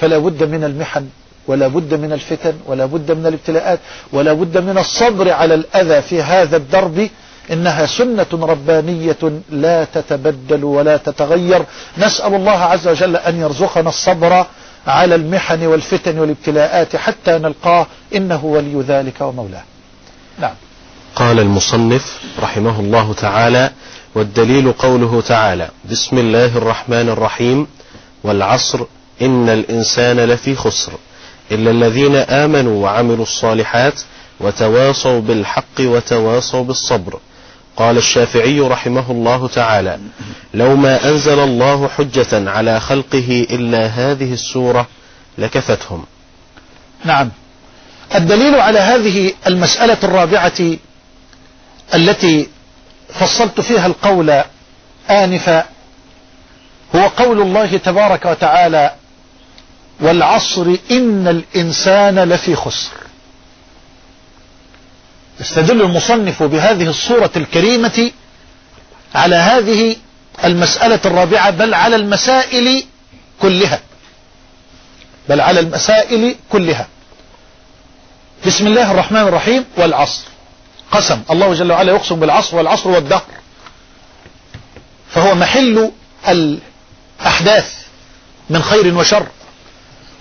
فلا 0.00 0.18
بد 0.18 0.42
من 0.44 0.64
المحن 0.64 1.08
ولا 1.46 1.68
بد 1.68 1.94
من 1.94 2.12
الفتن 2.12 2.54
ولا 2.66 2.86
بد 2.86 3.12
من 3.12 3.26
الابتلاءات 3.26 3.78
ولا 4.12 4.32
بد 4.32 4.58
من 4.58 4.78
الصبر 4.78 5.30
على 5.30 5.54
الأذى 5.54 6.02
في 6.02 6.22
هذا 6.22 6.56
الدرب 6.56 7.08
إنها 7.50 7.86
سنة 7.86 8.26
ربانية 8.32 9.40
لا 9.50 9.84
تتبدل 9.84 10.64
ولا 10.64 10.96
تتغير. 10.96 11.62
نسأل 11.98 12.34
الله 12.34 12.50
عز 12.50 12.88
وجل 12.88 13.16
أن 13.16 13.40
يرزقنا 13.40 13.88
الصبر 13.88 14.46
على 14.86 15.14
المحن 15.14 15.66
والفتن 15.66 16.18
والابتلاءات 16.18 16.96
حتى 16.96 17.30
نلقاه. 17.30 17.86
إنه 18.14 18.44
ولي 18.44 18.84
ذلك 18.88 19.20
ومولاه. 19.20 19.62
نعم. 20.38 20.54
قال 21.14 21.40
المصنف 21.40 22.22
رحمه 22.42 22.80
الله 22.80 23.12
تعالى 23.12 23.70
والدليل 24.14 24.72
قوله 24.72 25.20
تعالى 25.20 25.68
بسم 25.90 26.18
الله 26.18 26.58
الرحمن 26.58 27.08
الرحيم 27.08 27.66
والعصر 28.24 28.80
إن 29.22 29.48
الإنسان 29.48 30.20
لفي 30.20 30.54
خسر. 30.54 30.92
إلا 31.52 31.70
الذين 31.70 32.16
آمنوا 32.16 32.82
وعملوا 32.82 33.22
الصالحات 33.22 34.00
وتواصوا 34.40 35.20
بالحق 35.20 35.80
وتواصوا 35.80 36.64
بالصبر. 36.64 37.18
قال 37.80 37.96
الشافعي 37.96 38.60
رحمه 38.60 39.10
الله 39.10 39.48
تعالى 39.48 39.98
لو 40.54 40.76
ما 40.76 41.08
أنزل 41.08 41.38
الله 41.38 41.88
حجة 41.88 42.50
على 42.50 42.80
خلقه 42.80 43.46
إلا 43.50 43.86
هذه 43.86 44.32
السورة 44.32 44.86
لكفتهم. 45.38 46.04
نعم. 47.04 47.30
الدليل 48.14 48.54
على 48.54 48.78
هذه 48.78 49.32
المسألة 49.46 49.96
الرابعة 50.02 50.76
التي 51.94 52.48
فصلت 53.08 53.60
فيها 53.60 53.86
القول 53.86 54.42
آنفا 55.10 55.64
هو 56.96 57.08
قول 57.08 57.42
الله 57.42 57.76
تبارك 57.76 58.24
وتعالى 58.26 58.94
والعصر 60.00 60.76
إن 60.90 61.28
الإنسان 61.28 62.18
لفي 62.18 62.56
خسر. 62.56 63.09
استدل 65.40 65.82
المصنف 65.82 66.42
بهذه 66.42 66.88
الصورة 66.88 67.30
الكريمة 67.36 68.10
على 69.14 69.36
هذه 69.36 69.96
المسألة 70.44 71.00
الرابعة 71.04 71.50
بل 71.50 71.74
على 71.74 71.96
المسائل 71.96 72.84
كلها. 73.42 73.80
بل 75.28 75.40
على 75.40 75.60
المسائل 75.60 76.34
كلها. 76.52 76.88
بسم 78.46 78.66
الله 78.66 78.90
الرحمن 78.90 79.20
الرحيم 79.20 79.64
والعصر. 79.76 80.24
قسم. 80.92 81.22
الله 81.30 81.54
جل 81.54 81.72
وعلا 81.72 81.92
يقسم 81.92 82.20
بالعصر 82.20 82.56
والعصر 82.56 82.90
والدهر. 82.90 83.22
فهو 85.10 85.34
محل 85.34 85.90
أحداث 87.26 87.74
من 88.50 88.62
خير 88.62 88.94
وشر. 88.94 89.26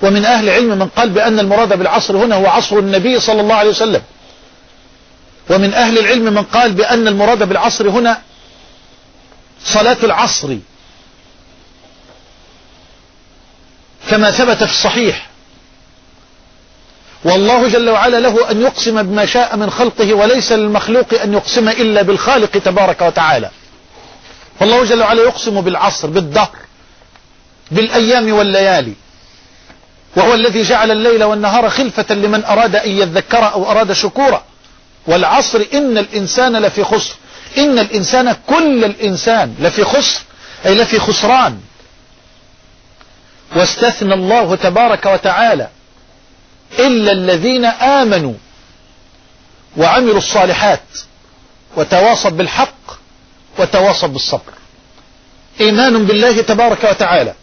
ومن 0.01 0.25
أهل 0.25 0.49
العلم 0.49 0.79
من 0.79 0.87
قال 0.87 1.09
بأن 1.09 1.39
المراد 1.39 1.77
بالعصر 1.77 2.17
هنا 2.17 2.35
هو 2.35 2.47
عصر 2.47 2.79
النبي 2.79 3.19
صلى 3.19 3.41
الله 3.41 3.55
عليه 3.55 3.69
وسلم. 3.69 4.01
ومن 5.49 5.73
أهل 5.73 5.99
العلم 5.99 6.33
من 6.33 6.43
قال 6.43 6.71
بأن 6.71 7.07
المراد 7.07 7.43
بالعصر 7.43 7.89
هنا 7.89 8.21
صلاة 9.65 9.97
العصر. 10.03 10.57
كما 14.09 14.31
ثبت 14.31 14.63
في 14.63 14.71
الصحيح. 14.71 15.29
والله 17.23 17.67
جل 17.67 17.89
وعلا 17.89 18.19
له 18.19 18.51
أن 18.51 18.61
يقسم 18.61 19.03
بما 19.03 19.25
شاء 19.25 19.57
من 19.57 19.69
خلقه 19.69 20.13
وليس 20.13 20.51
للمخلوق 20.51 21.13
أن 21.23 21.33
يقسم 21.33 21.69
إلا 21.69 22.01
بالخالق 22.01 22.51
تبارك 22.51 23.01
وتعالى. 23.01 23.49
فالله 24.59 24.85
جل 24.85 25.01
وعلا 25.01 25.23
يقسم 25.23 25.61
بالعصر 25.61 26.07
بالدهر 26.07 26.55
بالأيام 27.71 28.33
والليالي. 28.33 28.93
وهو 30.15 30.33
الذي 30.33 30.63
جعل 30.63 30.91
الليل 30.91 31.23
والنهار 31.23 31.69
خلفة 31.69 32.15
لمن 32.15 32.45
أراد 32.45 32.75
أن 32.75 32.91
يذكر 32.91 33.53
أو 33.53 33.71
أراد 33.71 33.93
شكورا. 33.93 34.43
والعصر 35.07 35.65
إن 35.73 35.97
الإنسان 35.97 36.57
لفي 36.57 36.83
خسر. 36.83 37.15
إن 37.57 37.79
الإنسان 37.79 38.35
كل 38.47 38.83
الإنسان 38.85 39.55
لفي 39.59 39.83
خسر 39.83 40.21
أي 40.65 40.75
لفي 40.75 40.99
خسران. 40.99 41.59
واستثنى 43.55 44.13
الله 44.13 44.55
تبارك 44.55 45.05
وتعالى 45.05 45.67
إلا 46.79 47.11
الذين 47.11 47.65
آمنوا 47.65 48.33
وعملوا 49.77 50.17
الصالحات 50.17 50.83
وتواصوا 51.77 52.31
بالحق 52.31 52.99
وتواصوا 53.59 54.09
بالصبر. 54.09 54.53
إيمان 55.61 56.05
بالله 56.05 56.41
تبارك 56.41 56.83
وتعالى. 56.83 57.33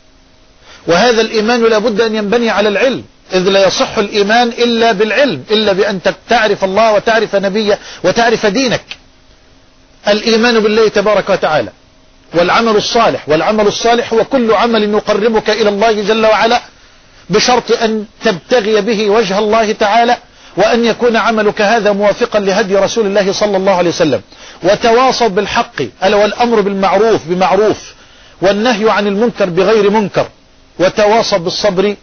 وهذا 0.86 1.20
الإيمان 1.20 1.64
لابد 1.64 2.00
أن 2.00 2.14
ينبني 2.14 2.50
على 2.50 2.68
العلم. 2.68 3.04
إذ 3.32 3.48
لا 3.48 3.66
يصح 3.66 3.98
الإيمان 3.98 4.48
إلا 4.48 4.92
بالعلم 4.92 5.44
إلا 5.50 5.72
بأن 5.72 6.00
تعرف 6.28 6.64
الله 6.64 6.92
وتعرف 6.94 7.36
نبيه 7.36 7.78
وتعرف 8.04 8.46
دينك. 8.46 8.84
الإيمان 10.08 10.60
بالله 10.60 10.88
تبارك 10.88 11.30
وتعالى 11.30 11.70
والعمل 12.34 12.76
الصالح 12.76 13.28
والعمل 13.28 13.66
الصالح 13.66 14.12
هو 14.12 14.24
كل 14.24 14.52
عمل 14.52 14.94
يقربك 14.94 15.50
إلى 15.50 15.68
الله 15.68 15.92
جل 15.92 16.26
وعلا 16.26 16.60
بشرط 17.30 17.72
أن 17.82 18.04
تبتغي 18.24 18.80
به 18.80 19.10
وجه 19.10 19.38
الله 19.38 19.72
تعالى 19.72 20.16
وأن 20.56 20.84
يكون 20.84 21.16
عملك 21.16 21.62
هذا 21.62 21.92
موافقا 21.92 22.40
لهدي 22.40 22.76
رسول 22.76 23.06
الله 23.06 23.32
صلى 23.32 23.56
الله 23.56 23.72
عليه 23.72 23.90
وسلم. 23.90 24.20
وتواصوا 24.62 25.28
بالحق 25.28 25.82
ألا 26.04 26.16
والأمر 26.16 26.60
بالمعروف 26.60 27.20
بمعروف 27.26 27.94
والنهي 28.42 28.90
عن 28.90 29.06
المنكر 29.06 29.50
بغير 29.50 29.90
منكر 29.90 30.28
وتواصوا 30.78 31.38
بالصبر 31.38 31.94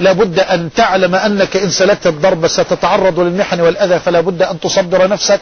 لابد 0.00 0.40
أن 0.40 0.70
تعلم 0.76 1.14
أنك 1.14 1.56
إن 1.56 1.70
سلكت 1.70 2.06
الضرب 2.06 2.46
ستتعرض 2.46 3.20
للمحن 3.20 3.60
والأذى 3.60 3.98
فلا 3.98 4.20
بد 4.20 4.42
أن 4.42 4.60
تصبر 4.60 5.08
نفسك 5.08 5.40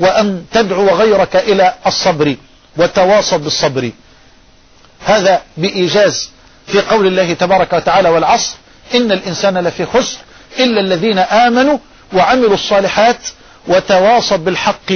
وأن 0.00 0.44
تدعو 0.52 0.88
غيرك 0.88 1.36
إلى 1.36 1.74
الصبر 1.86 2.36
وتواصوا 2.76 3.38
بالصبر. 3.38 3.90
هذا 5.06 5.42
بإيجاز 5.56 6.30
في 6.66 6.80
قول 6.80 7.06
الله 7.06 7.32
تبارك 7.32 7.72
وتعالى 7.72 8.08
والعصر 8.08 8.54
إن 8.94 9.12
الإنسان 9.12 9.58
لفي 9.58 9.86
خسر 9.86 10.18
إلا 10.58 10.80
الذين 10.80 11.18
آمنوا 11.18 11.78
وعملوا 12.12 12.54
الصالحات 12.54 13.16
وتواصوا 13.68 14.36
بالحق 14.36 14.92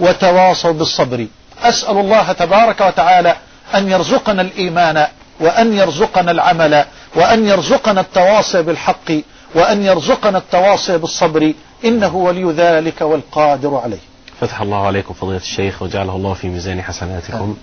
وتواصوا 0.00 0.72
بالصبر. 0.72 1.26
أسأل 1.62 1.96
الله 1.98 2.32
تبارك 2.32 2.80
وتعالى 2.80 3.36
أن 3.74 3.90
يرزقنا 3.90 4.42
الإيمان 4.42 5.06
وأن 5.40 5.72
يرزقنا 5.78 6.30
العمل. 6.30 6.84
وأن 7.16 7.46
يرزقنا 7.46 8.00
التواصي 8.00 8.62
بالحق 8.62 9.12
وأن 9.54 9.82
يرزقنا 9.82 10.38
التواصي 10.38 10.98
بالصبر 10.98 11.52
إنه 11.84 12.16
ولي 12.16 12.52
ذلك 12.52 13.00
والقادر 13.00 13.76
عليه. 13.76 13.98
فتح 14.40 14.60
الله 14.60 14.86
عليكم 14.86 15.14
فضيلة 15.14 15.36
الشيخ 15.36 15.82
وجعله 15.82 16.16
الله 16.16 16.34
في 16.34 16.48
ميزان 16.48 16.82
حسناتكم. 16.82 17.56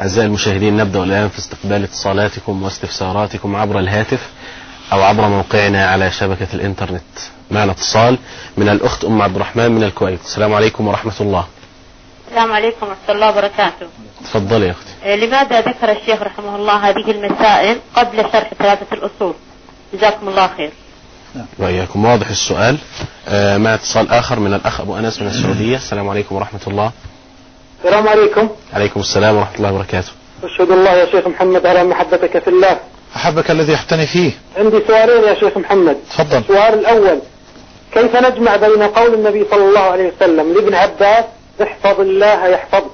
أعزائي 0.00 0.26
المشاهدين 0.26 0.76
نبدأ 0.76 1.02
الآن 1.02 1.28
في 1.28 1.38
استقبال 1.38 1.84
اتصالاتكم 1.84 2.62
واستفساراتكم 2.62 3.56
عبر 3.56 3.78
الهاتف 3.78 4.30
أو 4.92 5.02
عبر 5.02 5.28
موقعنا 5.28 5.86
على 5.86 6.10
شبكة 6.10 6.46
الإنترنت. 6.54 7.02
معنا 7.50 7.72
اتصال 7.72 8.18
من 8.56 8.68
الأخت 8.68 9.04
أم 9.04 9.22
عبد 9.22 9.36
الرحمن 9.36 9.72
من 9.72 9.84
الكويت. 9.84 10.20
السلام 10.24 10.54
عليكم 10.54 10.88
ورحمة 10.88 11.14
الله. 11.20 11.46
السلام 12.28 12.52
عليكم 12.52 12.86
ورحمة 12.86 13.14
الله 13.14 13.28
وبركاته. 13.28 13.86
تفضلي 14.24 14.66
يا 14.66 14.70
أختي. 14.70 14.90
آه، 15.04 15.16
لماذا 15.16 15.60
ذكر 15.60 15.92
الشيخ 15.92 16.22
رحمه 16.22 16.56
الله 16.56 16.76
هذه 16.76 17.10
المسائل 17.10 17.78
قبل 17.96 18.16
شرح 18.32 18.54
ثلاثة 18.58 18.86
الأصول؟ 18.92 19.34
جزاكم 19.94 20.28
الله 20.28 20.50
خير. 20.56 20.70
وإياكم. 21.58 22.04
واضح 22.04 22.28
السؤال. 22.28 22.76
آه 23.28 23.56
مع 23.58 23.74
اتصال 23.74 24.10
آخر 24.10 24.40
من 24.40 24.54
الأخ 24.54 24.80
أبو 24.80 24.96
أنس 24.98 25.22
من 25.22 25.28
السعودية. 25.28 25.76
السلام 25.76 26.08
عليكم 26.08 26.34
ورحمة 26.34 26.60
الله. 26.66 26.90
السلام 27.84 28.08
عليكم. 28.08 28.48
عليكم 28.72 29.00
السلام 29.00 29.36
ورحمة 29.36 29.56
الله 29.56 29.72
وبركاته. 29.72 30.12
أشهد 30.44 30.70
الله 30.70 30.90
يا 30.90 31.06
شيخ 31.10 31.26
محمد 31.26 31.66
على 31.66 31.84
محبتك 31.84 32.38
في 32.38 32.50
الله. 32.50 32.78
أحبك 33.16 33.50
الذي 33.50 33.72
يحتني 33.72 34.06
فيه. 34.06 34.30
عندي 34.56 34.80
سؤالين 34.86 35.24
يا 35.24 35.34
شيخ 35.34 35.58
محمد. 35.58 35.96
تفضل. 36.10 36.38
السؤال 36.38 36.74
الأول 36.74 37.18
كيف 37.92 38.16
نجمع 38.16 38.56
بين 38.56 38.82
قول 38.82 39.14
النبي 39.14 39.46
صلى 39.50 39.68
الله 39.68 39.80
عليه 39.80 40.12
وسلم 40.16 40.52
لابن 40.52 40.74
عباس 40.74 41.24
احفظ 41.62 42.00
الله 42.00 42.46
يحفظك. 42.46 42.90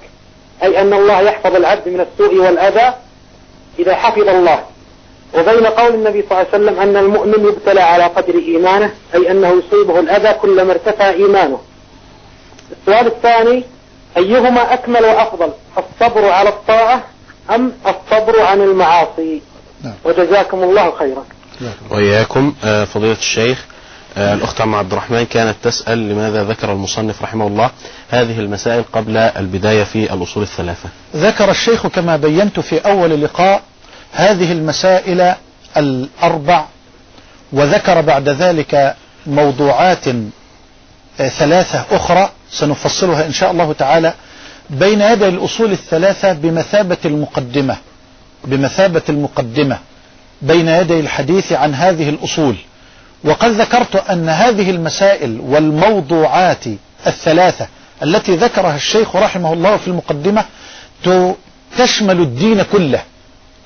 أي 0.63 0.81
أن 0.81 0.93
الله 0.93 1.21
يحفظ 1.21 1.57
العبد 1.57 1.89
من 1.89 2.01
السوء 2.01 2.35
والأذى 2.35 2.95
إذا 3.79 3.95
حفظ 3.95 4.29
الله. 4.29 4.65
وبين 5.35 5.67
قول 5.67 5.95
النبي 5.95 6.23
صلى 6.23 6.31
الله 6.31 6.47
عليه 6.53 6.65
وسلم 6.65 6.81
أن 6.81 6.97
المؤمن 6.97 7.49
يبتلى 7.49 7.81
على 7.81 8.05
قدر 8.05 8.35
إيمانه 8.35 8.95
أي 9.15 9.31
أنه 9.31 9.49
يصيبه 9.49 10.01
الأذى 10.01 10.33
كلما 10.33 10.73
ارتفع 10.73 11.11
إيمانه. 11.11 11.61
السؤال 12.81 13.07
الثاني 13.07 13.65
أيهما 14.17 14.75
أكمل 14.75 15.05
وأفضل 15.05 15.53
الصبر 15.79 16.31
على 16.31 16.49
الطاعة 16.49 17.03
أم 17.55 17.73
الصبر 17.87 18.41
عن 18.41 18.61
المعاصي؟ 18.61 19.43
نعم. 19.85 19.95
وجزاكم 20.05 20.63
الله 20.63 20.93
خيرا. 20.99 21.25
وإياكم 21.91 22.55
آه 22.65 22.85
فضيلة 22.85 23.13
الشيخ 23.13 23.67
الأخت 24.17 24.61
عم 24.61 24.75
عبد 24.75 24.93
الرحمن 24.93 25.25
كانت 25.27 25.57
تسأل 25.63 26.09
لماذا 26.09 26.45
ذكر 26.45 26.73
المصنف 26.73 27.23
رحمه 27.23 27.47
الله 27.47 27.71
هذه 28.11 28.41
المسائل 28.41 28.85
قبل 28.93 29.17
البداية 29.17 29.85
في 29.85 30.15
الأصول 30.15 30.43
الثلاثة. 30.43 30.89
ذكر 31.17 31.51
الشيخ 31.51 31.87
كما 31.87 32.17
بينت 32.17 32.61
في 32.61 32.79
أول 32.79 33.23
لقاء 33.23 33.63
هذه 34.13 34.53
المسائل 34.53 35.35
الأربع 35.77 36.65
وذكر 37.53 38.01
بعد 38.01 38.29
ذلك 38.29 38.95
موضوعات 39.27 40.09
آه، 41.21 41.29
ثلاثة 41.29 41.85
أخرى 41.91 42.31
سنفصلها 42.51 43.27
إن 43.27 43.33
شاء 43.33 43.51
الله 43.51 43.73
تعالى 43.73 44.15
بين 44.71 45.01
يدي 45.01 45.29
الأصول 45.29 45.73
الثلاثة 45.73 46.33
بمثابة 46.33 46.97
المقدمة 47.05 47.77
بمثابة 48.45 49.03
المقدمة 49.09 49.79
بين 50.43 50.69
يدي 50.69 51.01
الحديث 51.01 51.53
عن 51.53 51.75
هذه 51.75 52.09
الأصول. 52.09 52.57
وقد 53.25 53.51
ذكرت 53.51 53.97
أن 54.11 54.29
هذه 54.29 54.71
المسائل 54.71 55.41
والموضوعات 55.41 56.65
الثلاثة 57.07 57.67
التي 58.03 58.37
ذكرها 58.37 58.77
الشيخ 58.77 59.17
رحمه 59.17 59.53
الله 59.53 59.77
في 59.77 59.89
المقدمة 59.89 60.45
تشمل 61.79 62.21
الدين 62.21 62.63
كله 62.63 63.03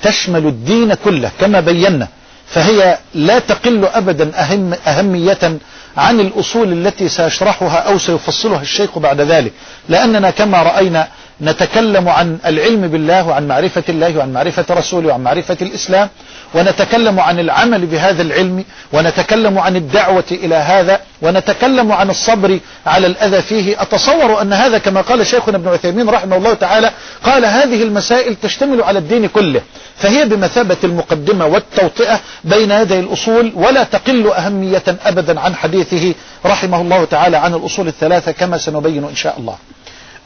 تشمل 0.02 0.46
الدين 0.46 0.94
كله 0.94 1.30
كما 1.40 1.60
بينا 1.60 2.08
فهي 2.46 2.98
لا 3.14 3.38
تقل 3.38 3.84
أبدا 3.84 4.40
أهم 4.42 4.74
أهمية 4.86 5.58
عن 5.96 6.20
الأصول 6.20 6.72
التي 6.72 7.08
سيشرحها 7.08 7.78
أو 7.78 7.98
سيفصلها 7.98 8.62
الشيخ 8.62 8.98
بعد 8.98 9.20
ذلك 9.20 9.52
لأننا 9.88 10.30
كما 10.30 10.62
رأينا 10.62 11.08
نتكلم 11.40 12.08
عن 12.08 12.38
العلم 12.46 12.88
بالله 12.88 13.28
وعن 13.28 13.48
معرفة 13.48 13.82
الله 13.88 14.18
وعن 14.18 14.32
معرفة 14.32 14.64
رسوله 14.70 15.08
وعن 15.08 15.20
معرفة 15.22 15.56
الإسلام 15.62 16.08
ونتكلم 16.54 17.20
عن 17.20 17.38
العمل 17.40 17.86
بهذا 17.86 18.22
العلم 18.22 18.64
ونتكلم 18.92 19.58
عن 19.58 19.76
الدعوة 19.76 20.24
إلى 20.32 20.54
هذا 20.54 21.00
ونتكلم 21.22 21.92
عن 21.92 22.10
الصبر 22.10 22.58
على 22.86 23.06
الأذى 23.06 23.42
فيه. 23.42 23.82
أتصور 23.82 24.42
أن 24.42 24.52
هذا 24.52 24.78
كما 24.78 25.00
قال 25.00 25.26
شيخنا 25.26 25.56
ابن 25.56 25.68
عثيمين 25.68 26.08
رحمه 26.08 26.36
الله 26.36 26.54
تعالى 26.54 26.90
قال 27.24 27.44
هذه 27.44 27.82
المسائل 27.82 28.34
تشتمل 28.36 28.82
على 28.82 28.98
الدين 28.98 29.26
كله 29.26 29.60
فهي 29.96 30.24
بمثابة 30.24 30.76
المقدمة 30.84 31.46
والتوطئة 31.46 32.20
بين 32.44 32.70
يدي 32.70 33.00
الأصول 33.00 33.52
ولا 33.54 33.82
تقل 33.84 34.26
أهمية 34.32 34.82
أبدا 35.06 35.40
عن 35.40 35.54
حديثه 35.54 36.14
رحمه 36.46 36.80
الله 36.80 37.04
تعالى 37.04 37.36
عن 37.36 37.54
الأصول 37.54 37.88
الثلاثة 37.88 38.32
كما 38.32 38.58
سنبين 38.58 39.04
إن 39.04 39.16
شاء 39.16 39.38
الله. 39.38 39.56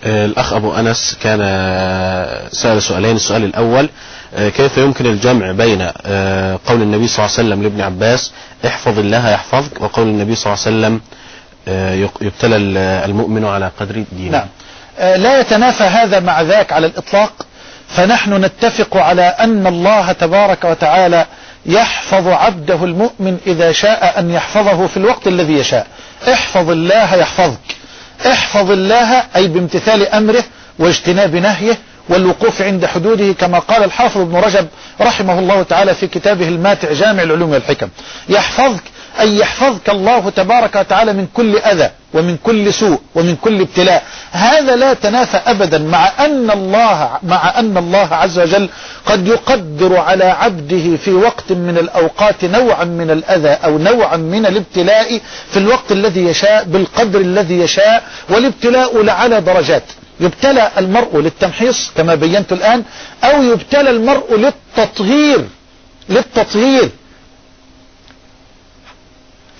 الأخ 0.05 0.53
أبو 0.53 0.73
أنس 0.75 1.17
كان 1.23 1.39
آه، 1.43 2.49
سأل 2.53 2.83
سؤالين. 2.83 3.17
السؤال 3.17 3.45
الأول 3.45 3.89
آه، 4.37 4.49
كيف 4.49 4.79
يمكن 4.79 5.07
الجمع 5.07 5.53
بين 5.53 5.91
آه، 6.07 6.59
قول 6.67 6.83
النبي 6.83 7.09
صلى 7.09 7.25
الله 7.27 7.37
عليه 7.39 7.49
وسلم 7.49 7.63
لابن 7.63 7.81
عباس 7.81 8.33
احفظ 8.67 8.99
الله 8.99 9.31
يحفظك 9.31 9.81
وقول 9.81 10.07
النبي 10.07 10.35
صلى 10.35 10.53
الله 10.53 10.65
عليه 10.67 10.77
وسلم 10.77 11.01
يبتلى 12.21 12.57
ال- 12.57 12.77
المؤمن 13.11 13.45
على 13.45 13.71
قدر 13.81 14.05
دينه 14.13 14.31
نعم. 14.33 14.47
لا 15.23 15.41
يتنافى 15.41 15.85
هذا 15.85 16.21
مع 16.21 16.41
ذاك 16.41 16.73
على 16.73 16.87
الإطلاق. 16.87 17.33
فنحن 17.89 18.45
نتفق 18.45 18.97
على 18.97 19.23
أن 19.23 19.67
الله 19.67 20.13
تبارك 20.13 20.65
وتعالى 20.65 21.27
يحفظ 21.67 22.29
عبده 22.29 22.85
المؤمن 22.85 23.39
إذا 23.47 23.73
شاء 23.73 24.15
أن 24.19 24.31
يحفظه 24.31 24.87
في 24.87 24.97
الوقت 24.97 25.27
الذي 25.27 25.53
يشاء. 25.53 25.87
احفظ 26.33 26.71
الله 26.71 27.15
يحفظك. 27.15 27.59
احفظ 28.27 28.71
الله 28.71 29.25
أي 29.37 29.49
بامتثال 29.49 30.09
أمره 30.09 30.45
واجتناب 30.79 31.37
نهيه 31.37 31.79
والوقوف 32.09 32.63
عند 32.63 32.87
حدوده 32.87 33.33
كما 33.33 33.59
قال 33.59 33.85
الحافظ 33.85 34.21
ابن 34.21 34.37
رجب 34.37 34.67
رحمه 35.01 35.39
الله 35.39 35.63
تعالى 35.63 35.95
في 35.95 36.07
كتابه 36.07 36.49
الماتع 36.49 36.93
جامع 36.93 37.23
العلوم 37.23 37.51
والحكم. 37.51 37.89
يحفظك 38.29 38.83
أي 39.21 39.39
يحفظك 39.39 39.91
الله 39.91 40.31
تبارك 40.31 40.77
وتعالى 40.77 41.13
من 41.13 41.27
كل 41.35 41.57
أذى. 41.57 41.91
ومن 42.15 42.37
كل 42.45 42.73
سوء 42.73 43.01
ومن 43.15 43.37
كل 43.37 43.61
ابتلاء. 43.61 44.03
هذا 44.33 44.77
لا 44.77 44.95
تنافى 44.95 45.37
أبدا 45.37 45.79
مع 45.79 46.13
أن 46.25 46.51
الله 46.51 47.11
مع 47.23 47.59
أن 47.59 47.77
الله 47.77 48.15
عز 48.15 48.39
وجل 48.39 48.69
قد 49.07 49.29
يقدر 49.29 49.97
على 49.97 50.25
عبده 50.25 50.97
في 50.97 51.11
وقت 51.11 51.53
من 51.53 51.79
الأوقات 51.79 52.45
نوعا 52.45 52.85
من 52.85 53.11
الأذى 53.11 53.49
أو 53.49 53.79
نوعا 53.79 54.17
من 54.17 54.47
الابتلاء 54.47 55.21
في 55.51 55.57
الوقت 55.57 55.93
الذي 55.93 56.25
يشاء 56.25 56.65
بالقدر 56.65 57.21
الذي 57.21 57.59
يشاء 57.61 58.03
والابتلاء 58.29 59.03
لعلى 59.03 59.41
درجات. 59.41 59.85
يبتلى 60.21 60.71
المرء 60.79 61.21
للتمحيص 61.21 61.91
كما 61.97 62.15
بينت 62.15 62.53
الآن 62.53 62.83
أو 63.25 63.43
يبتلى 63.43 63.91
المرء 63.91 64.37
للتطهير. 64.37 65.45
للتطهير. 66.09 66.89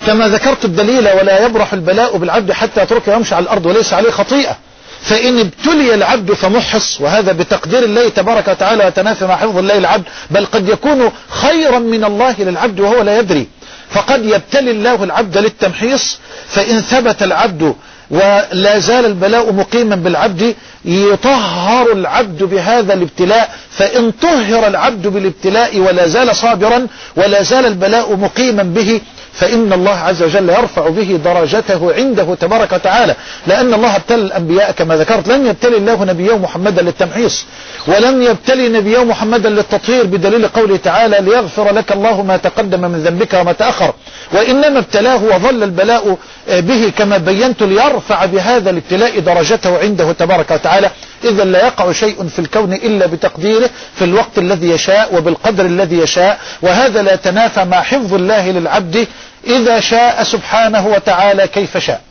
كما 0.07 0.27
ذكرت 0.27 0.65
الدليل 0.65 1.09
ولا 1.09 1.45
يبرح 1.45 1.73
البلاء 1.73 2.17
بالعبد 2.17 2.51
حتى 2.51 2.83
يتركه 2.83 3.13
يمشي 3.13 3.35
على 3.35 3.43
الأرض 3.43 3.65
وليس 3.65 3.93
عليه 3.93 4.11
خطيئة. 4.11 4.57
فإن 5.01 5.39
ابتلي 5.39 5.93
العبد 5.93 6.33
فمحص 6.33 7.01
وهذا 7.01 7.31
بتقدير 7.31 7.83
الله 7.83 8.09
تبارك 8.09 8.47
وتعالى 8.47 8.85
وتنافي 8.85 9.25
مع 9.25 9.35
حفظ 9.35 9.57
الله 9.57 9.77
العبد 9.77 10.03
بل 10.31 10.45
قد 10.45 10.69
يكون 10.69 11.11
خيرا 11.29 11.79
من 11.79 12.03
الله 12.03 12.35
للعبد 12.39 12.79
وهو 12.79 13.01
لا 13.01 13.19
يدري. 13.19 13.47
فقد 13.91 14.25
يبتلي 14.25 14.71
الله 14.71 15.03
العبد 15.03 15.37
للتمحيص 15.37 16.19
فإن 16.47 16.81
ثبت 16.81 17.23
العبد 17.23 17.75
ولا 18.11 18.79
زال 18.79 19.05
البلاء 19.05 19.53
مقيما 19.53 19.95
بالعبد 19.95 20.55
يطهر 20.85 21.91
العبد 21.91 22.43
بهذا 22.43 22.93
الابتلاء. 22.93 23.49
فإن 23.77 24.11
طهر 24.11 24.67
العبد 24.67 25.07
بالابتلاء 25.07 25.79
ولا 25.79 26.07
زال 26.07 26.35
صابرا 26.35 26.87
ولا 27.15 27.43
زال 27.43 27.65
البلاء 27.65 28.15
مقيما 28.15 28.63
به 28.63 29.01
فإن 29.33 29.73
الله 29.73 29.95
عز 29.95 30.23
وجل 30.23 30.49
يرفع 30.49 30.89
به 30.89 31.19
درجته 31.25 31.93
عنده 31.93 32.35
تبارك 32.35 32.71
وتعالى. 32.71 33.15
لأن 33.47 33.73
الله 33.73 33.95
ابتلى 33.95 34.21
الأنبياء 34.21 34.71
كما 34.71 34.97
ذكرت. 34.97 35.27
لم 35.27 35.45
يبتلي 35.45 35.77
الله 35.77 36.05
نبيه 36.05 36.37
محمدا 36.37 36.81
للتمحيص. 36.81 37.45
ولم 37.87 38.21
يبتلي 38.21 38.69
نبيه 38.69 39.03
محمدا 39.03 39.49
للتطهير 39.49 40.05
بدليل 40.05 40.47
قوله 40.47 40.77
تعالى 40.77 41.17
ليغفر 41.21 41.73
لك 41.73 41.91
الله 41.91 42.21
ما 42.21 42.37
تقدم 42.37 42.81
من 42.81 42.99
ذنبك 42.99 43.33
وما 43.33 43.51
تأخر. 43.51 43.93
وإنما 44.31 44.79
ابتلاه 44.79 45.23
وظل 45.23 45.63
البلاء 45.63 46.17
به 46.49 46.91
كما 46.97 47.17
بينت 47.17 47.63
ليرفع 47.63 48.25
بهذا 48.25 48.69
الابتلاء 48.69 49.19
درجته 49.19 49.79
عنده 49.79 50.11
تبارك 50.11 50.51
وتعالى. 50.51 50.89
إذا 51.23 51.43
لا 51.43 51.65
يقع 51.65 51.91
شيء 51.91 52.27
في 52.27 52.39
الكون 52.39 52.73
إلا 52.73 53.05
بتقديره 53.05 53.69
في 53.95 54.05
الوقت 54.05 54.37
الذي 54.37 54.69
يشاء 54.69 55.15
وبالقدر 55.15 55.65
الذي 55.65 55.97
يشاء. 55.97 56.39
وهذا 56.61 57.01
لا 57.01 57.15
تنافى 57.15 57.65
مع 57.65 57.81
حفظ 57.81 58.13
الله 58.13 58.51
للعبد 58.51 59.07
إذا 59.47 59.79
شاء 59.79 60.23
سبحانه 60.23 60.87
وتعالى 60.87 61.47
كيف 61.47 61.77
شاء. 61.77 62.01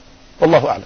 والله 0.41 0.69
أعلم. 0.69 0.83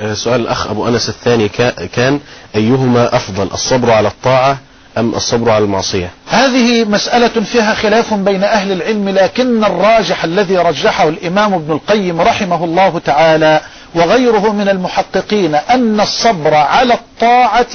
آه، 0.00 0.14
سؤال 0.14 0.40
الأخ 0.40 0.66
أبو 0.66 0.88
أنس 0.88 1.08
الثاني 1.08 1.48
كا- 1.48 1.86
كان 1.86 2.20
أيهما 2.54 3.16
أفضل 3.16 3.48
الصبر 3.54 3.90
على 3.90 4.08
الطاعة 4.08 4.58
أم 4.98 5.14
الصبر 5.14 5.50
على 5.50 5.64
المعصية؟ 5.64 6.10
هذه 6.28 6.84
مسألة 6.84 7.28
فيها 7.44 7.74
خلاف 7.74 8.14
بين 8.14 8.44
أهل 8.44 8.72
العلم 8.72 9.08
لكن 9.08 9.64
الراجح 9.64 10.24
الذي 10.24 10.56
رجحه 10.56 11.08
الإمام 11.08 11.54
ابن 11.54 11.72
القيم 11.72 12.20
رحمه 12.20 12.64
الله 12.64 12.98
تعالى 12.98 13.60
وغيره 13.94 14.52
من 14.52 14.68
المحققين 14.68 15.54
أن 15.54 16.00
الصبر 16.00 16.54
على 16.54 16.94
الطاعة 16.94 17.66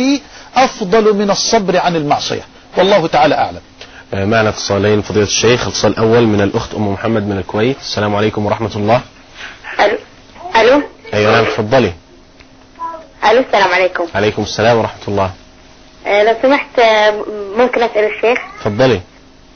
أفضل 0.56 1.16
من 1.16 1.32
الصبر 1.32 1.78
عن 1.78 1.96
المعصية. 1.96 2.42
والله 2.78 3.08
تعالى 3.08 3.36
أعلم. 3.36 3.60
معنا 4.14 4.50
اتصالين 4.50 5.02
فضيلة 5.02 5.26
الشيخ. 5.26 5.62
الاتصال 5.62 5.92
الأول 5.92 6.24
من 6.28 6.42
الأخت 6.42 6.74
أم 6.76 6.88
محمد 6.94 7.24
من 7.24 7.38
الكويت. 7.38 7.78
السلام 7.78 8.16
عليكم 8.16 8.46
ورحمة 8.46 8.72
الله. 8.76 9.02
ألو. 9.80 9.98
ألو. 10.56 10.82
أيوة 11.14 11.32
نعم 11.32 11.46
تفضلي. 11.46 11.94
ألو 13.32 13.40
السلام 13.40 13.74
عليكم. 13.74 14.06
عليكم 14.16 14.42
السلام 14.42 14.78
ورحمة 14.78 15.02
الله. 15.08 15.32
آه، 16.08 16.24
لو 16.24 16.36
سمحت 16.42 16.80
آه، 16.80 17.26
ممكن 17.58 17.84
أسأل 17.84 18.04
الشيخ؟ 18.16 18.40
تفضلي. 18.62 19.02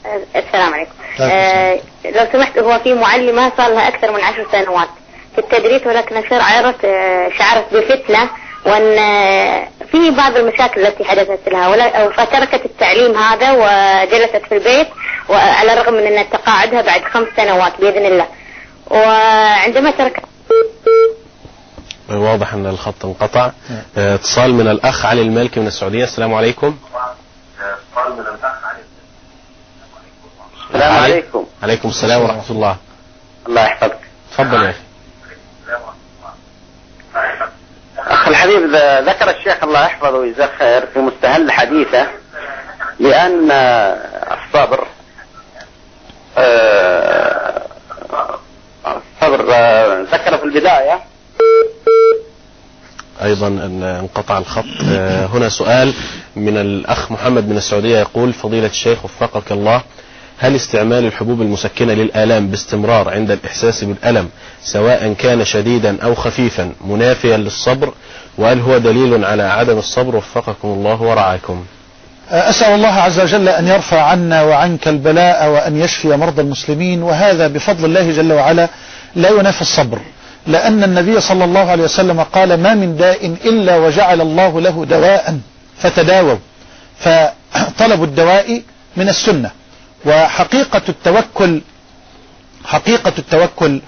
آه، 0.06 0.38
السلام 0.38 0.74
عليكم. 0.74 0.92
آه، 1.20 1.80
لو 2.04 2.26
سمحت 2.32 2.58
هو 2.58 2.78
في 2.78 2.94
معلمة 2.94 3.52
صار 3.56 3.68
لها 3.74 3.88
أكثر 3.88 4.12
من 4.12 4.20
عشر 4.20 4.46
سنوات 4.52 4.88
في 5.34 5.38
التدريس 5.38 5.86
ولكن 5.86 6.22
شعرت 6.30 6.84
آه، 6.84 7.28
شعرت 7.38 7.74
بفتنة 7.74 8.28
وأن 8.66 8.96
في 9.90 10.10
بعض 10.10 10.36
المشاكل 10.36 10.86
التي 10.86 11.04
حدثت 11.04 11.48
لها 11.48 11.68
ولا- 11.68 12.10
فتركت 12.10 12.64
التعليم 12.64 13.14
هذا 13.16 13.52
وجلست 13.52 14.42
في 14.48 14.54
البيت 14.56 14.88
وعلى 15.28 15.72
الرغم 15.72 15.94
من 15.94 16.06
أن 16.06 16.30
تقاعدها 16.30 16.82
بعد 16.82 17.02
خمس 17.04 17.26
سنوات 17.36 17.72
بإذن 17.80 18.06
الله. 18.06 18.26
وعندما 18.90 19.90
تركت 19.90 20.22
واضح 22.10 22.54
أن 22.54 22.66
الخط 22.66 23.04
انقطع. 23.04 23.50
آه، 23.98 24.14
اتصال 24.14 24.54
من 24.54 24.68
الأخ 24.68 25.06
علي 25.06 25.22
المالكي 25.22 25.60
من 25.60 25.66
السعودية. 25.66 26.04
السلام 26.04 26.34
عليكم. 26.34 26.76
السلام 30.70 30.92
علي- 30.96 31.12
عليكم. 31.12 31.46
عليكم 31.62 31.88
السلام 31.88 32.22
ورحمة 32.22 32.50
الله. 32.50 32.76
الله 33.48 33.64
يحفظك. 33.64 33.98
تفضل 34.32 34.64
يا 34.64 34.70
أخي. 34.70 34.78
أخ 38.06 38.28
الحبيب 38.28 38.62
ذكر 39.08 39.30
الشيخ 39.30 39.64
الله 39.64 39.84
يحفظه 39.84 40.18
ويجزاه 40.18 40.50
خير 40.58 40.86
في 40.86 40.98
مستهل 40.98 41.50
حديثه 41.50 42.06
لأن 43.00 43.50
الصبر 44.32 44.86
آه، 46.38 47.62
الصبر 48.86 49.46
آه، 49.54 50.02
ذكر 50.12 50.38
في 50.38 50.44
البداية. 50.44 51.00
أيضا 53.22 53.46
أن 53.48 53.82
انقطع 53.82 54.38
الخط 54.38 54.64
آه، 54.90 55.26
هنا 55.26 55.48
سؤال 55.48 55.94
من 56.36 56.56
الأخ 56.56 57.12
محمد 57.12 57.48
من 57.48 57.56
السعودية 57.56 57.98
يقول 57.98 58.32
فضيلة 58.32 58.66
الشيخ 58.66 59.04
وفقك 59.04 59.52
الله 59.52 59.82
هل 60.38 60.56
استعمال 60.56 61.04
الحبوب 61.04 61.42
المسكنة 61.42 61.92
للآلام 61.92 62.46
باستمرار 62.46 63.10
عند 63.10 63.30
الإحساس 63.30 63.84
بالألم 63.84 64.28
سواء 64.62 65.12
كان 65.12 65.44
شديدا 65.44 66.02
أو 66.02 66.14
خفيفا 66.14 66.72
منافيا 66.86 67.36
للصبر؟ 67.36 67.94
وهل 68.38 68.60
هو 68.60 68.78
دليل 68.78 69.24
على 69.24 69.42
عدم 69.42 69.78
الصبر؟ 69.78 70.16
وفقكم 70.16 70.68
الله 70.68 71.02
ورعاكم. 71.02 71.64
أسأل 72.30 72.74
الله 72.74 72.88
عز 72.88 73.20
وجل 73.20 73.48
أن 73.48 73.68
يرفع 73.68 74.02
عنا 74.02 74.42
وعنك 74.42 74.88
البلاء 74.88 75.48
وأن 75.48 75.80
يشفي 75.80 76.08
مرضى 76.08 76.42
المسلمين 76.42 77.02
وهذا 77.02 77.48
بفضل 77.48 77.84
الله 77.84 78.10
جل 78.10 78.32
وعلا 78.32 78.68
لا 79.14 79.28
ينافي 79.28 79.60
الصبر. 79.62 79.98
لأن 80.46 80.84
النبي 80.84 81.20
صلى 81.20 81.44
الله 81.44 81.70
عليه 81.70 81.84
وسلم 81.84 82.20
قال 82.20 82.60
ما 82.60 82.74
من 82.74 82.96
داء 82.96 83.26
إلا 83.26 83.76
وجعل 83.76 84.20
الله 84.20 84.60
له 84.60 84.84
دواء. 84.84 85.38
فتداووا. 85.78 86.36
فطلب 86.98 88.04
الدواء 88.04 88.62
من 88.96 89.08
السنة. 89.08 89.50
وحقيقة 90.06 90.82
التوكل 90.88 91.60
حقيقة 92.64 93.12
التوكل 93.18 93.80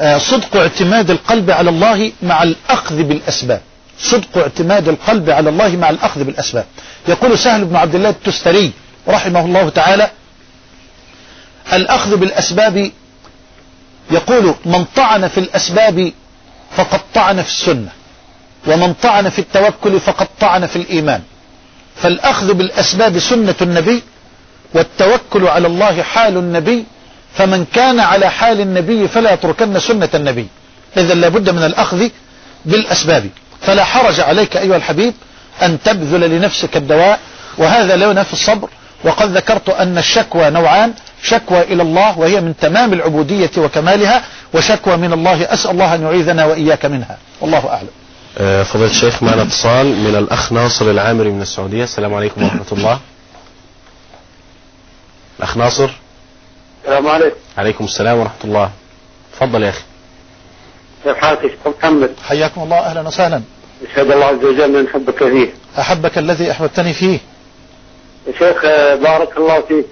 آه، 0.00 0.18
صدق 0.18 0.56
اعتماد 0.56 1.10
القلب 1.10 1.50
على 1.50 1.70
الله 1.70 2.12
مع 2.22 2.42
الأخذ 2.42 3.02
بالأسباب. 3.02 3.60
صدق 3.98 4.38
اعتماد 4.38 4.88
القلب 4.88 5.30
على 5.30 5.50
الله 5.50 5.68
مع 5.76 5.90
الأخذ 5.90 6.24
بالأسباب. 6.24 6.64
يقول 7.08 7.38
سهل 7.38 7.64
بن 7.64 7.76
عبد 7.76 7.94
الله 7.94 8.08
التستري 8.10 8.72
رحمه 9.08 9.40
الله 9.44 9.68
تعالى 9.68 10.10
الأخذ 11.72 12.16
بالأسباب 12.16 12.90
يقول 14.10 14.54
من 14.64 14.84
طعن 14.96 15.28
في 15.28 15.38
الأسباب 15.40 16.12
فقد 16.76 17.00
طعن 17.14 17.42
في 17.42 17.48
السنة 17.48 17.88
ومن 18.66 18.94
طعن 18.94 19.28
في 19.28 19.38
التوكل 19.38 20.00
فقد 20.00 20.26
طعن 20.40 20.66
في 20.66 20.76
الإيمان. 20.76 21.22
فالأخذ 21.96 22.54
بالأسباب 22.54 23.18
سنة 23.18 23.54
النبي 23.62 24.02
والتوكل 24.76 25.48
على 25.48 25.66
الله 25.66 26.02
حال 26.02 26.36
النبي 26.36 26.84
فمن 27.34 27.64
كان 27.64 28.00
على 28.00 28.30
حال 28.30 28.60
النبي 28.60 29.08
فلا 29.08 29.32
يتركن 29.32 29.78
سنة 29.78 30.08
النبي. 30.14 30.46
إذا 30.96 31.14
لابد 31.14 31.50
من 31.50 31.62
الأخذ 31.62 32.08
بالأسباب. 32.64 33.24
فلا 33.60 33.84
حرج 33.84 34.20
عليك 34.20 34.56
أيها 34.56 34.76
الحبيب 34.76 35.14
أن 35.62 35.78
تبذل 35.84 36.30
لنفسك 36.30 36.76
الدواء 36.76 37.18
وهذا 37.58 37.96
لا 37.96 38.10
ينافي 38.10 38.32
الصبر. 38.32 38.68
وقد 39.04 39.36
ذكرت 39.36 39.68
أن 39.68 39.98
الشكوى 39.98 40.50
نوعان 40.50 40.92
شكوى 41.22 41.60
إلى 41.60 41.82
الله 41.82 42.18
وهي 42.18 42.40
من 42.40 42.54
تمام 42.60 42.92
العبودية 42.92 43.50
وكمالها 43.58 44.24
وشكوى 44.54 44.96
من 44.96 45.12
الله 45.12 45.52
أسأل 45.52 45.70
الله 45.70 45.94
أن 45.94 46.02
يعيذنا 46.02 46.44
وإياك 46.44 46.86
منها. 46.86 47.16
والله 47.40 47.68
أعلم. 47.68 47.88
آه، 48.38 48.62
فضيلة 48.62 48.90
الشيخ 48.90 49.22
معنا 49.22 49.42
اتصال 49.42 49.86
من 49.86 50.16
الأخ 50.16 50.52
ناصر 50.52 50.90
العامري 50.90 51.30
من 51.30 51.42
السعودية؟ 51.42 51.84
السلام 51.84 52.14
عليكم 52.14 52.42
ورحمة 52.42 52.66
الله. 52.72 52.98
الأخ 55.38 55.56
ناصر. 55.56 55.90
السلام 56.84 57.08
عليكم. 57.08 57.36
عليكم 57.58 57.84
السلام 57.84 58.18
ورحمة 58.18 58.44
الله. 58.44 58.70
تفضل 59.32 59.62
يا 59.62 59.68
أخي. 59.68 59.82
كيف 61.04 61.16
حالك؟ 61.16 61.44
يا 61.44 61.48
شيخ 61.48 61.58
محمد. 61.78 62.14
حياكم 62.24 62.62
الله. 62.62 62.78
أهلا 62.78 63.00
وسهلا. 63.08 63.42
يشهد 63.82 64.10
الله 64.10 64.26
عز 64.26 64.44
وجل 64.44 64.76
أن 64.76 64.82
نحبك 64.82 65.18
فيه. 65.24 65.48
أحبك 65.78 66.18
الذي 66.18 66.50
أحببتني 66.50 66.94
فيه. 66.94 67.18
يا 68.26 68.32
شيخ 68.38 68.62
بارك 69.02 69.36
الله 69.36 69.60
فيك. 69.60 69.86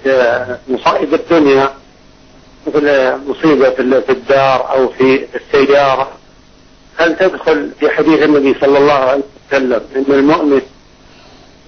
مصائب 0.69 1.15
الدنيا 1.15 1.71
مثل 2.67 3.17
مصيبة 3.29 3.71
في 4.01 4.13
الدار 4.13 4.71
أو 4.71 4.89
في 4.89 5.27
السيارة. 5.35 6.09
هل 6.97 7.17
تدخل 7.17 7.71
في 7.81 7.91
حديث 7.91 8.23
النبي 8.23 8.61
صلى 8.61 8.79
الله 8.79 8.93
عليه 8.93 9.23
وسلم 9.49 9.83
أن 9.97 10.05
المؤمن 10.09 10.63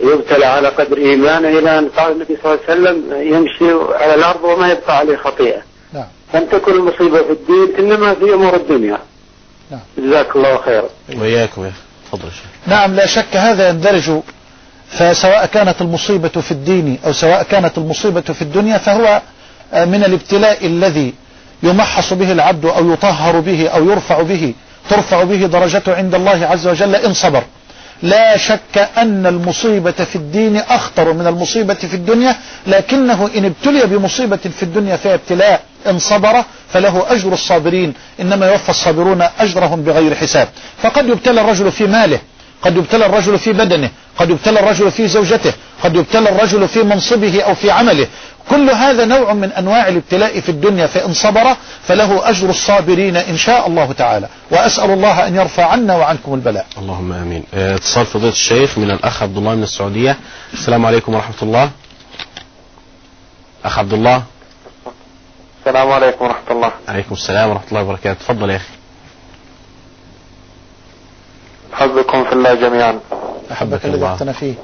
يبتلى 0.00 0.46
على 0.46 0.68
قدر 0.68 0.96
إيمانه 0.96 1.48
إلى 1.48 1.78
أن 1.78 1.88
قال 1.88 2.12
النبي 2.12 2.36
صلى 2.42 2.54
الله 2.54 2.64
عليه 2.68 2.80
وسلم 2.80 3.22
يمشي 3.34 3.94
على 3.94 4.14
الأرض 4.14 4.44
وما 4.44 4.72
يبقى 4.72 4.98
عليه 4.98 5.16
خطيئة. 5.16 5.60
نعم. 5.92 6.06
لم 6.34 6.44
تكن 6.44 6.72
المصيبة 6.72 7.22
في 7.22 7.30
الدين 7.30 7.76
إنما 7.78 8.14
في 8.14 8.34
أمور 8.34 8.56
الدنيا. 8.56 8.98
نعم. 9.70 9.80
جزاك 9.98 10.36
الله 10.36 10.58
خيرا. 10.64 10.88
وإياكم 11.16 11.70
تفضل 12.06 12.24
يا 12.24 12.30
شيخ. 12.30 12.46
نعم 12.66 12.94
لا 12.94 13.06
شك 13.06 13.36
هذا 13.36 13.68
يندرج 13.68 14.20
فسواء 14.88 15.46
كانت 15.46 15.80
المصيبة 15.80 16.28
في 16.28 16.52
الدين 16.52 16.98
أو 17.06 17.12
سواء 17.12 17.42
كانت 17.42 17.78
المصيبة 17.78 18.20
في 18.20 18.42
الدنيا 18.42 18.78
فهو 18.78 19.22
آه، 19.72 19.84
من 19.84 20.04
الابتلاء 20.04 20.66
الذي 20.66 21.14
يمحص 21.62 22.12
به 22.12 22.32
العبد 22.32 22.66
أو 22.66 22.92
يطهر 22.92 23.40
به 23.40 23.68
أو 23.68 23.90
يرفع 23.90 24.22
به 24.22 24.54
ترفع 24.90 25.22
به 25.22 25.46
درجته 25.46 25.94
عند 25.94 26.14
الله 26.14 26.46
عز 26.46 26.66
وجل 26.66 26.94
إن 26.94 27.14
صبر. 27.14 27.42
لا 28.02 28.36
شك 28.36 28.88
أن 28.98 29.26
المصيبة 29.26 29.90
في 29.92 30.16
الدين 30.16 30.56
أخطر 30.56 31.12
من 31.12 31.26
المصيبة 31.26 31.74
في 31.74 31.94
الدنيا 31.94 32.36
لكنه 32.66 33.30
إن 33.36 33.44
ابتلي 33.44 33.86
بمصيبة 33.86 34.36
في 34.36 34.62
الدنيا 34.62 34.96
فهي 34.96 35.14
ابتلاء 35.14 35.60
إن 35.86 35.98
صبر 35.98 36.44
فله 36.72 37.04
أجر 37.12 37.32
الصابرين 37.32 37.94
إنما 38.20 38.46
يوفى 38.50 38.68
الصابرون 38.68 39.22
أجرهم 39.40 39.82
بغير 39.82 40.14
حساب. 40.14 40.48
فقد 40.82 41.08
يبتلى 41.08 41.40
الرجل 41.40 41.72
في 41.72 41.84
ماله. 41.86 42.18
قد 42.62 42.76
يبتلى 42.76 43.06
الرجل 43.06 43.38
في 43.38 43.52
بدنه 43.52 43.90
قد 44.18 44.30
يبتلى 44.30 44.60
الرجل 44.60 44.90
في 44.90 45.08
زوجته 45.08 45.52
قد 45.82 45.96
يبتلى 45.96 46.28
الرجل 46.28 46.68
في 46.68 46.82
منصبه 46.82 47.42
أو 47.42 47.54
في 47.54 47.70
عمله. 47.70 48.06
كل 48.50 48.70
هذا 48.70 49.04
نوع 49.04 49.32
من 49.32 49.52
أنواع 49.52 49.88
الابتلاء 49.88 50.40
في 50.40 50.48
الدنيا 50.48 50.86
فإن 50.86 51.14
صبر 51.14 51.56
فله 51.82 52.30
أجر 52.30 52.50
الصابرين 52.50 53.16
إن 53.16 53.36
شاء 53.36 53.66
الله 53.66 53.92
تعالى. 53.92 54.28
وأسأل 54.50 54.90
الله 54.90 55.26
أن 55.26 55.36
يرفع 55.36 55.64
عنا 55.64 55.96
وعنكم 55.96 56.34
البلاء. 56.34 56.66
اللهم 56.78 57.12
آمين. 57.12 57.44
آه، 57.54 57.74
اتصال 57.74 58.06
فضيلة 58.06 58.32
الشيخ 58.32 58.78
من 58.78 58.90
الأخ 58.90 59.22
عبد 59.22 59.36
الله 59.36 59.54
من 59.54 59.62
السعودية. 59.62 60.16
السلام 60.52 60.86
عليكم 60.86 61.14
ورحمة 61.14 61.42
الله. 61.42 61.70
أخ 63.64 63.78
عبد 63.78 63.92
الله. 63.92 64.22
السلام 65.60 65.90
عليكم 65.92 66.24
ورحمة 66.24 66.50
الله. 66.50 66.70
عليكم 66.88 67.14
السلام 67.14 67.50
ورحمة 67.50 67.68
الله 67.68 67.82
وبركاته. 67.82 68.20
تفضل 68.20 68.50
يا 68.50 68.56
أخي. 68.56 68.75
حبكم 71.76 72.24
في 72.24 72.32
الله 72.32 72.54
جميعا. 72.54 73.00
أحبك 73.52 73.84
الذي 73.84 73.96
الله. 73.96 74.12
احتنا 74.12 74.32
فيه. 74.32 74.54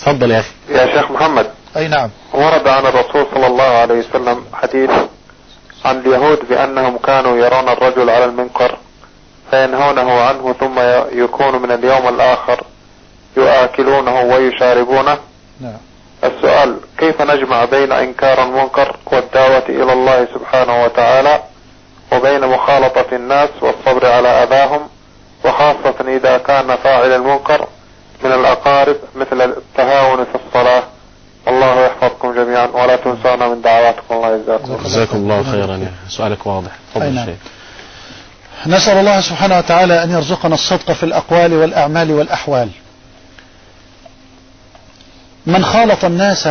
تفضل 0.00 0.30
يا 0.30 0.40
أخي. 0.40 0.50
يا 0.68 0.86
شيخ 0.86 1.10
محمد. 1.10 1.50
أي 1.76 1.88
نعم. 1.88 2.10
ورد 2.34 2.68
عن 2.68 2.86
الرسول 2.86 3.26
صلى 3.34 3.46
الله 3.46 3.64
عليه 3.64 3.94
وسلم 3.94 4.44
حديث 4.52 4.90
عن 5.84 6.00
اليهود 6.00 6.48
بأنهم 6.48 6.98
كانوا 6.98 7.36
يرون 7.36 7.68
الرجل 7.68 8.10
على 8.10 8.24
المنكر 8.24 8.76
فينهونه 9.50 10.20
عنه 10.20 10.54
ثم 10.60 10.78
يكون 11.24 11.62
من 11.62 11.70
اليوم 11.70 12.08
الآخر 12.08 12.64
يآكلونه 13.36 14.20
ويشاربونه. 14.22 15.18
نعم. 15.60 15.78
السؤال 16.24 16.76
كيف 16.98 17.22
نجمع 17.22 17.64
بين 17.64 17.92
إنكار 17.92 18.42
المنكر 18.42 18.96
والدعوة 19.06 19.64
إلى 19.68 19.92
الله 19.92 20.28
سبحانه 20.34 20.84
وتعالى 20.84 21.42
وبين 22.12 22.46
مخالطة 22.46 23.06
الناس 23.12 23.48
والصبر 23.60 24.06
على 24.06 24.28
أذاهم 24.28 24.80
وخاصة 25.44 26.16
إذا 26.16 26.38
كان 26.38 26.76
فاعل 26.76 27.12
المنكر 27.12 27.66
من 28.24 28.32
الأقارب 28.32 28.96
مثل 29.14 29.42
التهاون 29.42 30.24
في 30.24 30.38
الصلاة. 30.46 30.82
الله 31.48 31.86
يحفظكم 31.86 32.34
جميعا 32.34 32.66
ولا 32.66 32.96
تنسونا 32.96 33.48
من 33.48 33.62
دعواتكم 33.62 34.14
الله 34.14 34.34
يجزاكم. 34.36 34.76
جزاكم 34.84 35.16
الله 35.16 35.42
خيرا. 35.42 35.86
سؤالك 36.08 36.46
واضح. 36.46 36.70
تفضل 36.94 37.14
نعم. 37.14 37.26
شيخ. 37.26 37.36
نسأل 38.66 38.96
الله 38.96 39.20
سبحانه 39.20 39.58
وتعالى 39.58 40.02
أن 40.02 40.10
يرزقنا 40.10 40.54
الصدق 40.54 40.92
في 40.92 41.02
الأقوال 41.02 41.54
والأعمال 41.54 42.12
والأحوال. 42.12 42.68
من 45.46 45.64
خالط 45.64 46.04
الناس 46.04 46.48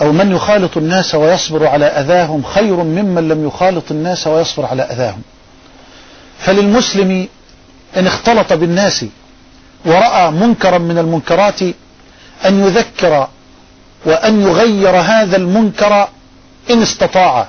أو 0.00 0.12
من 0.12 0.32
يخالط 0.32 0.76
الناس 0.76 1.14
ويصبر 1.14 1.66
على 1.66 1.84
أذاهم 1.86 2.42
خير 2.42 2.76
ممن 2.76 3.28
لم 3.28 3.46
يخالط 3.46 3.90
الناس 3.90 4.26
ويصبر 4.26 4.66
على 4.66 4.82
أذاهم. 4.82 5.22
فللمسلم 6.38 7.28
إن 7.96 8.06
اختلط 8.06 8.52
بالناس 8.52 9.04
ورأى 9.84 10.30
منكرا 10.30 10.78
من 10.78 10.98
المنكرات 10.98 11.62
أن 12.46 12.64
يذكر 12.64 13.28
وأن 14.04 14.40
يغير 14.42 14.96
هذا 14.96 15.36
المنكر 15.36 16.08
إن 16.70 16.82
استطاع. 16.82 17.48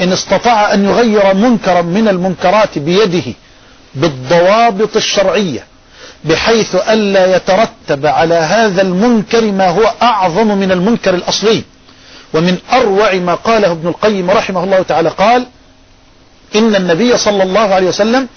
إن 0.00 0.12
استطاع 0.12 0.74
أن 0.74 0.84
يغير 0.84 1.34
منكرا 1.34 1.82
من 1.82 2.08
المنكرات 2.08 2.78
بيده 2.78 3.32
بالضوابط 3.94 4.96
الشرعية. 4.96 5.64
بحيث 6.24 6.74
ألا 6.74 7.36
يترتب 7.36 8.06
على 8.06 8.34
هذا 8.34 8.82
المنكر 8.82 9.44
ما 9.44 9.68
هو 9.68 9.92
أعظم 10.02 10.46
من 10.58 10.72
المنكر 10.72 11.14
الأصلي. 11.14 11.62
ومن 12.34 12.58
أروع 12.72 13.14
ما 13.14 13.34
قاله 13.34 13.72
ابن 13.72 13.88
القيم 13.88 14.30
رحمه 14.30 14.64
الله 14.64 14.82
تعالى 14.82 15.08
قال 15.08 15.46
إن 16.56 16.74
النبي 16.74 17.16
صلى 17.16 17.42
الله 17.42 17.74
عليه 17.74 17.88
وسلم 17.88 18.28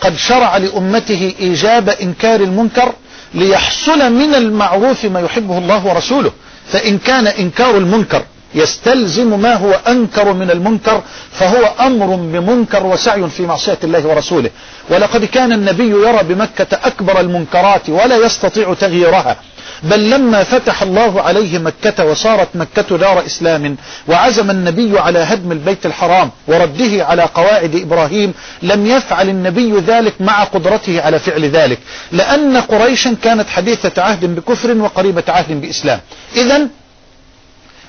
قد 0.00 0.16
شرع 0.16 0.56
لأمته 0.56 1.34
إيجاب 1.40 1.88
إنكار 1.88 2.40
المنكر 2.40 2.92
ليحصل 3.34 4.12
من 4.12 4.34
المعروف 4.34 5.04
ما 5.04 5.20
يحبه 5.20 5.58
الله 5.58 5.86
ورسوله. 5.86 6.32
فإن 6.72 6.98
كان 6.98 7.26
إنكار 7.26 7.76
المنكر 7.78 8.22
يستلزم 8.54 9.40
ما 9.40 9.54
هو 9.54 9.72
أنكر 9.88 10.32
من 10.32 10.50
المنكر 10.50 11.02
فهو 11.32 11.72
أمر 11.80 12.06
بمنكر 12.06 12.86
وسعي 12.86 13.28
في 13.28 13.46
معصية 13.46 13.78
الله 13.84 14.06
ورسوله. 14.06 14.50
ولقد 14.90 15.24
كان 15.24 15.52
النبي 15.52 15.90
يرى 15.90 16.22
بمكة 16.22 16.78
أكبر 16.84 17.20
المنكرات 17.20 17.88
ولا 17.88 18.16
يستطيع 18.16 18.74
تغييرها. 18.74 19.36
بل 19.82 20.10
لما 20.10 20.44
فتح 20.44 20.82
الله 20.82 21.22
عليه 21.22 21.58
مكة 21.58 22.04
وصارت 22.04 22.48
مكة 22.54 22.96
دار 22.96 23.26
إسلام 23.26 23.76
وعزم 24.08 24.50
النبي 24.50 24.98
على 24.98 25.18
هدم 25.18 25.52
البيت 25.52 25.86
الحرام 25.86 26.30
ورده 26.48 27.04
على 27.04 27.22
قواعد 27.22 27.76
إبراهيم 27.76 28.34
لم 28.62 28.86
يفعل 28.86 29.28
النبي 29.28 29.72
ذلك 29.72 30.14
مع 30.20 30.44
قدرته 30.44 31.02
على 31.02 31.18
فعل 31.18 31.44
ذلك. 31.44 31.78
لأن 32.12 32.56
قريشا 32.56 33.16
كانت 33.22 33.48
حديثة 33.48 34.02
عهد 34.02 34.34
بكفر 34.34 34.76
وقريبة 34.78 35.24
عهد 35.28 35.60
بإسلام. 35.60 36.00
إذا 36.36 36.68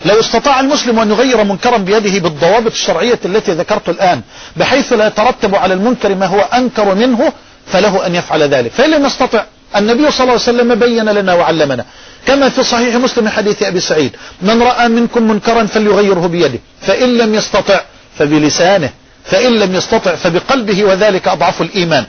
لو 0.06 0.20
استطاع 0.20 0.60
المسلم 0.60 1.00
أن 1.00 1.10
يغير 1.12 1.44
منكرا 1.44 1.78
بيده 1.78 2.20
بالضوابط 2.20 2.72
الشرعية 2.72 3.20
التي 3.26 3.52
ذكرت 3.52 3.90
الآن 3.90 4.22
بحيث 4.58 4.94
لا 4.94 5.08
يترتب 5.08 5.56
على 5.56 5.74
المنكر 5.74 6.16
ما 6.16 6.26
هو 6.26 6.40
أنكر 6.40 6.96
منه 6.96 7.34
فله 7.68 8.06
أن 8.08 8.16
يفعل 8.16 8.44
ذلك. 8.44 8.72
فإن 8.72 8.92
لم 8.92 9.06
يستطع 9.06 9.44
النبي 9.76 10.12
صلى 10.12 10.20
الله 10.24 10.32
عليه 10.32 10.34
وسلم 10.34 10.76
بين 10.76 11.06
لنا 11.10 11.34
وعلمنا. 11.34 11.86
كما 12.28 12.50
في 12.50 12.64
صحيح 12.64 12.96
مسلم 12.96 13.28
حديث 13.30 13.64
أبي 13.64 13.80
سعيد 13.80 14.16
من 14.42 14.62
رأى 14.62 14.88
منكم 14.88 15.24
منكرا 15.24 15.66
فليغيره 15.66 16.28
بيده 16.28 16.60
فإن 16.82 17.18
لم 17.18 17.36
يستطع 17.36 17.82
فبلسانه 18.18 18.90
فإن 19.26 19.60
لم 19.60 19.76
يستطع 19.76 20.16
فبقلبه 20.16 20.84
وذلك 20.84 21.28
أضعف 21.28 21.62
الإيمان. 21.62 22.06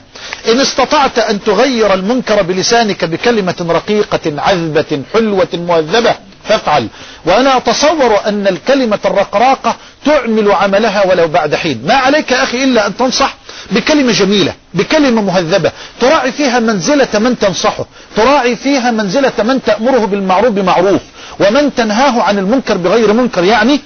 إن 0.51 0.59
استطعت 0.59 1.19
أن 1.19 1.43
تغير 1.43 1.93
المنكر 1.93 2.41
بلسانك 2.41 3.05
بكلمة 3.05 3.55
رقيقة 3.69 4.41
عذبة 4.41 5.01
حلوة 5.13 5.47
مهذبة 5.53 6.15
فافعل. 6.49 6.87
وأنا 7.25 7.57
أتصور 7.57 8.19
أن 8.27 8.47
الكلمة 8.47 8.99
الرقراقة 9.05 9.75
تعمل 10.05 10.51
عملها 10.51 11.07
ولو 11.07 11.27
بعد 11.27 11.55
حين. 11.55 11.81
ما 11.85 11.93
عليك 11.93 12.31
يا 12.31 12.43
أخي 12.43 12.63
إلا 12.63 12.87
أن 12.87 12.97
تنصح 12.97 13.35
بكلمة 13.71 14.11
جميلة 14.11 14.53
بكلمة 14.73 15.21
مهذبة. 15.21 15.71
تراعي 16.01 16.31
فيها 16.31 16.59
منزلة 16.59 17.07
من 17.13 17.39
تنصحه. 17.39 17.85
تراعي 18.15 18.55
فيها 18.55 18.91
منزلة 18.91 19.33
من 19.43 19.63
تأمره 19.63 20.05
بالمعروف 20.05 20.49
بمعروف. 20.51 21.01
ومن 21.39 21.75
تنهاه 21.75 22.21
عن 22.21 22.37
المنكر 22.37 22.77
بغير 22.77 23.13
منكر 23.13 23.43
يعني 23.43 23.79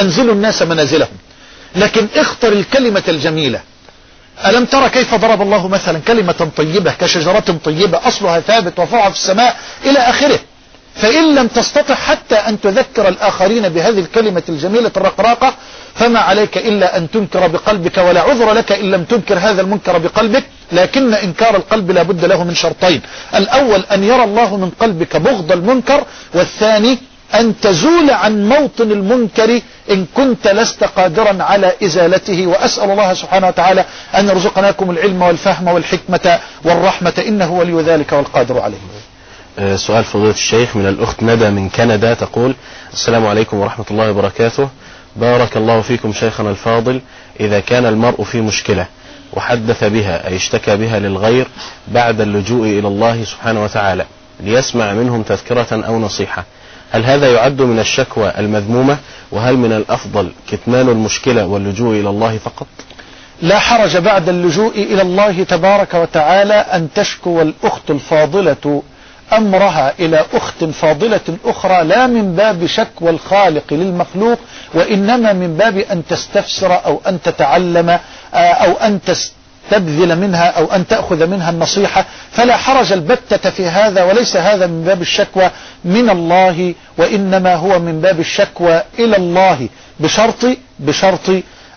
أنزلوا 0.00 0.34
الناس 0.34 0.62
منازلهم. 0.62 1.08
لكن 1.76 2.06
اختر 2.16 2.52
الكلمة 2.52 3.02
الجميلة. 3.08 3.60
ألم 4.46 4.64
ترى 4.64 4.88
كيف 4.88 5.14
ضرب 5.14 5.42
الله 5.42 5.68
مثلا 5.68 5.98
كلمة 5.98 6.50
طيبة 6.56 6.92
كشجرة 7.00 7.58
طيبة 7.64 8.00
أصلها 8.08 8.40
ثابت 8.40 8.78
وفرعها 8.78 9.10
في 9.10 9.16
السماء 9.16 9.56
إلى 9.84 9.98
آخره؟ 9.98 10.38
فإن 10.96 11.34
لم 11.34 11.46
تستطع 11.46 11.94
حتى 11.94 12.34
أن 12.34 12.60
تذكر 12.60 13.08
الآخرين 13.08 13.68
بهذه 13.68 13.98
الكلمة 13.98 14.42
الجميلة 14.48 14.90
الرقراقة 14.96 15.54
فما 15.94 16.18
عليك 16.18 16.58
إلا 16.58 16.96
أن 16.96 17.10
تنكر 17.10 17.46
بقلبك 17.46 17.98
ولا 17.98 18.20
عذر 18.20 18.52
لك 18.52 18.72
إن 18.72 18.90
لم 18.90 19.04
تنكر 19.04 19.38
هذا 19.38 19.60
المنكر 19.62 19.98
بقلبك 19.98 20.44
لكن 20.72 21.14
إنكار 21.14 21.56
القلب 21.56 21.90
لا 21.90 22.02
بد 22.02 22.24
له 22.24 22.44
من 22.44 22.54
شرطين. 22.54 23.00
الأول 23.34 23.84
أن 23.92 24.04
يرى 24.04 24.24
الله 24.24 24.56
من 24.56 24.70
قلبك 24.80 25.16
بغض 25.16 25.52
المنكر 25.52 26.04
والثاني 26.34 26.98
أن 27.34 27.60
تزول 27.60 28.10
عن 28.10 28.48
موطن 28.48 28.92
المنكر 28.92 29.60
إن 29.90 30.06
كنت 30.14 30.48
لست 30.48 30.84
قادرا 30.84 31.42
على 31.42 31.72
إزالته. 31.84 32.46
وأسأل 32.46 32.90
الله 32.90 33.14
سبحانه 33.14 33.48
وتعالى 33.48 33.84
أن 34.18 34.28
يرزقناكم 34.28 34.90
العلم 34.90 35.22
والفهم 35.22 35.68
والحكمة 35.68 36.38
والرحمة 36.64 37.24
إنه 37.28 37.52
ولي 37.52 37.82
ذلك 37.82 38.12
والقادر 38.12 38.60
عليه. 38.60 38.78
سؤال 39.76 40.04
فضيلة 40.04 40.30
الشيخ 40.30 40.76
من 40.76 40.86
الأخت 40.86 41.22
ندى 41.22 41.50
من 41.50 41.68
كندا 41.68 42.14
تقول 42.14 42.54
السلام 42.92 43.26
عليكم 43.26 43.56
ورحمة 43.56 43.84
الله 43.90 44.10
وبركاته. 44.10 44.68
بارك 45.16 45.56
الله 45.56 45.80
فيكم 45.80 46.12
شيخنا 46.12 46.50
الفاضل 46.50 47.00
إذا 47.40 47.60
كان 47.60 47.86
المرء 47.86 48.22
في 48.24 48.40
مشكلة 48.40 48.86
وحدث 49.32 49.84
بها 49.84 50.28
أي 50.28 50.36
اشتكى 50.36 50.76
بها 50.76 50.98
للغير 50.98 51.48
بعد 51.88 52.20
اللجوء 52.20 52.66
إلى 52.66 52.88
الله 52.88 53.24
سبحانه 53.24 53.64
وتعالى 53.64 54.06
ليسمع 54.40 54.92
منهم 54.92 55.22
تذكرة 55.22 55.66
أو 55.86 55.98
نصيحة 55.98 56.44
هل 56.90 57.04
هذا 57.04 57.32
يعد 57.32 57.62
من 57.62 57.78
الشكوى 57.78 58.32
المذمومة؟ 58.38 58.98
وهل 59.32 59.56
من 59.56 59.72
الأفضل 59.72 60.32
كتمان 60.50 60.88
المشكلة 60.88 61.46
واللجوء 61.46 62.00
إلى 62.00 62.10
الله 62.10 62.38
فقط؟ 62.38 62.66
لا 63.42 63.58
حرج 63.58 63.96
بعد 63.96 64.28
اللجوء 64.28 64.72
إلى 64.74 65.02
الله 65.02 65.42
تبارك 65.44 65.94
وتعالى 65.94 66.54
أن 66.54 66.88
تشكو 66.94 67.42
الأخت 67.42 67.90
الفاضلة 67.90 68.82
أمرها 69.32 69.92
إلى 70.00 70.24
أخت 70.34 70.64
فاضلة 70.64 71.20
أخرى 71.44 71.84
لا 71.84 72.06
من 72.06 72.34
باب 72.34 72.66
شكوى 72.66 73.10
الخالق 73.10 73.64
للمخلوق 73.72 74.38
وإنما 74.74 75.32
من 75.32 75.56
باب 75.56 75.78
أن 75.78 76.02
تستفسر 76.06 76.84
أو 76.86 77.00
أن 77.06 77.22
تتعلم 77.22 77.88
آه، 77.90 78.36
أو 78.36 78.72
أن 78.72 79.00
تبذل 79.70 80.18
منها 80.18 80.46
أو 80.50 80.64
أن 80.72 80.86
تأخذ 80.86 81.26
منها 81.26 81.50
النصيحة. 81.50 82.04
فلا 82.32 82.56
حرج 82.56 82.92
البتة 82.92 83.50
في 83.50 83.66
هذا 83.66 84.02
وليس 84.04 84.36
هذا 84.36 84.66
من 84.66 84.84
باب 84.84 85.02
الشكوى 85.02 85.50
من 85.84 86.10
الله 86.10 86.74
وإنما 86.98 87.54
هو 87.54 87.78
من 87.78 88.00
باب 88.00 88.20
الشكوى 88.20 88.82
إلى 88.98 89.16
الله 89.16 89.68
بشرط 90.00 90.46
بشرط 90.78 91.30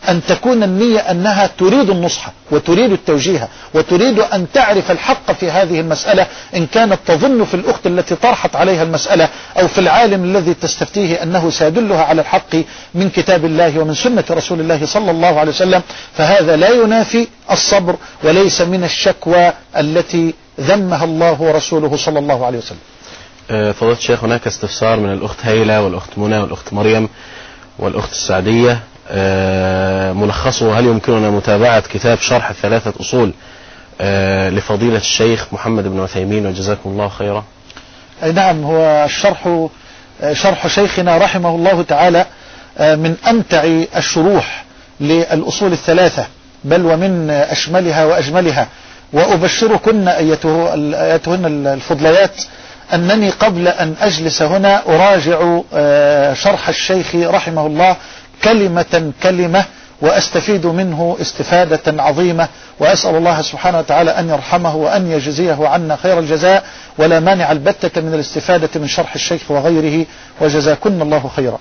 أن 0.09 0.21
تكون 0.27 0.63
النية 0.63 0.99
أنها 0.99 1.47
تريد 1.57 1.89
النصح 1.89 2.31
وتريد 2.51 2.91
التوجيه 2.91 3.47
وتريد 3.73 4.19
أن 4.19 4.47
تعرف 4.53 4.91
الحق 4.91 5.31
في 5.31 5.51
هذه 5.51 5.79
المسألة 5.79 6.27
إن 6.55 6.65
كانت 6.65 6.99
تظن 7.05 7.43
في 7.45 7.53
الأخت 7.53 7.87
التي 7.87 8.15
طرحت 8.15 8.55
عليها 8.55 8.83
المسألة 8.83 9.29
أو 9.59 9.67
في 9.67 9.77
العالم 9.79 10.23
الذي 10.23 10.53
تستفتيه 10.53 11.23
أنه 11.23 11.49
سيدلها 11.49 12.03
على 12.03 12.21
الحق 12.21 12.55
من 12.95 13.09
كتاب 13.09 13.45
الله 13.45 13.79
ومن 13.79 13.93
سنة 13.93 14.23
رسول 14.31 14.59
الله 14.59 14.85
صلى 14.85 15.11
الله 15.11 15.39
عليه 15.39 15.51
وسلم 15.51 15.81
فهذا 16.13 16.55
لا 16.55 16.69
ينافي 16.69 17.27
الصبر 17.51 17.95
وليس 18.23 18.61
من 18.61 18.83
الشكوى 18.83 19.53
التي 19.77 20.33
ذمها 20.59 21.05
الله 21.05 21.41
ورسوله 21.41 21.97
صلى 21.97 22.19
الله 22.19 22.45
عليه 22.45 22.57
وسلم. 22.57 22.79
آه، 23.51 23.71
فضلت 23.71 23.97
الشيخ 23.99 24.23
هناك 24.23 24.47
استفسار 24.47 24.99
من 24.99 25.13
الأخت 25.13 25.37
هيلة 25.43 25.81
والأخت 25.81 26.17
منى 26.17 26.37
والأخت 26.37 26.73
مريم 26.73 27.09
والأخت 27.79 28.11
السعدية. 28.11 28.79
ملخصه. 30.13 30.79
هل 30.79 30.85
يمكننا 30.85 31.29
متابعة 31.29 31.79
كتاب 31.79 32.17
شرح 32.17 32.49
الثلاثة 32.49 32.93
أصول 32.99 33.33
آه، 34.01 34.49
لفضيلة 34.49 34.97
الشيخ 34.97 35.47
محمد 35.51 35.83
بن 35.87 35.99
عثيمين 35.99 36.45
وجزاكم 36.47 36.89
الله 36.89 37.09
خيرا؟ 37.09 37.43
أي 38.23 38.31
نعم 38.31 38.63
هو 38.63 39.05
الشرح 39.05 39.67
آه، 40.21 40.33
شرح 40.33 40.67
شيخنا 40.67 41.17
رحمه 41.17 41.49
الله 41.49 41.81
تعالى 41.81 42.25
من 42.79 43.15
أمتع 43.29 43.63
الشروح 43.97 44.65
للأصول 44.99 45.71
الثلاثة 45.71 46.27
بل 46.63 46.85
ومن 46.85 47.29
أشملها 47.29 48.05
وأجملها. 48.05 48.67
وأبشركن 49.13 50.07
أيتهن 50.07 51.67
الفضليات 51.67 52.31
أنني 52.93 53.29
قبل 53.29 53.67
أن 53.67 53.95
أجلس 54.01 54.41
هنا 54.41 54.81
أراجع 54.87 55.61
شرح 56.33 56.69
الشيخ 56.69 57.15
رحمه 57.15 57.65
الله 57.67 57.95
كلمة 58.43 59.11
كلمة 59.23 59.65
وأستفيد 60.01 60.65
منه 60.65 61.17
استفادة 61.21 62.03
عظيمة. 62.03 62.47
وأسأل 62.79 63.15
الله 63.15 63.41
سبحانه 63.41 63.79
وتعالى 63.79 64.11
أن 64.11 64.29
يرحمه 64.29 64.75
وأن 64.75 65.11
يجزيه 65.11 65.67
عنا 65.67 65.95
خير 65.95 66.19
الجزاء. 66.19 66.63
ولا 66.97 67.19
مانع 67.19 67.51
البتة 67.51 68.01
من 68.01 68.13
الاستفادة 68.13 68.69
من 68.75 68.87
شرح 68.87 69.13
الشيخ 69.15 69.51
وغيره. 69.51 70.05
وجزاكن 70.41 71.01
الله 71.01 71.31
خيرا. 71.35 71.59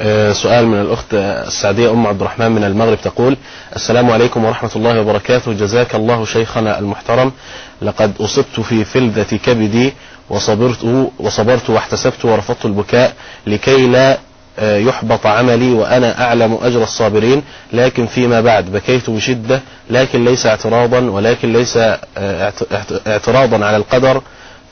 آه، 0.00 0.32
سؤال 0.32 0.66
من 0.66 0.80
الأخت 0.80 1.14
السعدية 1.14 1.90
أم 1.90 2.06
عبد 2.06 2.20
الرحمن 2.20 2.50
من 2.50 2.64
المغرب 2.64 2.98
تقول 3.00 3.36
السلام 3.76 4.10
عليكم 4.10 4.44
ورحمة 4.44 4.70
الله 4.76 5.00
وبركاته. 5.00 5.52
جزاك 5.52 5.94
الله 5.94 6.24
شيخنا 6.24 6.78
المحترم. 6.78 7.32
لقد 7.82 8.12
أصبت 8.20 8.60
في 8.60 8.84
فلذة 8.84 9.36
كبدي 9.36 9.92
وصبرت 10.30 11.10
وصبرت 11.18 11.70
واحتسبت 11.70 12.24
ورفضت 12.24 12.64
البكاء 12.64 13.12
لكي 13.46 13.86
لا 13.86 14.18
يحبط 14.62 15.26
عملي 15.26 15.72
وأنا 15.72 16.24
أعلم 16.24 16.58
أجر 16.62 16.82
الصابرين 16.82 17.42
لكن 17.72 18.06
فيما 18.06 18.40
بعد 18.40 18.72
بكيت 18.72 19.10
بشدة 19.10 19.60
لكن 19.90 20.24
ليس 20.24 20.46
اعتراضا 20.46 21.00
ولكن 21.00 21.52
ليس 21.52 21.76
آه، 21.76 22.52
اعتراضا 23.06 23.66
على 23.66 23.76
القدر. 23.76 24.22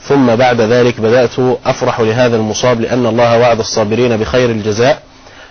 ثم 0.03 0.27
بعد 0.37 0.61
ذلك 0.61 1.01
بدأت 1.01 1.35
أفرح 1.67 2.01
لهذا 2.01 2.37
المصاب 2.37 2.81
لأن 2.81 3.07
الله 3.07 3.39
وعد 3.39 3.59
الصابرين 3.59 4.17
بخير 4.17 4.51
الجزاء. 4.51 5.03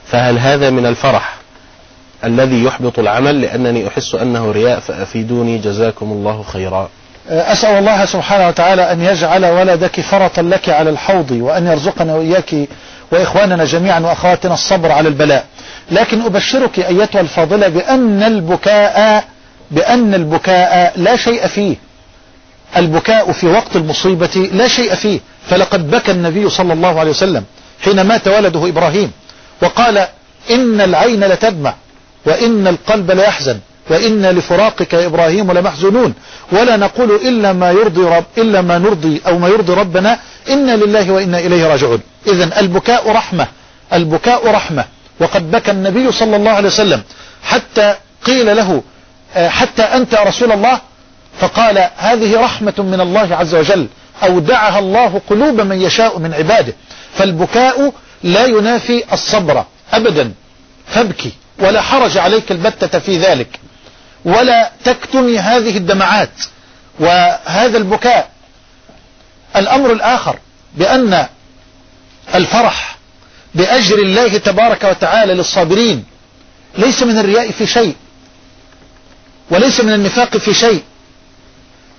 فهل 0.05 0.39
هذا 0.39 0.69
من 0.69 0.85
الفرح 0.85 1.35
الذي 2.23 2.63
يحبط 2.63 2.99
العمل؟ 2.99 3.41
لأنني 3.41 3.87
أحس 3.87 4.15
أنه 4.15 4.51
رياء 4.51 4.79
فأفيدوني 4.79 5.57
جزاكم 5.57 6.11
الله 6.11 6.43
خيرا. 6.43 6.89
آه، 7.29 7.51
أسأل 7.53 7.69
الله 7.79 8.05
سبحانه 8.05 8.47
وتعالى 8.47 8.91
أن 8.91 9.01
يجعل 9.01 9.45
ولدك 9.45 10.01
فرطا 10.01 10.41
لك 10.41 10.69
على 10.69 10.89
الحوض 10.89 11.31
وأن 11.31 11.67
يرزقنا 11.67 12.15
وإياك 12.15 12.55
وإخواننا 13.11 13.65
جميعا 13.65 13.99
وأخواتنا 13.99 14.53
الصبر 14.53 14.91
على 14.91 15.09
البلاء. 15.09 15.45
لكن 15.91 16.21
أبشرك 16.21 16.79
أيتها 16.79 17.21
الفاضلة 17.21 17.67
بأن 17.67 18.23
البكاء 18.23 19.23
بأن 19.71 20.13
البكاء 20.13 20.93
لا 20.95 21.15
شيء 21.15 21.47
فيه. 21.47 21.75
البكاء 22.77 23.31
في 23.31 23.47
وقت 23.47 23.75
المصيبة 23.75 24.49
لا 24.53 24.67
شيء 24.67 24.95
فيه. 24.95 25.19
فلقد 25.49 25.91
بكى 25.91 26.11
النبي 26.11 26.49
صلى 26.49 26.73
الله 26.73 26.99
عليه 26.99 27.11
وسلم 27.11 27.43
حين 27.81 28.01
مات 28.01 28.27
ولده 28.27 28.69
إبراهيم 28.69 29.11
وقال 29.61 30.07
إن 30.51 30.81
العين 30.81 31.23
لتدمع 31.23 31.73
وإن 32.25 32.67
القلب 32.67 33.11
ليحزن. 33.11 33.59
وإن 33.89 34.25
لفراقك 34.25 34.93
يا 34.93 35.05
إبراهيم 35.05 35.51
لمحزونون. 35.51 36.13
ولا 36.51 36.77
نقول 36.77 37.11
إلا 37.11 37.53
ما 37.53 37.71
يرضي 37.71 38.01
رب 38.01 38.25
إلا 38.37 38.61
ما 38.61 38.77
نرضي 38.77 39.21
أو 39.27 39.39
ما 39.39 39.47
يرضي 39.47 39.73
ربنا. 39.73 40.19
إنا 40.49 40.75
لله 40.75 41.11
وإنا 41.11 41.39
إليه 41.39 41.67
راجعون. 41.67 41.99
إذا 42.27 42.59
البكاء 42.59 43.11
رحمة 43.11 43.47
البكاء 43.93 44.47
رحمة. 44.51 44.85
وقد 45.19 45.51
بكى 45.51 45.71
النبي 45.71 46.11
صلى 46.11 46.35
الله 46.35 46.51
عليه 46.51 46.67
وسلم 46.67 47.03
حتى 47.43 47.95
قيل 48.25 48.55
له 48.57 48.83
آه، 49.35 49.49
حتى 49.49 49.81
أنت 49.81 50.13
يا 50.13 50.23
رسول 50.23 50.51
الله. 50.51 50.81
فقال 51.39 51.89
هذه 51.97 52.39
رحمة 52.39 52.73
من 52.77 53.01
الله 53.01 53.35
عز 53.35 53.55
وجل. 53.55 53.87
أودعها 54.23 54.79
الله 54.79 55.21
قلوب 55.29 55.61
من 55.61 55.81
يشاء 55.81 56.19
من 56.19 56.33
عباده. 56.33 56.73
فالبكاء 57.13 57.93
لا 58.23 58.45
ينافي 58.45 59.03
الصبر 59.13 59.63
أبدا. 59.93 60.31
فابكي 60.87 61.31
ولا 61.59 61.81
حرج 61.81 62.17
عليك 62.17 62.51
البتة 62.51 62.99
في 62.99 63.17
ذلك. 63.17 63.59
ولا 64.25 64.71
تكتمي 64.83 65.39
هذه 65.39 65.77
الدمعات 65.77 66.29
وهذا 66.99 67.77
البكاء. 67.77 68.29
الأمر 69.55 69.91
الآخر 69.93 70.39
بأن 70.75 71.25
الفرح 72.35 72.97
بأجر 73.55 73.97
الله 73.99 74.37
تبارك 74.37 74.83
وتعالى 74.83 75.33
للصابرين 75.33 76.05
ليس 76.77 77.03
من 77.03 77.17
الرياء 77.19 77.51
في 77.51 77.67
شيء 77.67 77.95
وليس 79.49 79.79
من 79.81 79.93
النفاق 79.93 80.37
في 80.37 80.53
شيء. 80.53 80.83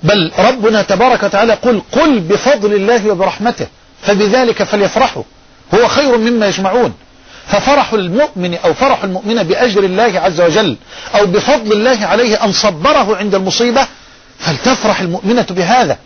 بل 0.02 0.32
ربنا 0.38 0.82
تبارك 0.82 1.22
وتعالى 1.22 1.54
قل 1.54 1.82
قل 1.92 2.20
بفضل 2.20 2.74
الله 2.74 3.08
وبرحمته 3.08 3.66
فبذلك 4.02 4.62
فليفرحوا 4.62 5.22
هو 5.74 5.88
خير 5.88 6.16
مما 6.18 6.46
يجمعون. 6.46 6.94
ففرح 7.48 7.92
المؤمن 7.92 8.54
أو 8.54 8.74
فرح 8.74 9.04
المؤمن 9.04 9.42
بأجر 9.42 9.84
الله 9.84 10.20
عز 10.20 10.40
وجل 10.40 10.76
أو 11.14 11.26
بفضل 11.26 11.72
الله 11.72 12.06
عليه 12.06 12.44
أن 12.44 12.52
صبره 12.52 13.16
عند 13.16 13.34
المصيبة 13.34 13.86
فلتفرح 14.38 15.00
المؤمنة 15.00 15.46
بهذا. 15.50 15.98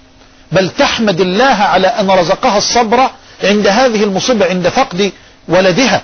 بل 0.53 0.71
تحمد 0.71 1.21
الله 1.21 1.45
على 1.45 1.87
أن 1.87 2.11
رزقها 2.11 2.59
الصبر 2.59 3.11
عند 3.45 3.67
هذه 3.67 4.05
المصيبة 4.05 4.47
عند 4.47 4.69
فقد 4.69 5.13
ولدها. 5.49 6.03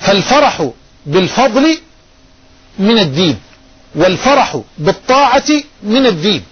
فالفرح 0.00 0.70
بالفضل 1.06 1.78
من 2.78 2.98
الدين 2.98 3.38
والفرح 3.94 4.60
بالطاعة 4.78 5.48
من 5.82 6.06
الدين 6.06 6.42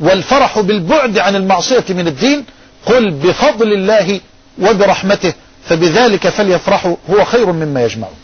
والفرح 0.00 0.58
بالبعد 0.60 1.18
عن 1.18 1.36
المعصية 1.36 1.84
من 1.88 2.08
الدين 2.08 2.44
قل 2.86 3.10
بفضل 3.10 3.72
الله 3.72 4.20
وبرحمته. 4.58 5.32
فبذلك 5.64 6.28
فليفرحوا 6.28 6.96
هو 7.10 7.24
خير 7.24 7.52
مما 7.52 7.84
يجمعون. 7.84 8.14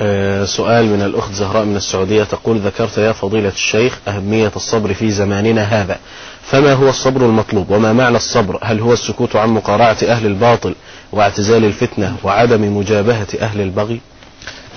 آه، 0.00 0.44
سؤال 0.44 0.86
من 0.86 1.02
الأخت 1.02 1.32
زهراء 1.32 1.64
من 1.64 1.76
السعودية 1.76 2.24
تقول 2.24 2.58
ذكرت 2.58 2.98
يا 2.98 3.12
فضيلة 3.12 3.48
الشيخ 3.48 3.98
أهمية 4.08 4.52
الصبر 4.56 4.94
في 4.94 5.10
زماننا 5.10 5.62
هذا. 5.62 5.98
فما 6.42 6.72
هو 6.72 6.88
الصبر 6.88 7.20
المطلوب؟ 7.26 7.70
وما 7.70 7.92
معنى 7.92 8.16
الصبر؟ 8.16 8.58
هل 8.62 8.80
هو 8.80 8.92
السكوت 8.92 9.36
عن 9.36 9.48
مقارعة 9.48 9.96
أهل 10.02 10.26
الباطل 10.26 10.74
واعتزال 11.12 11.64
الفتنة 11.64 12.16
وعدم 12.22 12.76
مجابهة 12.76 13.26
أهل 13.40 13.60
البغي؟ 13.60 14.00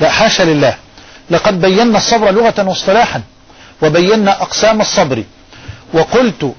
لا 0.02 0.10
حاشا 0.10 0.44
لله. 0.44 0.76
لقد 1.30 1.62
بينا 1.62 1.98
الصبر 1.98 2.32
لغة 2.32 2.68
واصطلاحا 2.68 3.22
وبينا 3.82 4.42
أقسام 4.42 4.82
الصبر. 4.82 5.24
وقلت 5.94 6.54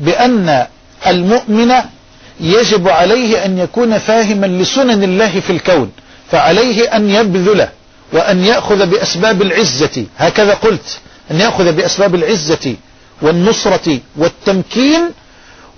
بأن 0.00 0.66
المؤمن 1.06 1.72
يجب 2.40 2.88
عليه 2.88 3.44
أن 3.44 3.58
يكون 3.58 3.98
فاهما 3.98 4.46
لسنن 4.46 5.02
الله 5.02 5.40
في 5.40 5.50
الكون 5.50 5.90
فعليه 6.30 6.96
أن 6.96 7.10
يبذل 7.10 7.68
وأن 8.12 8.44
يأخذ 8.44 8.86
بأسباب 8.86 9.42
العزة. 9.42 10.04
هكذا 10.18 10.54
قلت 10.54 10.98
أن 11.30 11.40
يأخذ 11.40 11.72
بأسباب 11.72 12.14
العزة 12.14 12.74
والنصرة 13.22 13.98
والتمكين 14.16 15.00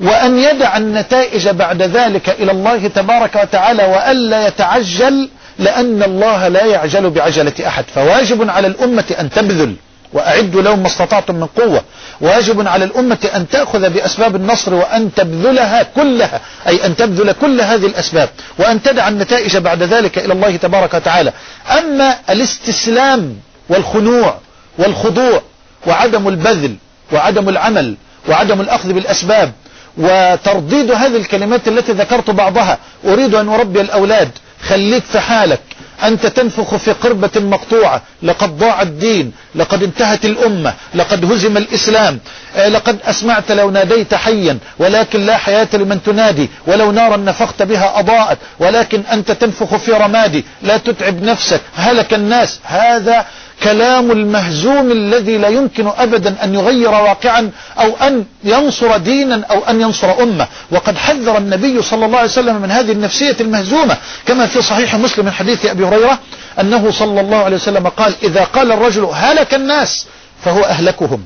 وأن 0.01 0.39
يدع 0.39 0.77
النتائج 0.77 1.49
بعد 1.49 1.83
ذلك 1.83 2.29
إلى 2.41 2.53
الله 2.53 2.89
تبارك 2.89 3.37
وتعالى 3.43 3.85
وألا 3.85 4.47
يتعجل 4.47 5.29
لأن 5.59 6.03
الله 6.03 6.49
لا 6.49 6.65
يعجل 6.65 7.11
بعجلة 7.11 7.53
أحد. 7.67 7.85
فواجب 7.95 8.51
على 8.51 8.67
الأمة 8.67 9.05
أن 9.21 9.31
تبذل. 9.31 9.75
وأعدوا 10.13 10.63
لهم 10.63 10.79
ما 10.79 10.87
استطعتم 10.87 11.35
من 11.35 11.47
قوة. 11.47 11.83
واجب 12.21 12.69
على 12.69 12.85
الأمة 12.85 13.31
أن 13.35 13.49
تأخذ 13.49 13.91
بأسباب 13.91 14.37
النصر 14.37 14.75
وأن 14.75 15.15
تبذلها 15.15 15.83
كلها 15.83 16.41
أي 16.69 16.87
أن 16.87 16.97
تبذل 16.97 17.33
كل 17.33 17.61
هذه 17.61 17.87
الأسباب 17.87 18.29
وأن 18.59 18.83
تدع 18.83 19.09
النتائج 19.09 19.57
بعد 19.57 19.83
ذلك 19.83 20.19
إلى 20.19 20.33
الله 20.33 20.57
تبارك 20.57 20.95
وتعالى. 20.95 21.33
أما 21.79 22.17
الاستسلام 22.31 23.37
والخنوع 23.69 24.39
والخضوع 24.79 25.43
وعدم 25.87 26.29
البذل 26.29 26.77
وعدم 27.13 27.49
العمل 27.49 27.95
وعدم 28.29 28.61
الأخذ 28.61 28.93
بالأسباب 28.93 29.53
وترديد 29.99 30.91
هذه 30.91 31.17
الكلمات 31.17 31.69
التي 31.69 31.93
ذكرت 31.93 32.31
بعضها 32.31 32.79
أريد 33.05 33.35
أن 33.35 33.49
أربي 33.49 33.81
الأولاد 33.81 34.31
خليك 34.69 35.05
في 35.05 35.21
حالك. 35.21 35.61
أنت 36.05 36.27
تنفخ 36.27 36.77
في 36.77 36.93
قربة 36.93 37.31
مقطوعة. 37.37 38.03
لقد 38.23 38.59
ضاع 38.59 38.83
الدين. 38.83 39.33
لقد 39.55 39.83
انتهت 39.83 40.25
الأمة. 40.25 40.75
لقد 40.95 41.33
هزم 41.33 41.57
الإسلام. 41.57 42.19
آه، 42.57 42.69
لقد 42.69 42.99
أسمعت 43.05 43.53
لو 43.53 43.71
ناديت 43.71 44.15
حيا. 44.15 44.59
ولكن 44.79 45.27
لا 45.27 45.37
حياة 45.37 45.69
لمن 45.75 46.03
تنادي. 46.03 46.49
ولو 46.67 46.93
نارا 46.93 47.17
نفخت 47.17 47.63
بها 47.63 47.99
أضاءت. 47.99 48.39
ولكن 48.59 49.01
أنت 49.13 49.31
تنفخ 49.33 49.77
في 49.77 49.93
رمادي. 49.93 50.45
لا 50.63 50.77
تتعب 50.77 51.23
نفسك. 51.23 51.61
هلك 51.77 52.15
الناس. 52.15 52.59
هذا 52.65 53.25
كلام 53.63 54.11
المهزوم 54.11 54.93
الذي 54.93 55.39
لا 55.39 55.49
يمكن 55.49 55.87
أبدا 55.99 56.45
أن 56.45 56.55
يغير 56.55 56.91
واقعا 56.91 57.51
أو 57.79 57.97
أن 57.97 58.25
ينصر 58.45 58.97
دينا 58.97 59.45
أو 59.51 59.65
أن 59.65 59.81
ينصر 59.81 60.23
أمة. 60.23 60.47
وقد 60.71 60.97
حذر 60.97 61.39
النبي 61.39 61.83
صلى 61.83 62.07
الله 62.07 62.19
عليه 62.19 62.29
وسلم 62.29 62.63
من 62.63 62.71
هذه 62.71 62.93
النفسية 62.93 63.37
المهزومة. 63.41 63.97
كما 64.27 64.47
في 64.47 64.63
صحيح 64.63 64.95
مسلم 64.95 65.25
من 65.25 65.33
حديث 65.33 65.67
أبي 65.67 65.85
هريرة 65.85 66.19
أنه 66.61 66.91
صلى 66.91 67.21
الله 67.21 67.37
عليه 67.37 67.57
وسلم 67.57 67.89
قال 67.89 68.15
إذا 68.23 68.45
قال 68.45 68.73
الرجل 68.73 69.05
هلك 69.13 69.55
الناس 69.55 70.07
فهو 70.45 70.61
أهلكهم. 70.65 71.25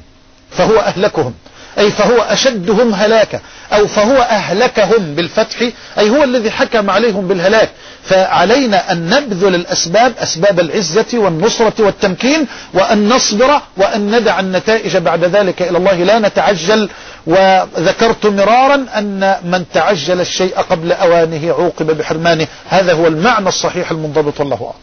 فهو 0.50 0.78
أهلكهم. 0.78 1.34
أي 1.78 1.90
فهو 1.90 2.22
أشدهم 2.22 2.94
هلاكا 2.94 3.40
أو 3.72 3.86
فهو 3.86 4.16
أهلكهم 4.16 5.14
بالفتح 5.14 5.62
أي 5.98 6.10
هو 6.10 6.24
الذي 6.24 6.50
حكم 6.50 6.90
عليهم 6.90 7.28
بالهلاك. 7.28 7.70
فعلينا 8.04 8.92
أن 8.92 9.10
نبذل 9.10 9.54
الأسباب 9.54 10.12
أسباب 10.18 10.60
العزة 10.60 11.06
والنصرة 11.14 11.72
والتمكين 11.78 12.46
وأن 12.74 13.08
نصبر 13.08 13.60
وأن 13.76 14.16
ندع 14.18 14.40
النتائج 14.40 14.96
بعد 14.96 15.24
ذلك 15.24 15.62
إلى 15.62 15.78
الله. 15.78 15.94
لا 15.94 16.18
نتعجل. 16.18 16.88
وذكرت 17.26 18.26
مرارا 18.26 18.86
أن 18.98 19.36
من 19.44 19.64
تعجل 19.74 20.20
الشيء 20.20 20.54
قبل 20.70 20.92
أوانه 20.92 21.52
عوقب 21.52 21.98
بحرمانه. 21.98 22.46
هذا 22.68 22.92
هو 22.92 23.06
المعنى 23.06 23.48
الصحيح 23.48 23.90
المنضبط 23.90 24.40
والله 24.40 24.56
أعلم. 24.56 24.74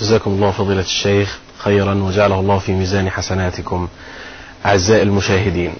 جزاكم 0.00 0.30
الله 0.30 0.50
فضيلة 0.50 0.80
الشيخ 0.80 1.38
خيرا 1.58 1.94
وجعله 1.94 2.40
الله 2.40 2.58
في 2.58 2.72
ميزان 2.72 3.10
حسناتكم. 3.10 3.88
أعزائي 4.66 5.02
المشاهدين 5.02 5.74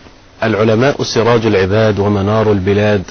العلماء 0.44 1.02
سراج 1.02 1.46
العباد 1.46 1.98
ومنار 1.98 2.52
البلاد 2.52 3.02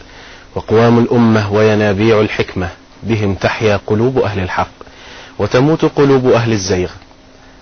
وقوام 0.56 1.00
الأمة 1.00 1.54
وينابيع 1.54 2.20
الحكمة 2.22 2.70
بهم 3.04 3.34
تحيا 3.34 3.80
قلوب 3.88 4.20
أهل 4.20 4.40
الحق 4.40 4.72
وتموت 5.40 5.86
قلوب 5.86 6.32
أهل 6.32 6.52
الزيغ. 6.52 6.90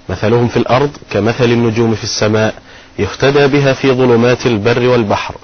مثلهم 0.10 0.48
في 0.48 0.58
الأرض 0.58 0.90
كمثل 1.12 1.46
النجوم 1.46 1.96
في 1.96 2.04
السماء 2.04 2.54
يهتدى 3.00 3.48
بها 3.48 3.74
في 3.74 3.92
ظلمات 3.92 4.46
البر 4.46 4.88
والبحر. 4.88 5.36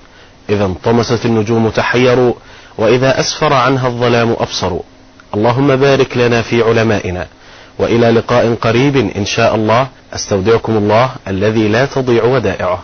إذا 0.50 0.66
انطمست 0.66 1.26
النجوم 1.26 1.70
تحيروا 1.70 2.34
وإذا 2.78 3.20
أسفر 3.20 3.54
عنها 3.54 3.88
الظلام 3.88 4.36
أبصروا. 4.40 4.82
اللهم 5.36 5.76
بارك 5.76 6.18
لنا 6.18 6.42
في 6.42 6.62
علمائنا 6.62 7.28
وإلى 7.80 8.12
لقاء 8.12 8.56
قريب 8.62 8.96
إن 8.98 9.26
شاء 9.26 9.56
الله. 9.56 9.88
أستودعكم 10.14 10.78
الله 10.78 11.10
الذي 11.28 11.68
لا 11.68 11.86
تضيع 11.86 12.24
ودائعه. 12.24 12.84